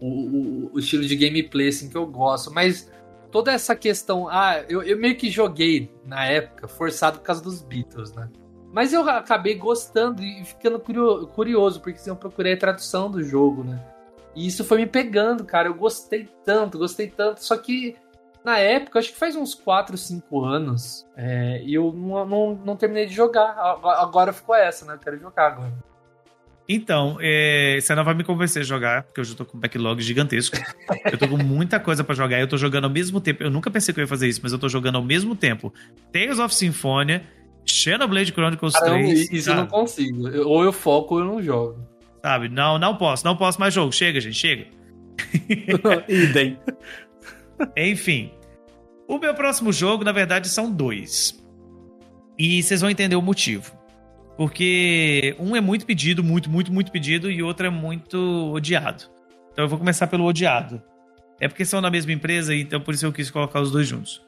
O, 0.00 0.06
o, 0.06 0.70
o 0.72 0.78
estilo 0.78 1.04
de 1.04 1.14
gameplay, 1.14 1.68
assim, 1.68 1.90
que 1.90 1.96
eu 1.96 2.06
gosto, 2.06 2.50
mas 2.50 2.90
toda 3.30 3.52
essa 3.52 3.76
questão, 3.76 4.28
ah, 4.30 4.64
eu, 4.66 4.82
eu 4.82 4.96
meio 4.96 5.14
que 5.14 5.30
joguei, 5.30 5.92
na 6.06 6.24
época, 6.24 6.66
forçado 6.66 7.18
por 7.18 7.24
causa 7.26 7.42
dos 7.42 7.60
Beatles, 7.60 8.14
né? 8.14 8.30
Mas 8.72 8.92
eu 8.92 9.08
acabei 9.08 9.54
gostando 9.54 10.22
e 10.22 10.44
ficando 10.44 10.78
curio- 10.78 11.26
curioso, 11.28 11.80
porque 11.80 11.98
assim, 11.98 12.10
eu 12.10 12.16
procurei 12.16 12.52
a 12.54 12.58
tradução 12.58 13.10
do 13.10 13.22
jogo, 13.22 13.64
né? 13.64 13.82
E 14.34 14.46
isso 14.46 14.64
foi 14.64 14.78
me 14.78 14.86
pegando, 14.86 15.44
cara, 15.44 15.68
eu 15.68 15.74
gostei 15.74 16.28
tanto, 16.44 16.78
gostei 16.78 17.08
tanto, 17.08 17.42
só 17.42 17.56
que 17.56 17.96
na 18.44 18.58
época, 18.58 18.98
acho 18.98 19.12
que 19.12 19.18
faz 19.18 19.34
uns 19.36 19.54
4, 19.54 19.96
5 19.96 20.44
anos, 20.44 21.06
é, 21.16 21.60
e 21.64 21.74
eu 21.74 21.92
não, 21.92 22.24
não, 22.24 22.54
não 22.64 22.76
terminei 22.76 23.06
de 23.06 23.12
jogar. 23.14 23.54
Agora, 23.82 24.32
ficou 24.32 24.54
essa, 24.54 24.86
né? 24.86 24.94
Eu 24.94 24.98
quero 24.98 25.18
jogar 25.18 25.48
agora. 25.48 25.72
Então, 26.68 27.16
é, 27.20 27.78
você 27.80 27.94
não 27.94 28.04
vai 28.04 28.14
me 28.14 28.22
convencer 28.22 28.60
a 28.60 28.64
jogar, 28.64 29.02
porque 29.02 29.20
eu 29.20 29.24
já 29.24 29.34
tô 29.34 29.44
com 29.44 29.56
um 29.56 29.60
backlog 29.60 30.00
gigantesco. 30.02 30.56
eu 31.10 31.16
tô 31.16 31.26
com 31.26 31.38
muita 31.38 31.80
coisa 31.80 32.04
pra 32.04 32.14
jogar. 32.14 32.38
Eu 32.40 32.46
tô 32.48 32.58
jogando 32.58 32.84
ao 32.84 32.90
mesmo 32.90 33.20
tempo. 33.22 33.42
Eu 33.42 33.50
nunca 33.50 33.70
pensei 33.70 33.92
que 33.92 34.00
eu 34.00 34.04
ia 34.04 34.08
fazer 34.08 34.28
isso, 34.28 34.40
mas 34.42 34.52
eu 34.52 34.58
tô 34.58 34.68
jogando 34.68 34.96
ao 34.96 35.02
mesmo 35.02 35.34
tempo. 35.34 35.72
Tales 36.12 36.38
of 36.38 36.54
Symphonia, 36.54 37.22
Xenoblade 37.70 38.32
Chronicles 38.32 38.72
Caramba, 38.74 38.98
3. 39.04 39.30
isso 39.32 39.50
eu 39.50 39.54
não 39.54 39.62
sabe? 39.62 39.70
consigo. 39.70 40.28
Eu- 40.28 40.48
Ou 40.48 40.64
eu 40.64 40.72
foco 40.72 41.14
ou 41.14 41.20
eu 41.20 41.26
não 41.26 41.42
jogo. 41.42 41.78
sabe? 42.22 42.48
Não, 42.48 42.78
não 42.78 42.96
posso. 42.96 43.24
Não 43.24 43.36
posso 43.36 43.60
mais 43.60 43.72
jogo. 43.74 43.92
Chega, 43.92 44.20
gente, 44.20 44.36
chega. 44.36 44.66
Idem. 46.08 46.58
Enfim. 47.76 48.30
O 49.06 49.18
meu 49.18 49.34
próximo 49.34 49.72
jogo, 49.72 50.04
na 50.04 50.12
verdade, 50.12 50.48
são 50.48 50.70
dois. 50.70 51.42
E 52.38 52.62
vocês 52.62 52.80
vão 52.80 52.90
entender 52.90 53.16
o 53.16 53.22
motivo. 53.22 53.72
Porque 54.36 55.34
um 55.38 55.56
é 55.56 55.60
muito 55.60 55.84
pedido, 55.84 56.22
muito, 56.22 56.48
muito, 56.48 56.72
muito 56.72 56.92
pedido, 56.92 57.30
e 57.30 57.42
outro 57.42 57.66
é 57.66 57.70
muito 57.70 58.52
odiado. 58.52 59.04
Então 59.52 59.64
eu 59.64 59.68
vou 59.68 59.78
começar 59.78 60.06
pelo 60.06 60.24
odiado. 60.24 60.80
É 61.40 61.48
porque 61.48 61.64
são 61.64 61.82
da 61.82 61.90
mesma 61.90 62.12
empresa, 62.12 62.54
então 62.54 62.80
por 62.80 62.94
isso 62.94 63.04
eu 63.06 63.12
quis 63.12 63.30
colocar 63.30 63.60
os 63.60 63.70
dois 63.72 63.88
juntos. 63.88 64.22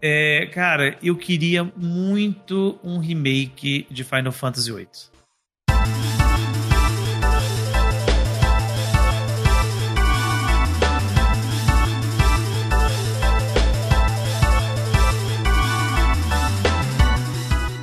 É, 0.00 0.46
cara, 0.52 0.96
eu 1.02 1.16
queria 1.16 1.64
muito 1.76 2.78
um 2.84 2.98
remake 2.98 3.84
de 3.90 4.04
Final 4.04 4.30
Fantasy 4.30 4.72
VIII. 4.72 4.86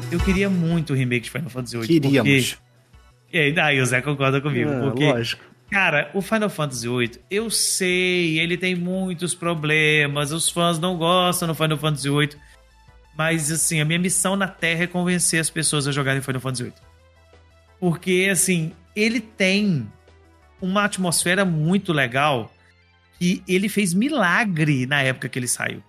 Eu 0.10 0.20
queria 0.22 0.50
muito 0.50 0.94
o 0.94 0.96
remake 0.96 1.26
de 1.26 1.32
Final 1.32 1.50
Fantasy 1.50 1.78
VIII. 1.78 1.88
Queríamos. 2.00 2.54
Porque... 2.54 2.66
E 3.34 3.40
aí, 3.40 3.52
daí 3.52 3.82
o 3.82 3.86
Zé 3.86 4.02
concorda 4.02 4.40
comigo. 4.40 4.70
É, 4.70 4.80
porque 4.80 5.04
Lógico. 5.04 5.55
Cara, 5.70 6.12
o 6.14 6.22
Final 6.22 6.50
Fantasy 6.50 6.88
VIII, 6.88 7.12
eu 7.30 7.50
sei, 7.50 8.40
ele 8.40 8.56
tem 8.58 8.76
muitos 8.76 9.34
problemas, 9.34 10.32
os 10.32 10.48
fãs 10.50 10.78
não 10.80 10.96
gostam 10.98 11.48
do 11.48 11.56
Final 11.56 11.78
Fantasy 11.78 12.10
VIII, 12.10 12.30
mas 13.18 13.52
assim, 13.52 13.82
a 13.82 13.86
minha 13.86 13.98
missão 14.00 14.36
na 14.36 14.48
Terra 14.48 14.84
é 14.84 14.88
convencer 14.88 15.40
as 15.40 15.50
pessoas 15.50 15.88
a 15.88 15.92
jogarem 15.92 16.22
Final 16.22 16.40
Fantasy 16.42 16.64
VIII. 16.64 16.74
Porque, 17.80 18.28
assim, 18.32 18.72
ele 18.96 19.20
tem 19.20 19.92
uma 20.62 20.86
atmosfera 20.86 21.44
muito 21.44 21.92
legal 21.92 22.52
que 23.20 23.42
ele 23.48 23.68
fez 23.68 23.94
milagre 23.94 24.86
na 24.86 25.02
época 25.02 25.28
que 25.28 25.40
ele 25.40 25.48
saiu. 25.48 25.84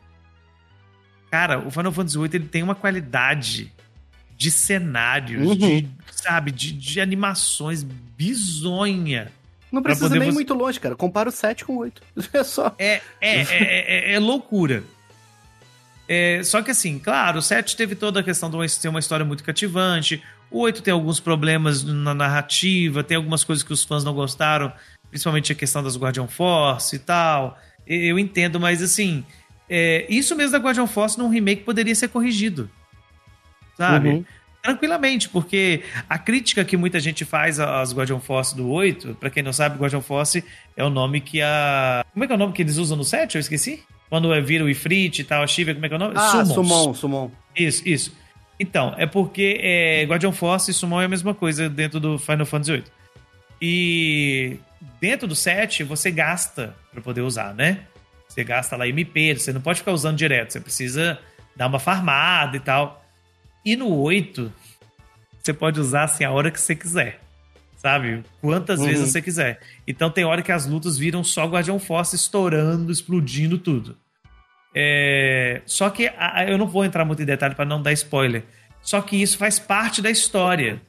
Cara, 1.30 1.58
o 1.58 1.70
Final 1.70 1.92
Fantasy 1.92 2.18
VIII 2.18 2.30
ele 2.34 2.48
tem 2.48 2.62
uma 2.62 2.74
qualidade 2.74 3.72
de 4.36 4.50
cenários, 4.50 5.46
Uhum. 5.46 5.54
de, 5.56 5.88
sabe, 6.12 6.50
de, 6.50 6.72
de 6.72 7.00
animações 7.00 7.82
bizonha. 7.82 9.30
Não 9.72 9.82
precisa 9.82 10.08
nem 10.10 10.28
você- 10.28 10.34
muito 10.34 10.54
longe, 10.54 10.78
cara. 10.80 10.94
Compara 10.96 11.28
o 11.28 11.32
7 11.32 11.64
com 11.64 11.74
o 11.74 11.78
8. 11.78 12.02
É 12.32 12.44
só. 12.44 12.74
É, 12.78 13.00
é, 13.20 13.40
é, 13.42 14.10
é- 14.12 14.14
é 14.14 14.18
loucura. 14.18 14.82
É, 16.08 16.40
só 16.44 16.62
que 16.62 16.70
assim, 16.70 16.98
claro, 16.98 17.40
o 17.40 17.42
7 17.42 17.76
teve 17.76 17.94
toda 17.96 18.20
a 18.20 18.22
questão 18.22 18.48
de 18.48 18.80
ter 18.80 18.88
uma 18.88 19.00
história 19.00 19.24
muito 19.26 19.42
cativante. 19.42 20.22
O 20.50 20.60
8 20.60 20.80
tem 20.82 20.92
alguns 20.94 21.18
problemas 21.18 21.82
na 21.82 22.14
narrativa, 22.14 23.02
tem 23.02 23.16
algumas 23.16 23.42
coisas 23.42 23.64
que 23.64 23.72
os 23.72 23.82
fãs 23.82 24.04
não 24.04 24.14
gostaram, 24.14 24.72
principalmente 25.10 25.50
a 25.50 25.54
questão 25.54 25.82
das 25.82 25.96
Guardian 25.96 26.28
Force 26.28 26.94
e 26.94 26.98
tal. 27.00 27.58
Eu 27.84 28.18
entendo, 28.20 28.60
mas 28.60 28.80
assim, 28.82 29.24
é, 29.68 30.06
isso 30.08 30.36
mesmo 30.36 30.52
da 30.52 30.58
Guardian 30.58 30.86
Force 30.86 31.18
num 31.18 31.28
remake 31.28 31.64
poderia 31.64 31.94
ser 31.94 32.08
corrigido. 32.08 32.70
Sabe? 33.76 34.08
Uhum. 34.10 34.24
Tranquilamente, 34.66 35.28
porque 35.28 35.84
a 36.10 36.18
crítica 36.18 36.64
que 36.64 36.76
muita 36.76 36.98
gente 36.98 37.24
faz 37.24 37.60
às 37.60 37.94
Guardian 37.94 38.18
Force 38.18 38.56
do 38.56 38.68
8, 38.68 39.16
pra 39.20 39.30
quem 39.30 39.40
não 39.40 39.52
sabe, 39.52 39.78
Guardian 39.78 40.00
Force 40.00 40.42
é 40.76 40.82
o 40.82 40.90
nome 40.90 41.20
que 41.20 41.40
a. 41.40 42.04
Como 42.12 42.24
é 42.24 42.26
que 42.26 42.32
é 42.32 42.36
o 42.36 42.38
nome 42.38 42.52
que 42.52 42.62
eles 42.62 42.76
usam 42.76 42.96
no 42.96 43.04
7? 43.04 43.36
Eu 43.36 43.40
esqueci. 43.40 43.84
Quando 44.10 44.34
é, 44.34 44.40
vira 44.40 44.64
o 44.64 44.68
Ifrit 44.68 45.20
e 45.20 45.24
tal, 45.24 45.44
a 45.44 45.46
Shiva, 45.46 45.72
como 45.72 45.86
é 45.86 45.88
que 45.88 45.94
é 45.94 45.96
o 45.96 46.00
nome? 46.00 46.14
Ah, 46.16 46.44
Summons. 46.44 46.54
Sumon, 46.54 46.94
Sumon. 46.94 47.30
Isso, 47.54 47.88
isso. 47.88 48.16
Então, 48.58 48.92
é 48.98 49.06
porque 49.06 49.60
é, 49.62 50.04
Guardian 50.04 50.32
Force 50.32 50.68
e 50.68 50.74
Summon 50.74 51.02
é 51.02 51.04
a 51.04 51.08
mesma 51.08 51.32
coisa 51.32 51.68
dentro 51.68 52.00
do 52.00 52.18
Final 52.18 52.44
Fantasy 52.44 52.72
VIII. 52.72 52.84
E 53.62 54.58
dentro 55.00 55.28
do 55.28 55.36
set, 55.36 55.84
você 55.84 56.10
gasta 56.10 56.74
pra 56.92 57.00
poder 57.00 57.20
usar, 57.20 57.54
né? 57.54 57.82
Você 58.28 58.42
gasta 58.42 58.76
lá 58.76 58.88
MP, 58.88 59.34
você 59.34 59.52
não 59.52 59.60
pode 59.60 59.78
ficar 59.78 59.92
usando 59.92 60.16
direto, 60.16 60.52
você 60.52 60.60
precisa 60.60 61.20
dar 61.54 61.68
uma 61.68 61.78
farmada 61.78 62.56
e 62.56 62.60
tal. 62.60 63.05
E 63.66 63.74
no 63.76 63.92
8, 63.92 64.52
você 65.42 65.52
pode 65.52 65.80
usar 65.80 66.04
assim 66.04 66.22
a 66.24 66.30
hora 66.30 66.50
que 66.52 66.60
você 66.60 66.74
quiser. 66.74 67.20
Sabe? 67.76 68.22
Quantas 68.40 68.80
Uhum. 68.80 68.86
vezes 68.86 69.10
você 69.10 69.20
quiser. 69.20 69.60
Então 69.86 70.08
tem 70.10 70.24
hora 70.24 70.40
que 70.42 70.50
as 70.52 70.66
lutas 70.66 70.96
viram 70.96 71.22
só 71.22 71.44
Guardião 71.46 71.78
Force 71.78 72.14
estourando, 72.16 72.90
explodindo 72.92 73.58
tudo. 73.58 73.96
É, 74.74 75.62
Só 75.66 75.88
que 75.90 76.06
a- 76.16 76.44
eu 76.48 76.56
não 76.58 76.66
vou 76.66 76.84
entrar 76.84 77.04
muito 77.04 77.22
em 77.22 77.26
detalhe 77.26 77.54
para 77.54 77.64
não 77.64 77.80
dar 77.82 77.92
spoiler. 77.92 78.44
Só 78.82 79.00
que 79.00 79.20
isso 79.20 79.36
faz 79.38 79.58
parte 79.58 80.00
da 80.00 80.10
história. 80.10 80.80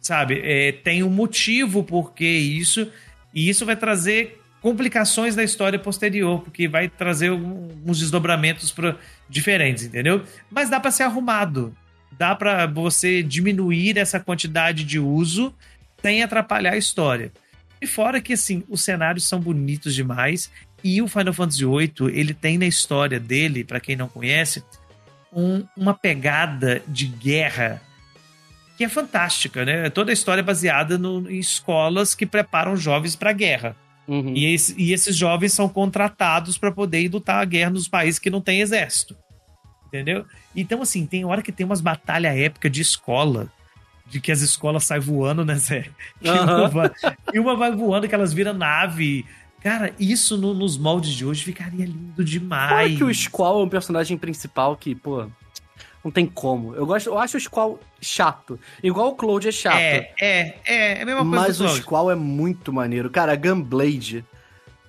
Sabe? 0.00 0.40
É, 0.44 0.72
tem 0.72 1.02
um 1.02 1.10
motivo 1.10 1.82
por 1.84 2.12
que 2.12 2.26
isso. 2.26 2.90
E 3.34 3.48
isso 3.48 3.64
vai 3.66 3.76
trazer 3.76 4.40
complicações 4.60 5.34
da 5.34 5.42
história 5.44 5.78
posterior, 5.78 6.40
porque 6.42 6.68
vai 6.68 6.88
trazer 6.88 7.30
uns 7.30 7.98
desdobramentos 8.00 8.70
pra, 8.70 8.96
diferentes, 9.28 9.84
entendeu? 9.84 10.22
Mas 10.50 10.68
dá 10.68 10.78
para 10.80 10.90
ser 10.90 11.04
arrumado. 11.04 11.74
Dá 12.18 12.34
para 12.34 12.66
você 12.66 13.22
diminuir 13.22 13.96
essa 13.98 14.20
quantidade 14.20 14.84
de 14.84 14.98
uso 14.98 15.54
sem 16.02 16.22
atrapalhar 16.22 16.72
a 16.72 16.78
história. 16.78 17.32
E 17.80 17.86
fora 17.86 18.20
que, 18.20 18.34
assim, 18.34 18.62
os 18.68 18.82
cenários 18.82 19.26
são 19.26 19.40
bonitos 19.40 19.94
demais. 19.94 20.50
E 20.84 21.00
o 21.00 21.08
Final 21.08 21.32
Fantasy 21.32 21.64
VIII, 21.64 22.10
ele 22.12 22.34
tem 22.34 22.58
na 22.58 22.66
história 22.66 23.18
dele, 23.18 23.64
para 23.64 23.80
quem 23.80 23.96
não 23.96 24.08
conhece, 24.08 24.62
um- 25.32 25.64
uma 25.76 25.94
pegada 25.94 26.82
de 26.86 27.06
guerra 27.06 27.80
que 28.76 28.84
é 28.84 28.88
fantástica, 28.88 29.64
né? 29.64 29.90
Toda 29.90 30.10
a 30.10 30.14
história 30.14 30.40
é 30.40 30.42
baseada 30.44 30.96
no- 30.96 31.30
em 31.30 31.38
escolas 31.38 32.14
que 32.14 32.24
preparam 32.24 32.76
jovens 32.76 33.14
para 33.14 33.28
a 33.30 33.34
guerra. 33.34 33.76
Uhum. 34.08 34.34
E, 34.34 34.46
esse- 34.54 34.74
e 34.76 34.92
esses 34.92 35.14
jovens 35.16 35.52
são 35.52 35.68
contratados 35.68 36.56
para 36.56 36.72
poder 36.72 37.08
lutar 37.10 37.42
a 37.42 37.44
guerra 37.44 37.70
nos 37.70 37.86
países 37.88 38.18
que 38.18 38.30
não 38.30 38.40
têm 38.40 38.60
exército. 38.60 39.14
Entendeu? 39.90 40.24
Então, 40.54 40.80
assim, 40.82 41.04
tem 41.04 41.24
hora 41.24 41.42
que 41.42 41.50
tem 41.50 41.66
umas 41.66 41.80
batalhas 41.80 42.36
épicas 42.36 42.70
de 42.70 42.80
escola, 42.80 43.50
de 44.06 44.20
que 44.20 44.30
as 44.30 44.40
escolas 44.40 44.84
saem 44.84 45.00
voando, 45.00 45.44
né, 45.44 45.56
Zé? 45.56 45.86
E, 46.22 46.28
Aham. 46.28 46.58
uma 46.58 46.68
vai, 46.68 46.90
e 47.34 47.38
uma 47.40 47.56
vai 47.56 47.74
voando, 47.74 48.08
que 48.08 48.14
elas 48.14 48.32
viram 48.32 48.52
nave. 48.54 49.24
Cara, 49.62 49.92
isso 49.98 50.36
no- 50.38 50.54
nos 50.54 50.78
moldes 50.78 51.12
de 51.12 51.26
hoje 51.26 51.42
ficaria 51.44 51.84
lindo 51.84 52.24
demais. 52.24 52.96
que 52.96 53.04
o 53.04 53.12
Squall 53.14 53.60
é 53.60 53.64
um 53.64 53.68
personagem 53.68 54.16
principal 54.16 54.76
que, 54.76 54.94
pô, 54.94 55.26
não 56.04 56.10
tem 56.10 56.24
como. 56.24 56.74
Eu, 56.74 56.86
gosto, 56.86 57.08
eu 57.08 57.18
acho 57.18 57.36
o 57.36 57.40
Squall 57.40 57.80
chato. 58.00 58.58
Igual 58.82 59.08
o 59.08 59.14
Cloud 59.16 59.46
é 59.48 59.52
chato. 59.52 59.76
É, 59.76 60.14
é, 60.20 60.58
é, 60.66 60.98
é 60.98 61.02
a 61.02 61.04
mesma 61.04 61.20
coisa 61.28 61.36
mas 61.40 61.60
o. 61.60 61.68
Squall 61.68 62.10
é 62.10 62.14
muito 62.14 62.72
maneiro. 62.72 63.10
Cara, 63.10 63.32
a 63.32 63.36
Gunblade. 63.36 64.24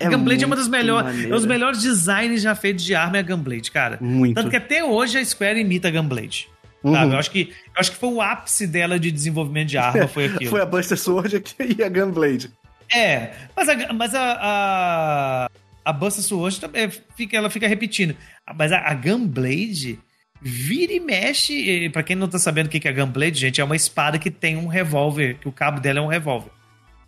É 0.06 0.10
Gunblade 0.10 0.44
é 0.44 0.48
uma 0.48 0.56
das 0.56 0.68
melhores. 0.68 1.26
É 1.26 1.36
os 1.36 1.46
melhores 1.46 1.82
designs 1.82 2.42
já 2.42 2.56
feitos 2.56 2.84
de 2.84 2.96
arma 2.96 3.18
é 3.18 3.20
a 3.20 3.24
Gunblade, 3.24 3.72
cara. 3.72 3.98
Muito. 4.02 4.36
Tanto 4.36 4.50
que 4.50 4.56
até 4.56 4.84
hoje 4.84 5.18
a 5.18 5.26
Square 5.26 5.60
imita 5.60 5.88
a 5.88 5.92
Gunblade. 5.92 6.50
Uhum. 6.84 6.94
Sabe? 6.94 7.14
Eu, 7.14 7.20
acho 7.20 7.32
que, 7.32 7.50
eu 7.50 7.80
acho 7.80 7.92
que 7.92 7.98
foi 7.98 8.10
o 8.10 8.22
ápice 8.22 8.66
dela 8.66 9.00
de 9.00 9.12
desenvolvimento 9.12 9.70
de 9.70 9.78
arma, 9.78 10.08
foi 10.08 10.26
aquilo. 10.34 10.50
Foi 10.50 10.62
a 10.62 10.66
Buster 10.66 10.98
Sword 10.98 11.44
e 11.78 11.84
a 11.84 11.90
Gunblade. 11.90 12.52
É, 12.94 13.32
mas 13.56 13.70
a, 13.70 13.94
mas 13.94 14.16
a, 14.16 14.38
a, 14.42 15.50
a 15.86 15.94
Buster 15.94 16.24
Sword 16.24 16.60
também 16.60 16.90
fica, 17.16 17.38
ela 17.38 17.50
fica 17.50 17.68
repetindo. 17.68 18.16
Mas 18.56 18.72
a, 18.72 18.80
a 18.80 18.94
Gunblade 18.94 20.00
vira 20.42 20.92
e 20.92 21.00
mexe. 21.00 21.90
Pra 21.90 22.04
quem 22.04 22.16
não 22.16 22.28
tá 22.28 22.40
sabendo 22.40 22.66
o 22.66 22.70
que 22.70 22.86
é 22.88 22.92
a 22.92 22.94
Gunblade, 22.94 23.40
gente, 23.40 23.62
é 23.62 23.64
uma 23.64 23.76
espada 23.76 24.18
que 24.18 24.32
tem 24.32 24.58
um 24.58 24.68
revólver, 24.68 25.38
que 25.40 25.48
o 25.48 25.52
cabo 25.52 25.80
dela 25.80 26.00
é 26.00 26.02
um 26.02 26.08
revólver. 26.08 26.52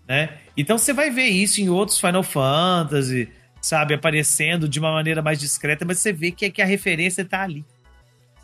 Né? 0.07 0.29
Então 0.55 0.77
você 0.77 0.93
vai 0.93 1.09
ver 1.09 1.25
isso 1.27 1.61
em 1.61 1.69
outros 1.69 1.99
Final 1.99 2.23
Fantasy, 2.23 3.29
sabe, 3.61 3.93
aparecendo 3.93 4.67
de 4.69 4.79
uma 4.79 4.91
maneira 4.91 5.21
mais 5.21 5.39
discreta, 5.39 5.83
mas 5.85 5.99
você 5.99 6.11
vê 6.13 6.31
que, 6.31 6.49
que 6.51 6.61
a 6.61 6.65
referência 6.65 7.25
tá 7.25 7.41
ali. 7.41 7.65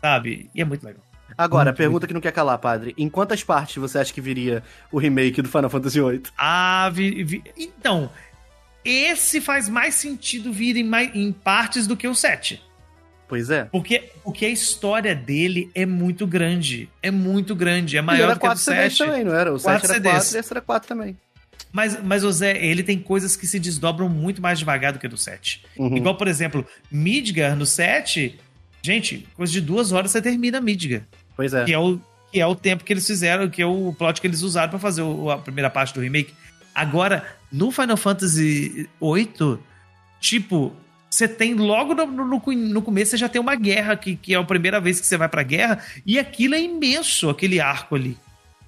Sabe? 0.00 0.48
E 0.54 0.60
é 0.60 0.64
muito 0.64 0.84
legal. 0.84 1.02
Agora, 1.38 1.70
a 1.70 1.72
pergunta 1.72 2.06
que 2.06 2.12
não 2.14 2.20
quer 2.20 2.32
calar, 2.32 2.58
padre. 2.58 2.94
Em 2.98 3.08
quantas 3.08 3.42
partes 3.44 3.76
você 3.76 3.98
acha 3.98 4.12
que 4.12 4.20
viria 4.20 4.62
o 4.90 4.98
remake 4.98 5.40
do 5.40 5.48
Final 5.48 5.70
Fantasy 5.70 6.00
VIII? 6.00 6.22
Ah, 6.36 6.90
vi- 6.92 7.22
vi- 7.22 7.42
então, 7.56 8.10
esse 8.84 9.40
faz 9.40 9.68
mais 9.68 9.94
sentido 9.94 10.52
vir 10.52 10.76
em, 10.76 10.84
mai- 10.84 11.10
em 11.14 11.32
partes 11.32 11.86
do 11.86 11.96
que 11.96 12.08
o 12.08 12.14
7. 12.14 12.62
Pois 13.28 13.48
é. 13.48 13.64
Porque, 13.66 14.10
porque 14.24 14.44
a 14.44 14.48
história 14.48 15.14
dele 15.14 15.70
é 15.74 15.86
muito 15.86 16.26
grande. 16.26 16.90
É 17.00 17.10
muito 17.12 17.54
grande. 17.54 17.96
É 17.96 18.02
maior 18.02 18.24
era 18.24 18.34
do 18.34 18.40
que 18.40 18.46
a 18.46 18.54
do 18.54 18.58
4 18.58 18.64
CDs 18.64 18.96
7. 18.96 19.08
também, 19.08 19.24
não 19.24 19.32
era? 19.34 19.52
O 19.54 19.58
7 19.58 19.70
Quatro 19.70 19.86
era 19.86 19.94
CDs. 19.94 20.12
4 20.14 20.36
e 20.36 20.40
esse 20.40 20.52
era 20.52 20.60
4 20.60 20.88
também. 20.88 21.16
Mas, 21.72 22.02
mas 22.02 22.24
o 22.24 22.32
Zé, 22.32 22.56
ele 22.64 22.82
tem 22.82 22.98
coisas 22.98 23.36
que 23.36 23.46
se 23.46 23.58
desdobram 23.60 24.08
muito 24.08 24.42
mais 24.42 24.58
devagar 24.58 24.92
do 24.92 24.98
que 24.98 25.06
do 25.06 25.16
7. 25.16 25.62
Uhum. 25.76 25.96
Igual, 25.96 26.16
por 26.16 26.26
exemplo, 26.28 26.66
Midgar 26.90 27.54
no 27.56 27.64
7. 27.66 28.38
Gente, 28.82 29.26
coisa 29.34 29.52
de 29.52 29.60
duas 29.60 29.92
horas 29.92 30.10
você 30.10 30.20
termina 30.22 30.60
Midgar. 30.60 31.02
Pois 31.36 31.54
é. 31.54 31.64
que 31.64 31.72
é 31.72 31.78
o 31.78 32.00
que 32.32 32.40
é 32.40 32.46
o 32.46 32.54
tempo 32.54 32.84
que 32.84 32.92
eles 32.92 33.04
fizeram, 33.06 33.48
que 33.50 33.60
é 33.60 33.66
o 33.66 33.92
plot 33.98 34.20
que 34.20 34.26
eles 34.26 34.42
usaram 34.42 34.70
pra 34.70 34.78
fazer 34.78 35.02
o- 35.02 35.30
a 35.30 35.38
primeira 35.38 35.68
parte 35.68 35.92
do 35.92 36.00
remake. 36.00 36.32
Agora, 36.72 37.26
no 37.50 37.72
Final 37.72 37.96
Fantasy 37.96 38.88
VIII, 39.02 39.58
tipo, 40.20 40.72
você 41.10 41.26
tem 41.26 41.54
logo 41.54 41.92
no, 41.94 42.06
no, 42.06 42.24
no 42.46 42.82
começo 42.82 43.10
você 43.10 43.16
já 43.16 43.28
tem 43.28 43.40
uma 43.40 43.56
guerra 43.56 43.96
que, 43.96 44.14
que 44.14 44.32
é 44.34 44.36
a 44.36 44.44
primeira 44.44 44.80
vez 44.80 45.00
que 45.00 45.06
você 45.06 45.16
vai 45.16 45.28
pra 45.28 45.42
guerra 45.42 45.80
e 46.06 46.18
aquilo 46.20 46.54
é 46.54 46.60
imenso, 46.62 47.28
aquele 47.28 47.58
arco 47.60 47.96
ali. 47.96 48.16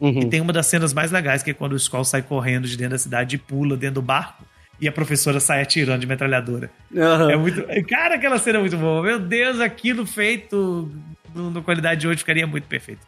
Uhum. 0.03 0.21
E 0.23 0.27
tem 0.29 0.41
uma 0.41 0.53
das 0.53 0.67
cenas 0.67 0.93
mais 0.93 1.11
legais 1.13 1.43
que 1.45 1.53
é 1.53 1.55
quando 1.55 1.73
o 1.73 1.77
Skull 1.77 2.05
sai 2.05 2.23
correndo 2.23 2.67
de 2.67 2.77
dentro 2.77 2.91
da 2.93 2.99
cidade 2.99 3.37
e 3.37 3.39
pula 3.39 3.77
dentro 3.77 3.97
do 3.97 4.03
barco 4.03 4.45
e 4.81 4.89
a 4.89 4.93
professora 4.93 5.39
sai 5.39 5.63
atirando 5.63 6.01
de 6.01 6.07
metralhadora. 6.09 6.71
Aham. 6.97 7.31
É 7.31 7.37
muito. 7.37 7.63
Cara, 7.89 8.17
aquela 8.17 8.37
cena 8.39 8.59
é 8.59 8.61
muito 8.63 8.77
boa. 8.77 9.01
Meu 9.03 9.21
Deus, 9.21 9.61
aquilo 9.61 10.05
feito 10.05 10.91
no, 11.33 11.51
no 11.51 11.63
qualidade 11.63 12.01
de 12.01 12.09
hoje 12.09 12.19
ficaria 12.19 12.47
muito 12.49 12.65
perfeito. 12.67 13.01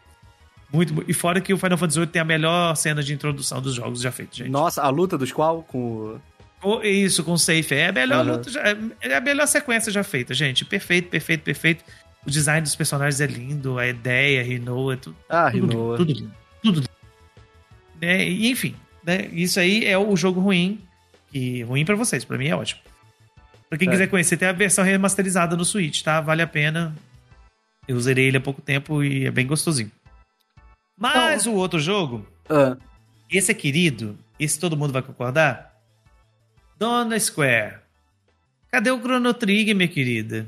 Muito, 0.72 1.04
e 1.06 1.12
fora 1.12 1.40
que 1.40 1.52
o 1.52 1.58
Final 1.58 1.76
Fantasy 1.78 1.98
VIII 2.00 2.06
tem 2.08 2.22
a 2.22 2.24
melhor 2.24 2.74
cena 2.76 3.02
de 3.02 3.12
introdução 3.12 3.60
dos 3.60 3.74
jogos 3.74 4.00
já 4.00 4.10
feitos, 4.12 4.38
gente. 4.38 4.50
Nossa, 4.50 4.82
a 4.82 4.88
luta 4.88 5.16
do 5.18 5.26
Squall 5.26 5.62
com 5.64 6.18
o... 6.62 6.82
Isso, 6.82 7.22
com 7.22 7.32
o 7.32 7.38
Safe. 7.38 7.74
É 7.74 7.88
a 7.88 7.92
melhor 7.92 8.20
Aham. 8.26 8.36
luta, 8.36 8.50
já- 8.50 8.62
é 9.02 9.14
a 9.16 9.20
melhor 9.20 9.46
sequência 9.46 9.92
já 9.92 10.02
feita, 10.02 10.32
gente. 10.32 10.64
Perfeito, 10.64 11.08
perfeito, 11.08 11.42
perfeito. 11.42 11.84
O 12.26 12.30
design 12.30 12.62
dos 12.62 12.74
personagens 12.74 13.20
é 13.20 13.26
lindo, 13.26 13.78
a 13.78 13.86
ideia, 13.86 14.40
a 14.40 14.44
Rinoa, 14.44 14.94
é 14.94 14.96
tudo, 14.96 15.16
Ah, 15.28 15.50
tudo 15.50 15.60
lindo, 15.66 15.96
tudo 15.96 16.12
lindo. 16.12 16.32
Tudo. 16.64 16.88
Né, 18.00 18.26
e, 18.26 18.50
enfim, 18.50 18.74
né, 19.04 19.28
isso 19.32 19.60
aí 19.60 19.84
é 19.84 19.96
o 19.98 20.16
jogo 20.16 20.40
ruim. 20.40 20.80
Que, 21.30 21.62
ruim 21.62 21.84
pra 21.84 21.94
vocês, 21.94 22.24
pra 22.24 22.38
mim 22.38 22.46
é 22.48 22.56
ótimo. 22.56 22.80
Pra 23.68 23.78
quem 23.78 23.88
É. 23.88 23.90
quiser 23.90 24.06
conhecer, 24.08 24.36
tem 24.36 24.48
a 24.48 24.52
versão 24.52 24.82
remasterizada 24.84 25.56
no 25.56 25.64
Switch, 25.64 26.02
tá? 26.02 26.20
Vale 26.20 26.42
a 26.42 26.46
pena. 26.46 26.94
Eu 27.86 28.00
zerei 28.00 28.26
ele 28.28 28.38
há 28.38 28.40
pouco 28.40 28.62
tempo 28.62 29.02
e 29.04 29.26
é 29.26 29.30
bem 29.30 29.46
gostosinho. 29.46 29.90
Mas 30.96 31.44
o 31.46 31.52
outro 31.52 31.78
jogo, 31.78 32.26
Ah, 32.48 32.76
esse 33.30 33.50
é 33.50 33.54
querido, 33.54 34.18
esse 34.38 34.58
todo 34.58 34.76
mundo 34.76 34.92
vai 34.92 35.02
concordar? 35.02 35.74
Dona 36.78 37.18
Square. 37.18 37.78
Cadê 38.70 38.90
o 38.90 38.98
Chrono 39.00 39.32
Trigger, 39.34 39.74
minha 39.76 39.88
querida? 39.88 40.46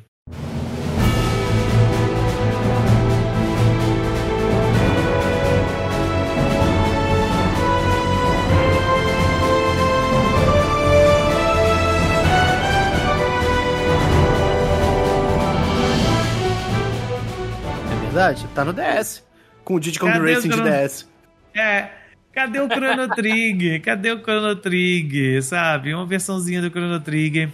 Verdade? 18.16 18.46
Tá 18.54 18.64
no 18.64 18.72
DS. 18.72 19.22
Com 19.64 19.74
o 19.74 19.80
Diddy 19.80 19.98
Kong 19.98 20.18
Racing 20.18 20.48
de 20.48 20.62
DS. 20.62 21.06
É, 21.54 21.90
cadê 22.32 22.60
o 22.60 22.68
Chrono 22.68 23.08
Trigger? 23.14 23.82
Cadê 23.82 24.12
o 24.12 24.18
Chrono 24.20 24.56
Trigger, 24.56 25.42
sabe? 25.42 25.94
Uma 25.94 26.06
versãozinha 26.06 26.62
do 26.62 26.70
Chrono 26.70 26.98
Trigger 27.00 27.50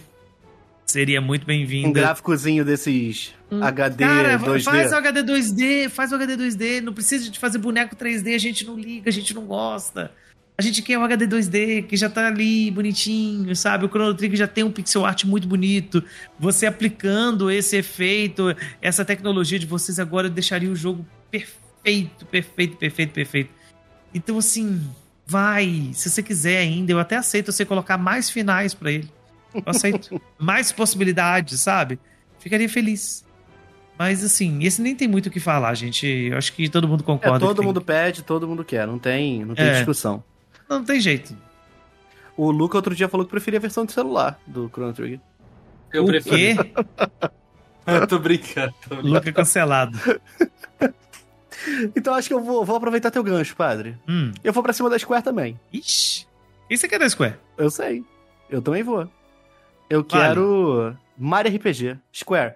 seria 0.85 1.19
muito 1.19 1.43
Um 1.43 1.47
bem-vinda. 1.47 1.99
gráficozinho 1.99 2.63
desses 2.63 3.33
HD 3.61 4.05
Hum. 4.05 4.07
Cara, 4.07 4.39
2D. 4.39 4.63
faz 4.63 4.91
o 4.91 4.95
HD 4.95 5.23
2D, 5.23 5.89
faz 5.89 6.11
o 6.11 6.15
HD 6.15 6.37
2D. 6.37 6.81
Não 6.81 6.93
precisa 6.93 7.29
de 7.29 7.37
fazer 7.39 7.57
boneco 7.57 7.95
3D, 7.95 8.33
a 8.35 8.37
gente 8.39 8.65
não 8.65 8.77
liga, 8.79 9.09
a 9.09 9.13
gente 9.13 9.33
não 9.33 9.43
gosta. 9.45 10.11
A 10.63 10.65
gente 10.65 10.81
quer 10.81 10.97
o 10.97 11.03
HD 11.03 11.27
2D, 11.27 11.83
que 11.87 11.97
já 11.97 12.09
tá 12.09 12.25
ali 12.27 12.71
bonitinho, 12.71 13.53
sabe? 13.53 13.85
O 13.85 13.89
Chrono 13.89 14.13
Trigger 14.13 14.37
já 14.39 14.47
tem 14.47 14.63
um 14.63 14.71
pixel 14.71 15.05
art 15.05 15.25
muito 15.25 15.45
bonito. 15.45 16.01
Você 16.39 16.65
aplicando 16.65 17.51
esse 17.51 17.75
efeito, 17.75 18.55
essa 18.81 19.03
tecnologia 19.03 19.59
de 19.59 19.65
vocês 19.65 19.99
agora 19.99 20.29
deixaria 20.29 20.71
o 20.71 20.75
jogo 20.75 21.05
perfeito, 21.29 22.25
perfeito, 22.27 22.77
perfeito, 22.77 23.11
perfeito. 23.11 23.49
Então, 24.13 24.37
assim, 24.37 24.79
vai. 25.27 25.91
Se 25.93 26.09
você 26.09 26.23
quiser 26.23 26.59
ainda, 26.59 26.93
eu 26.93 26.99
até 26.99 27.17
aceito 27.17 27.51
você 27.51 27.65
colocar 27.65 27.97
mais 27.97 28.29
finais 28.29 28.73
pra 28.73 28.89
ele. 28.89 29.09
Eu 29.53 29.63
aceito. 29.65 30.21
mais 30.39 30.71
possibilidades, 30.71 31.59
sabe? 31.59 31.99
Ficaria 32.39 32.69
feliz. 32.69 33.25
Mas, 33.99 34.23
assim, 34.23 34.63
esse 34.63 34.81
nem 34.81 34.95
tem 34.95 35.09
muito 35.09 35.25
o 35.27 35.29
que 35.29 35.41
falar, 35.41 35.73
gente. 35.75 36.07
Eu 36.07 36.37
acho 36.37 36.53
que 36.53 36.69
todo 36.69 36.87
mundo 36.87 37.01
É, 37.01 37.05
concorda. 37.05 37.39
que 37.39 37.45
todo 37.47 37.57
tem- 37.57 37.65
mundo 37.65 37.81
pede, 37.81 38.21
todo 38.23 38.47
mundo 38.47 38.63
quer. 38.63 38.87
Não 38.87 38.97
tem, 38.97 39.43
não 39.43 39.55
tem 39.55 39.65
É. 39.65 39.73
discussão. 39.73 40.23
Não 40.79 40.85
tem 40.85 40.99
jeito. 40.99 41.35
O 42.35 42.49
Luca 42.51 42.77
outro 42.77 42.95
dia 42.95 43.07
falou 43.07 43.25
que 43.25 43.31
preferia 43.31 43.59
a 43.59 43.61
versão 43.61 43.85
de 43.85 43.91
celular 43.91 44.39
do 44.47 44.67
Chrono 44.69 44.93
Trigger. 44.93 45.19
Eu 45.91 46.03
o 46.03 46.07
prefiro. 46.07 46.63
quê? 46.63 46.73
Eu 47.85 48.07
tô 48.07 48.17
brincando. 48.17 48.73
tô 48.87 48.95
brincando. 48.95 49.13
Luca 49.13 49.31
cancelado. 49.31 49.97
Então 51.95 52.13
acho 52.13 52.27
que 52.27 52.33
eu 52.33 52.41
vou, 52.43 52.65
vou 52.65 52.75
aproveitar 52.75 53.09
teu 53.09 53.23
gancho, 53.23 53.55
padre. 53.55 53.97
Hum. 54.05 54.33
Eu 54.43 54.51
vou 54.51 54.61
pra 54.61 54.73
cima 54.73 54.89
da 54.89 54.99
Square 54.99 55.23
também. 55.23 55.57
Ixi. 55.71 56.27
E 56.69 56.77
você 56.77 56.89
quer 56.89 56.99
da 56.99 57.09
Square? 57.09 57.35
Eu 57.57 57.69
sei. 57.69 58.03
Eu 58.49 58.61
também 58.61 58.83
vou. 58.83 59.07
Eu 59.89 60.03
Vale. 60.03 60.23
quero 60.27 60.93
Mario 61.17 61.55
RPG. 61.55 61.97
Square. 62.13 62.55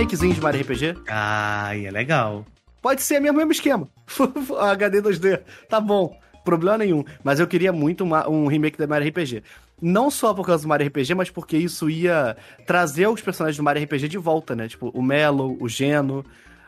Remakezinho 0.00 0.34
de 0.34 0.40
Mario 0.40 0.62
RPG. 0.62 0.94
Ai, 1.08 1.86
é 1.86 1.90
legal. 1.90 2.46
Pode 2.80 3.02
ser 3.02 3.20
mesmo 3.20 3.36
mesmo 3.36 3.52
esquema. 3.52 3.86
HD 4.72 5.02
2D. 5.02 5.40
Tá 5.68 5.78
bom. 5.80 6.18
Problema 6.44 6.78
nenhum. 6.78 7.04
Mas 7.22 7.38
eu 7.38 7.46
queria 7.46 7.70
muito 7.72 8.02
uma- 8.02 8.26
um 8.28 8.46
remake 8.46 8.78
da 8.78 8.86
Mario 8.86 9.08
RPG. 9.08 9.42
Não 9.80 10.10
só 10.10 10.32
por 10.32 10.46
causa 10.46 10.62
do 10.64 10.68
Mario 10.68 10.86
RPG, 10.86 11.14
mas 11.14 11.28
porque 11.30 11.56
isso 11.56 11.90
ia 11.90 12.36
trazer 12.66 13.06
os 13.08 13.20
personagens 13.20 13.56
do 13.58 13.62
Mario 13.62 13.82
RPG 13.84 14.08
de 14.08 14.16
volta, 14.18 14.56
né? 14.56 14.68
Tipo, 14.68 14.88
o 14.94 15.02
Melo, 15.02 15.56
o 15.60 15.68
Geno. 15.68 16.24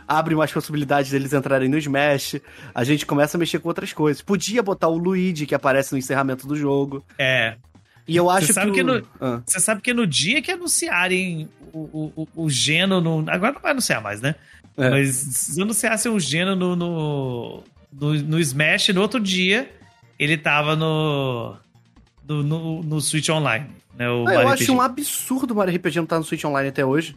Abre 0.07 0.35
mais 0.35 0.53
possibilidades 0.53 1.11
deles 1.11 1.33
entrarem 1.33 1.69
no 1.71 1.79
Smash. 1.79 2.37
A 2.75 2.85
gente 2.85 3.07
começa 3.07 3.37
a 3.37 3.41
mexer 3.41 3.61
com 3.61 3.69
outras 3.69 3.93
coisas. 3.95 4.21
Podia 4.21 4.63
botar 4.63 4.89
o 4.89 4.99
Luigi, 4.99 5.47
que 5.47 5.55
aparece 5.55 5.93
no 5.93 5.99
encerramento 5.99 6.47
do 6.47 6.55
jogo. 6.57 7.03
É. 7.19 7.55
E 8.07 8.17
eu 8.17 8.29
acho 8.29 8.53
sabe 8.53 8.71
que. 8.71 8.79
que 8.79 8.83
no- 8.83 9.03
Ah. 9.21 9.41
Você 9.47 9.61
sabe 9.61 9.81
que 9.81 9.95
no 9.95 10.07
dia 10.07 10.43
que 10.43 10.51
anunciarem 10.51 11.49
o, 11.73 12.13
o, 12.17 12.29
o, 12.35 12.51
Geno 12.51 13.01
no. 13.01 13.25
Agora 13.31 13.53
não 13.53 13.61
vai 13.61 13.71
anunciar 13.73 14.03
mais, 14.03 14.21
né? 14.21 14.35
É. 14.77 14.91
Mas 14.91 15.15
se 15.15 15.61
anunciassem 15.63 16.11
o 16.11 16.19
Geno 16.19 16.57
no, 16.57 16.75
no, 16.77 17.63
no, 17.93 18.15
no 18.15 18.41
Smash, 18.41 18.89
no 18.89 19.01
outro 19.01 19.21
dia, 19.21 19.71
ele 20.19 20.37
tava 20.37 20.75
no. 20.77 21.57
No, 22.27 22.43
no, 22.43 22.83
no 22.83 23.01
Switch 23.01 23.29
Online. 23.29 23.67
Né, 23.97 24.09
o 24.09 24.27
Ah, 24.27 24.35
eu 24.35 24.49
acho 24.49 24.73
um 24.73 24.81
absurdo 24.81 25.53
o 25.53 25.57
Mario 25.57 25.75
RPG 25.77 25.97
não 25.97 26.05
estar 26.05 26.19
no 26.19 26.25
Switch 26.25 26.45
Online 26.45 26.69
até 26.69 26.85
hoje. 26.85 27.17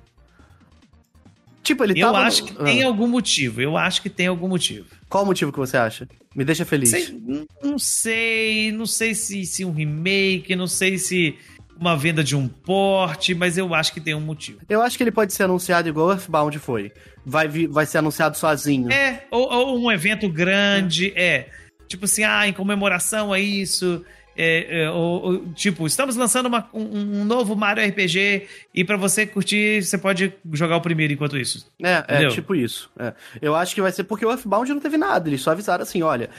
Tipo, 1.66 1.84
ele 1.84 2.00
Eu 2.00 2.14
tava. 2.14 2.20
acho 2.26 2.44
que 2.46 2.54
Ah. 2.58 2.64
tem 2.64 2.84
algum 2.84 3.08
motivo. 3.08 3.60
Eu 3.62 3.76
acho 3.76 4.02
que 4.02 4.10
tem 4.10 4.28
algum 4.28 4.48
motivo. 4.48 4.86
Qual 5.10 5.24
o 5.24 5.26
motivo 5.28 5.52
que 5.52 5.58
você 5.58 5.76
acha? 5.76 6.08
Me 6.36 6.46
deixa 6.46 6.64
feliz. 6.64 6.92
Sei- 6.92 7.20
não- 7.62 7.80
sei, 7.80 8.72
não 8.72 8.86
sei 8.86 9.16
se, 9.16 9.46
se 9.46 9.66
um 9.66 9.72
remake, 9.72 10.56
não 10.56 10.68
sei 10.68 10.98
se 10.98 11.36
uma 11.78 11.98
venda 11.98 12.24
de 12.24 12.36
um 12.36 12.48
porte, 12.48 13.34
mas 13.34 13.58
eu 13.58 13.74
acho 13.74 13.92
que 13.94 14.00
tem 14.00 14.14
um 14.14 14.22
motivo. 14.22 14.60
Eu 14.70 14.82
acho 14.82 14.96
que 14.96 15.04
ele 15.04 15.12
pode 15.12 15.34
ser 15.34 15.44
anunciado 15.44 15.90
igual 15.90 16.12
Earthbound 16.12 16.58
foi. 16.60 16.92
Vai, 17.26 17.48
vai 17.48 17.86
ser 17.86 17.98
anunciado 17.98 18.38
sozinho. 18.38 18.92
É, 18.92 19.26
ou, 19.32 19.50
ou 19.52 19.80
um 19.80 19.92
evento 19.92 20.30
grande, 20.30 21.12
é. 21.16 21.50
Tipo 21.88 22.06
assim, 22.06 22.24
ah, 22.24 22.48
em 22.48 22.54
comemoração 22.54 23.34
a 23.34 23.40
isso. 23.40 24.06
É, 24.38 24.84
é, 24.84 24.90
ou, 24.92 25.24
ou, 25.24 25.46
tipo, 25.54 25.88
estamos 25.88 26.16
lançando 26.16 26.48
uma- 26.48 26.68
um, 26.74 27.22
um 27.22 27.26
novo 27.26 27.56
Mario 27.56 27.84
RPG 27.88 28.48
e 28.74 28.84
pra 28.84 28.98
você 28.98 29.26
curtir, 29.26 29.82
você 29.84 29.98
pode 29.98 30.34
jogar 30.54 30.76
o 30.78 30.82
primeiro 30.82 31.14
enquanto 31.14 31.38
isso. 31.38 31.66
É, 31.82 32.04
é 32.26 32.28
tipo 32.28 32.54
isso. 32.54 32.90
é. 33.00 33.14
Eu 33.42 33.56
acho 33.56 33.74
que 33.74 33.82
vai 33.82 33.92
ser 33.92 34.04
porque 34.04 34.26
o 34.26 34.30
Earthbound 34.32 34.70
não 34.74 34.80
teve 34.82 34.98
nada. 34.98 35.30
Eles 35.30 35.42
só 35.42 35.52
avisaram 35.52 35.84
assim: 35.84 36.02
olha, 36.02 36.30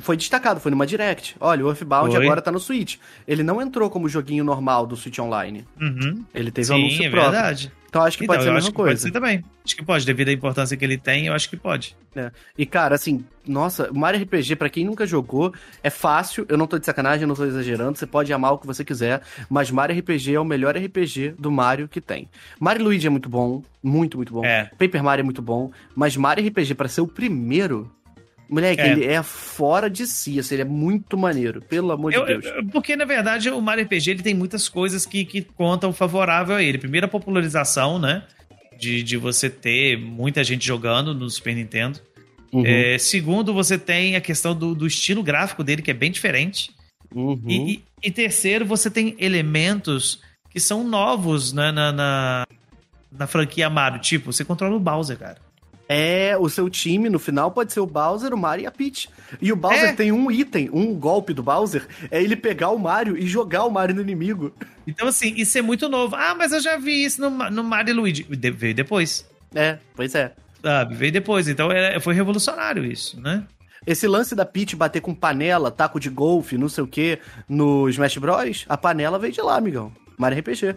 foi 0.00 0.16
destacado, 0.16 0.58
foi 0.60 0.70
numa 0.70 0.86
direct. 0.86 1.36
Olha, 1.40 1.64
o 1.64 1.68
Earthbound 1.68 2.14
Foi. 2.14 2.24
agora 2.24 2.42
tá 2.42 2.50
no 2.50 2.58
Switch. 2.58 2.96
Ele 3.26 3.42
não 3.42 3.60
entrou 3.62 3.88
como 3.88 4.08
joguinho 4.08 4.42
normal 4.44 4.86
do 4.86 4.96
Switch 4.96 5.18
Online. 5.18 5.64
Uhum. 5.80 6.24
Ele 6.34 6.50
teve 6.50 6.72
um 6.72 6.76
Sim, 6.76 6.82
anúncio 6.82 7.04
é 7.04 7.10
próprio. 7.10 7.32
verdade. 7.32 7.72
Então 7.94 8.02
acho 8.02 8.18
que 8.18 8.24
Então, 8.24 8.34
pode 8.34 8.42
ser 8.44 8.50
a 8.50 8.54
mesma 8.54 8.70
que 8.70 8.76
pode 8.76 8.88
coisa. 8.88 9.02
ser 9.02 9.12
também. 9.12 9.44
Acho 9.64 9.76
que 9.76 9.84
pode, 9.84 10.04
devido 10.04 10.28
à 10.28 10.32
importância 10.32 10.76
que 10.76 10.84
ele 10.84 10.98
tem, 10.98 11.28
eu 11.28 11.32
acho 11.32 11.48
que 11.48 11.56
pode. 11.56 11.96
É. 12.16 12.32
E, 12.58 12.66
cara, 12.66 12.96
assim, 12.96 13.24
nossa, 13.46 13.88
Mario 13.92 14.20
RPG, 14.20 14.56
pra 14.56 14.68
quem 14.68 14.84
nunca 14.84 15.06
jogou, 15.06 15.54
é 15.80 15.90
fácil. 15.90 16.44
Eu 16.48 16.58
não 16.58 16.66
tô 16.66 16.76
de 16.76 16.84
sacanagem, 16.86 17.22
eu 17.22 17.28
não 17.28 17.36
tô 17.36 17.44
exagerando. 17.44 17.96
Você 17.96 18.04
pode 18.04 18.32
amar 18.32 18.52
o 18.52 18.58
que 18.58 18.66
você 18.66 18.84
quiser, 18.84 19.22
mas 19.48 19.70
Mario 19.70 19.96
RPG 19.96 20.34
é 20.34 20.40
o 20.40 20.44
melhor 20.44 20.76
RPG 20.76 21.36
do 21.38 21.52
Mario 21.52 21.86
que 21.86 22.00
tem. 22.00 22.28
Mario 22.58 22.82
Luigi 22.82 23.06
é 23.06 23.10
muito 23.10 23.28
bom, 23.28 23.62
muito, 23.80 24.16
muito 24.16 24.32
bom. 24.32 24.44
É. 24.44 24.64
Paper 24.76 25.04
Mario 25.04 25.22
é 25.22 25.24
muito 25.24 25.40
bom, 25.40 25.70
mas 25.94 26.16
Mario 26.16 26.44
RPG, 26.48 26.74
pra 26.74 26.88
ser 26.88 27.00
o 27.00 27.06
primeiro, 27.06 27.88
moleque, 28.48 28.80
É. 28.82 28.92
ele 28.92 29.04
é 29.06 29.22
fora 29.22 29.88
de 29.88 30.06
si, 30.06 30.38
assim, 30.38 30.54
ele 30.56 30.62
é 30.62 30.66
muito 30.66 31.16
maneiro, 31.16 31.60
pelo 31.62 31.92
amor 31.92 32.12
Eu- 32.12 32.26
de 32.26 32.38
Deus. 32.38 32.44
eu- 32.56 32.66
porque, 32.66 32.94
na 32.96 33.04
verdade, 33.04 33.48
o 33.50 33.60
Mario 33.60 33.84
RPG 33.84 34.10
ele 34.10 34.22
tem 34.22 34.34
muitas 34.34 34.68
coisas 34.68 35.06
que, 35.06 35.24
que 35.24 35.42
contam 35.42 35.92
favorável 35.92 36.56
a 36.56 36.62
ele. 36.62 36.78
Primeiro, 36.78 37.06
a 37.06 37.08
popularização, 37.08 37.98
né? 37.98 38.24
De, 38.78 39.02
de 39.02 39.16
você 39.16 39.48
ter 39.48 39.96
muita 39.98 40.42
gente 40.42 40.66
jogando 40.66 41.14
no 41.14 41.30
Super 41.30 41.54
Nintendo. 41.54 42.00
Uhum, 42.52 42.64
É, 42.66 42.98
segundo, 42.98 43.52
você 43.54 43.78
tem 43.78 44.14
a 44.16 44.20
questão 44.20 44.54
do, 44.54 44.74
do 44.74 44.86
estilo 44.86 45.22
gráfico 45.22 45.62
dele, 45.64 45.80
que 45.82 45.90
é 45.90 45.94
bem 45.94 46.10
diferente. 46.10 46.70
uhum. 47.14 47.40
E, 47.46 47.72
e- 47.74 47.84
e 48.02 48.10
terceiro, 48.10 48.64
você 48.66 48.90
tem 48.90 49.14
elementos 49.18 50.20
que 50.50 50.58
são 50.60 50.84
novos 50.86 51.52
né, 51.52 51.72
na, 51.72 51.90
na, 51.92 52.46
na 53.10 53.26
franquia 53.26 53.70
Mario. 53.70 54.00
Tipo, 54.00 54.32
você 54.32 54.44
controla 54.44 54.76
o 54.76 54.80
Bowser, 54.80 55.16
cara. 55.18 55.38
É, 55.88 56.34
o 56.38 56.48
seu 56.48 56.70
time 56.70 57.10
no 57.10 57.18
final 57.18 57.50
pode 57.50 57.72
ser 57.72 57.80
o 57.80 57.86
Bowser, 57.86 58.32
o 58.32 58.38
Mario 58.38 58.64
e 58.64 58.66
a 58.66 58.70
Peach. 58.70 59.08
E 59.40 59.52
o 59.52 59.56
Bowser 59.56 59.90
É. 59.90 59.92
tem 59.92 60.10
um 60.12 60.30
item, 60.30 60.70
um 60.72 60.94
golpe 60.94 61.34
do 61.34 61.42
Bowser, 61.42 61.86
é 62.10 62.22
ele 62.22 62.36
pegar 62.36 62.70
o 62.70 62.78
Mario 62.78 63.18
e 63.18 63.26
jogar 63.26 63.64
o 63.64 63.70
Mario 63.70 63.94
no 63.94 64.00
inimigo. 64.00 64.52
Então, 64.86 65.06
assim, 65.08 65.34
isso 65.36 65.58
é 65.58 65.62
muito 65.62 65.88
novo. 65.88 66.16
Ah, 66.16 66.34
mas 66.34 66.52
eu 66.52 66.60
já 66.60 66.76
vi 66.78 67.04
isso 67.04 67.20
no, 67.20 67.30
no 67.50 67.62
Mario 67.62 67.90
e 67.92 67.94
Luigi. 67.94 68.22
De- 68.24 68.50
veio 68.50 68.74
depois. 68.74 69.28
É, 69.54 69.78
pois 69.94 70.14
é. 70.14 70.32
Sabe? 70.62 70.94
Veio 70.94 71.12
depois. 71.12 71.48
Então, 71.48 71.70
é- 71.70 72.00
foi 72.00 72.14
revolucionário 72.14 72.84
isso, 72.84 73.20
né? 73.20 73.44
Esse 73.86 74.06
lance 74.08 74.34
da 74.34 74.46
Peach 74.46 74.74
bater 74.74 75.02
com 75.02 75.14
panela, 75.14 75.70
taco 75.70 76.00
de 76.00 76.08
golfe, 76.08 76.56
não 76.56 76.70
sei 76.70 76.82
o 76.82 76.86
que, 76.86 77.18
no 77.46 77.86
Smash 77.90 78.16
Bros, 78.16 78.64
a 78.66 78.78
panela 78.78 79.18
veio 79.18 79.34
de 79.34 79.42
lá, 79.42 79.56
amigão. 79.58 79.92
Mario 80.16 80.38
RPG. 80.38 80.76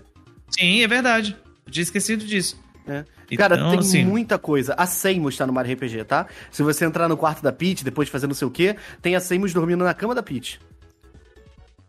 Sim, 0.49 0.82
é 0.84 0.88
verdade. 0.89 1.38
Eu 1.66 1.72
tinha 1.72 1.84
esquecido 1.84 2.26
disso. 2.26 2.60
Né? 3.30 3.36
Então, 3.36 3.49
Cara, 3.49 3.69
tem 3.69 3.80
assim- 3.80 4.05
muita 4.05 4.38
coisa. 4.38 4.73
A 4.78 4.86
Seymour 4.86 5.30
está 5.30 5.45
no 5.45 5.53
Mario 5.53 5.73
RPG, 5.73 6.03
tá? 6.05 6.28
Se 6.51 6.63
você 6.63 6.86
entrar 6.86 7.07
no 7.09 7.17
quarto 7.17 7.41
da 7.43 7.51
Peach, 7.51 7.84
depois 7.84 8.07
de 8.07 8.11
fazer 8.11 8.28
não 8.28 8.34
sei 8.34 8.47
o 8.47 8.51
que, 8.51 8.75
tem 9.01 9.15
a 9.15 9.19
Seymour 9.19 9.51
dormindo 9.51 9.84
na 9.84 9.93
cama 9.93 10.15
da 10.15 10.23
Peach. 10.23 10.59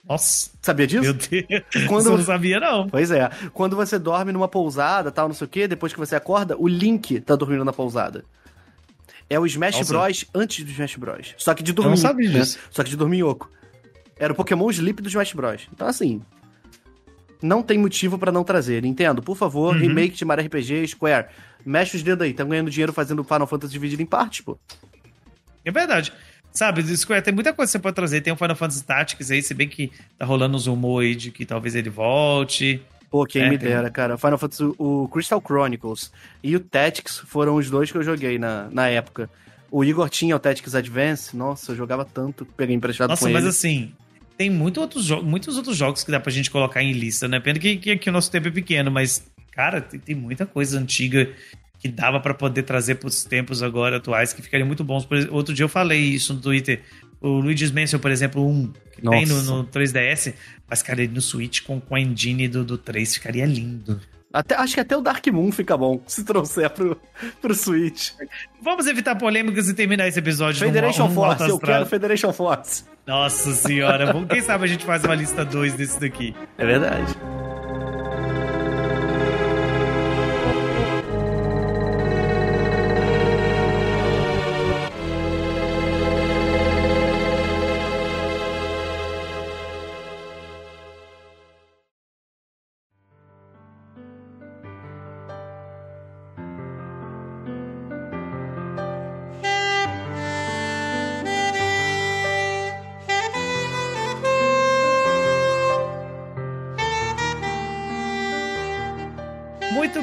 Nossa, 0.08 0.50
Sabia 0.62 0.86
disso? 0.86 1.02
meu 1.02 1.12
Deus. 1.12 1.86
Quando- 1.86 2.06
eu 2.06 2.16
não 2.16 2.24
sabia, 2.24 2.58
não. 2.58 2.88
Pois 2.88 3.10
é. 3.10 3.30
Quando 3.52 3.76
você 3.76 3.98
dorme 3.98 4.32
numa 4.32 4.48
pousada, 4.48 5.10
tal, 5.10 5.28
não 5.28 5.34
sei 5.34 5.44
o 5.46 5.48
quê, 5.48 5.68
depois 5.68 5.92
que 5.92 5.98
você 5.98 6.16
acorda, 6.16 6.56
o 6.58 6.66
Link 6.66 7.20
tá 7.20 7.36
dormindo 7.36 7.64
na 7.64 7.72
pousada. 7.74 8.24
É 9.28 9.38
o 9.38 9.44
Smash 9.44 9.76
Nossa. 9.76 9.92
Bros 9.92 10.24
antes 10.34 10.64
do 10.64 10.70
Smash 10.70 10.96
Bros. 10.96 11.34
Só 11.36 11.52
que 11.52 11.62
de 11.62 11.74
dormir. 11.74 11.90
não 11.90 11.96
sabia 11.98 12.30
né? 12.30 12.38
disso. 12.40 12.58
Só 12.70 12.82
que 12.82 12.88
de 12.88 12.96
dormir 12.96 13.22
oco. 13.22 13.50
Era 14.16 14.32
o 14.32 14.36
Pokémon 14.36 14.70
Sleep 14.70 15.02
do 15.02 15.08
Smash 15.08 15.34
Bros. 15.34 15.68
Então, 15.72 15.86
assim. 15.86 16.22
Não 17.40 17.62
tem 17.62 17.78
motivo 17.78 18.18
pra 18.18 18.32
não 18.32 18.42
trazer. 18.44 18.82
Nintendo, 18.82 19.22
por 19.22 19.36
favor, 19.36 19.74
Uhum. 19.74 19.80
remake 19.80 20.16
de 20.16 20.24
Mario 20.24 20.44
RPG, 20.46 20.86
Square. 20.88 21.26
Mexe 21.64 21.96
os 21.96 22.02
dedos 22.02 22.24
aí. 22.24 22.30
Estão 22.30 22.48
ganhando 22.48 22.70
dinheiro 22.70 22.92
fazendo 22.92 23.22
Final 23.24 23.46
Fantasy 23.46 23.72
dividido 23.72 24.02
em 24.02 24.06
partes, 24.06 24.40
pô. 24.40 24.58
É 25.64 25.70
verdade. 25.70 26.12
Sabe, 26.52 26.82
Square 26.96 27.22
tem 27.22 27.32
muita 27.34 27.52
coisa 27.52 27.68
que 27.70 27.72
você 27.72 27.78
pode 27.78 27.94
trazer. 27.94 28.20
Tem 28.20 28.32
o 28.32 28.36
Final 28.36 28.56
Fantasy 28.56 28.82
Tactics 28.84 29.30
aí, 29.30 29.42
se 29.42 29.54
bem 29.54 29.68
que 29.68 29.92
tá 30.18 30.24
rolando 30.24 30.56
uns 30.56 30.66
rumores 30.66 31.10
aí 31.10 31.14
de 31.14 31.30
que 31.30 31.44
talvez 31.44 31.74
ele 31.74 31.90
volte. 31.90 32.82
Pô, 33.10 33.24
quem 33.24 33.42
É, 33.42 33.50
me 33.50 33.56
tem- 33.58 33.68
dera, 33.68 33.90
cara. 33.90 34.18
Final 34.18 34.38
Fantasy, 34.38 34.64
o 34.78 35.08
Crystal 35.08 35.40
Chronicles 35.44 36.10
e 36.42 36.56
o 36.56 36.60
Tactics 36.60 37.18
foram 37.18 37.54
os 37.56 37.70
dois 37.70 37.90
que 37.92 37.98
eu 37.98 38.02
joguei 38.02 38.38
na, 38.38 38.68
na 38.70 38.88
época. 38.88 39.30
O 39.70 39.84
Igor 39.84 40.08
tinha 40.08 40.34
o 40.34 40.38
Tactics 40.38 40.74
Advance, 40.74 41.36
nossa, 41.36 41.72
eu 41.72 41.76
jogava 41.76 42.04
tanto, 42.04 42.44
peguei 42.44 42.74
emprestado 42.74 43.10
Nossa, 43.10 43.26
com 43.26 43.30
mas 43.32 43.42
ele. 43.42 43.50
assim, 43.50 43.92
tem 44.38 44.48
muito 44.48 44.80
outros 44.80 45.10
muitos 45.22 45.56
outros 45.56 45.76
jogos 45.76 46.04
que 46.04 46.12
dá 46.12 46.20
pra 46.20 46.30
gente 46.30 46.48
colocar 46.48 46.80
em 46.80 46.92
lista, 46.92 47.26
né? 47.26 47.40
Pena 47.40 47.58
que, 47.58 47.76
que, 47.76 47.98
que 47.98 48.08
o 48.08 48.12
nosso 48.12 48.30
tempo 48.30 48.46
é 48.46 48.50
pequeno, 48.52 48.88
mas, 48.88 49.28
cara, 49.50 49.80
tem, 49.80 49.98
tem 49.98 50.14
muita 50.14 50.46
coisa 50.46 50.78
antiga 50.78 51.28
que 51.80 51.88
dava 51.88 52.20
pra 52.20 52.32
poder 52.32 52.62
trazer 52.62 52.94
pros 52.94 53.24
tempos 53.24 53.62
agora 53.62 53.96
atuais 53.96 54.32
que 54.32 54.40
ficariam 54.40 54.66
muito 54.66 54.84
bons. 54.84 55.06
Exemplo, 55.10 55.34
outro 55.34 55.52
dia 55.52 55.64
eu 55.64 55.68
falei 55.68 56.00
isso 56.00 56.32
no 56.34 56.40
Twitter. 56.40 56.82
O 57.20 57.40
Luigi's 57.40 57.72
Mansion, 57.72 57.98
por 57.98 58.12
exemplo, 58.12 58.46
1, 58.46 58.72
que 58.94 59.02
tem 59.02 59.26
no, 59.26 59.34
Nossa. 59.34 59.56
no 59.56 59.64
3DS, 59.66 60.34
mas, 60.68 60.82
cara, 60.82 61.02
ele 61.02 61.12
no 61.12 61.20
Switch 61.20 61.62
com, 61.62 61.80
com 61.80 61.96
a 61.96 62.00
engine 62.00 62.46
do, 62.46 62.64
do 62.64 62.78
3 62.78 63.14
ficaria 63.14 63.44
lindo. 63.44 64.00
Até, 64.32 64.54
acho 64.56 64.74
que 64.74 64.80
até 64.80 64.96
o 64.96 65.00
Dark 65.00 65.26
Moon 65.28 65.50
fica 65.50 65.76
bom, 65.76 66.00
se 66.06 66.24
trouxer 66.24 66.68
pro, 66.70 67.00
pro 67.40 67.54
Switch. 67.54 68.12
Vamos 68.62 68.86
evitar 68.86 69.16
polêmicas 69.16 69.68
e 69.68 69.74
terminar 69.74 70.06
esse 70.06 70.18
episódio. 70.18 70.60
Federation 70.60 71.08
num 71.08 71.14
Force, 71.14 71.48
eu 71.48 71.58
quero 71.58 71.86
Federation 71.86 72.32
Force. 72.32 72.84
Nossa 73.06 73.52
senhora, 73.52 74.12
quem 74.28 74.42
sabe 74.42 74.64
a 74.64 74.66
gente 74.66 74.84
faz 74.84 75.02
uma 75.02 75.14
lista 75.14 75.44
2 75.44 75.74
desse 75.74 75.98
daqui. 75.98 76.36
É 76.58 76.66
verdade. 76.66 77.16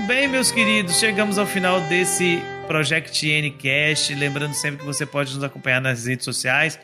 Bem, 0.06 0.28
meus 0.28 0.52
queridos, 0.52 1.00
chegamos 1.00 1.40
ao 1.40 1.48
final 1.48 1.82
desse 1.82 2.40
Project 2.68 3.42
Ncast. 3.42 4.14
Lembrando 4.14 4.54
sempre 4.54 4.80
que 4.80 4.86
você 4.86 5.04
pode 5.04 5.34
nos 5.34 5.44
acompanhar 5.44 5.82
nas 5.82 6.06
redes 6.06 6.24
sociais. 6.24 6.80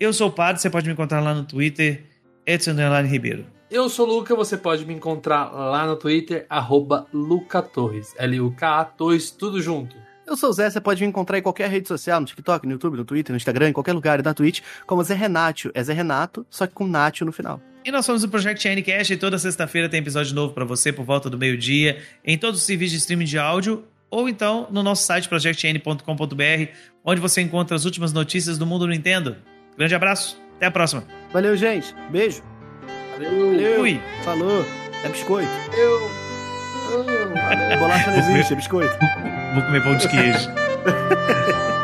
Eu 0.00 0.12
sou 0.12 0.28
o 0.28 0.32
Padre, 0.32 0.60
você 0.60 0.68
pode 0.68 0.86
me 0.86 0.92
encontrar 0.92 1.20
lá 1.20 1.32
no 1.32 1.44
Twitter, 1.44 2.04
Edson 2.44 2.72
Ribeiro. 3.06 3.46
Eu 3.70 3.88
sou 3.88 4.08
o 4.08 4.14
Luca, 4.16 4.34
você 4.34 4.56
pode 4.56 4.84
me 4.84 4.92
encontrar 4.92 5.52
lá 5.52 5.86
no 5.86 5.94
Twitter, 5.94 6.46
arroba 6.50 7.06
Luca 7.12 7.62
Torres. 7.62 8.12
L-U-K-A 8.18 8.84
Torres, 8.84 9.30
tudo 9.30 9.62
junto. 9.62 9.96
Eu 10.26 10.36
sou 10.36 10.50
o 10.50 10.52
Zé, 10.52 10.68
você 10.68 10.80
pode 10.80 11.00
me 11.00 11.08
encontrar 11.08 11.38
em 11.38 11.42
qualquer 11.42 11.70
rede 11.70 11.86
social, 11.86 12.18
no 12.18 12.26
TikTok, 12.26 12.66
no 12.66 12.72
YouTube, 12.72 12.96
no 12.96 13.04
Twitter, 13.04 13.32
no 13.32 13.36
Instagram, 13.36 13.68
em 13.68 13.72
qualquer 13.72 13.92
lugar 13.92 14.18
e 14.18 14.22
na 14.22 14.34
Twitch, 14.34 14.62
como 14.84 15.02
Zé 15.04 15.14
Renato. 15.14 15.70
É 15.74 15.82
Zé 15.82 15.92
Renato, 15.92 16.44
só 16.50 16.66
que 16.66 16.74
com 16.74 16.88
Nacho 16.88 17.24
no 17.24 17.32
final. 17.32 17.60
E 17.84 17.90
nós 17.90 18.06
somos 18.06 18.24
o 18.24 18.28
Project 18.30 18.66
Ncast 18.66 19.12
e 19.12 19.16
toda 19.16 19.38
sexta-feira 19.38 19.90
tem 19.90 20.00
episódio 20.00 20.34
novo 20.34 20.54
para 20.54 20.64
você 20.64 20.90
por 20.90 21.04
volta 21.04 21.28
do 21.28 21.36
meio-dia, 21.36 21.98
em 22.24 22.38
todos 22.38 22.60
os 22.60 22.66
serviços 22.66 22.92
de 22.92 22.98
streaming 22.98 23.26
de 23.26 23.38
áudio, 23.38 23.84
ou 24.10 24.26
então 24.26 24.66
no 24.70 24.82
nosso 24.82 25.02
site 25.04 25.28
projectn.com.br, 25.28 26.72
onde 27.04 27.20
você 27.20 27.42
encontra 27.42 27.76
as 27.76 27.84
últimas 27.84 28.10
notícias 28.10 28.56
do 28.56 28.64
mundo 28.64 28.86
Nintendo. 28.86 29.36
Grande 29.76 29.94
abraço, 29.94 30.40
até 30.56 30.64
a 30.64 30.70
próxima. 30.70 31.04
Valeu, 31.30 31.54
gente. 31.58 31.94
Beijo. 32.10 32.42
Valeu. 33.12 33.50
Valeu. 33.50 33.76
Fui. 33.76 34.00
Falou. 34.24 34.66
É 35.04 35.08
biscoito. 35.10 35.50
Eu. 35.76 36.08
valeu. 36.90 37.78
Bolacha 37.78 38.10
não 38.10 38.18
existe, 38.18 38.54
é 38.54 38.56
biscoito. 38.56 38.98
Vou 39.52 39.62
comer 39.62 39.82
pão 39.82 39.94
de 39.98 40.08
queijo. 40.08 40.48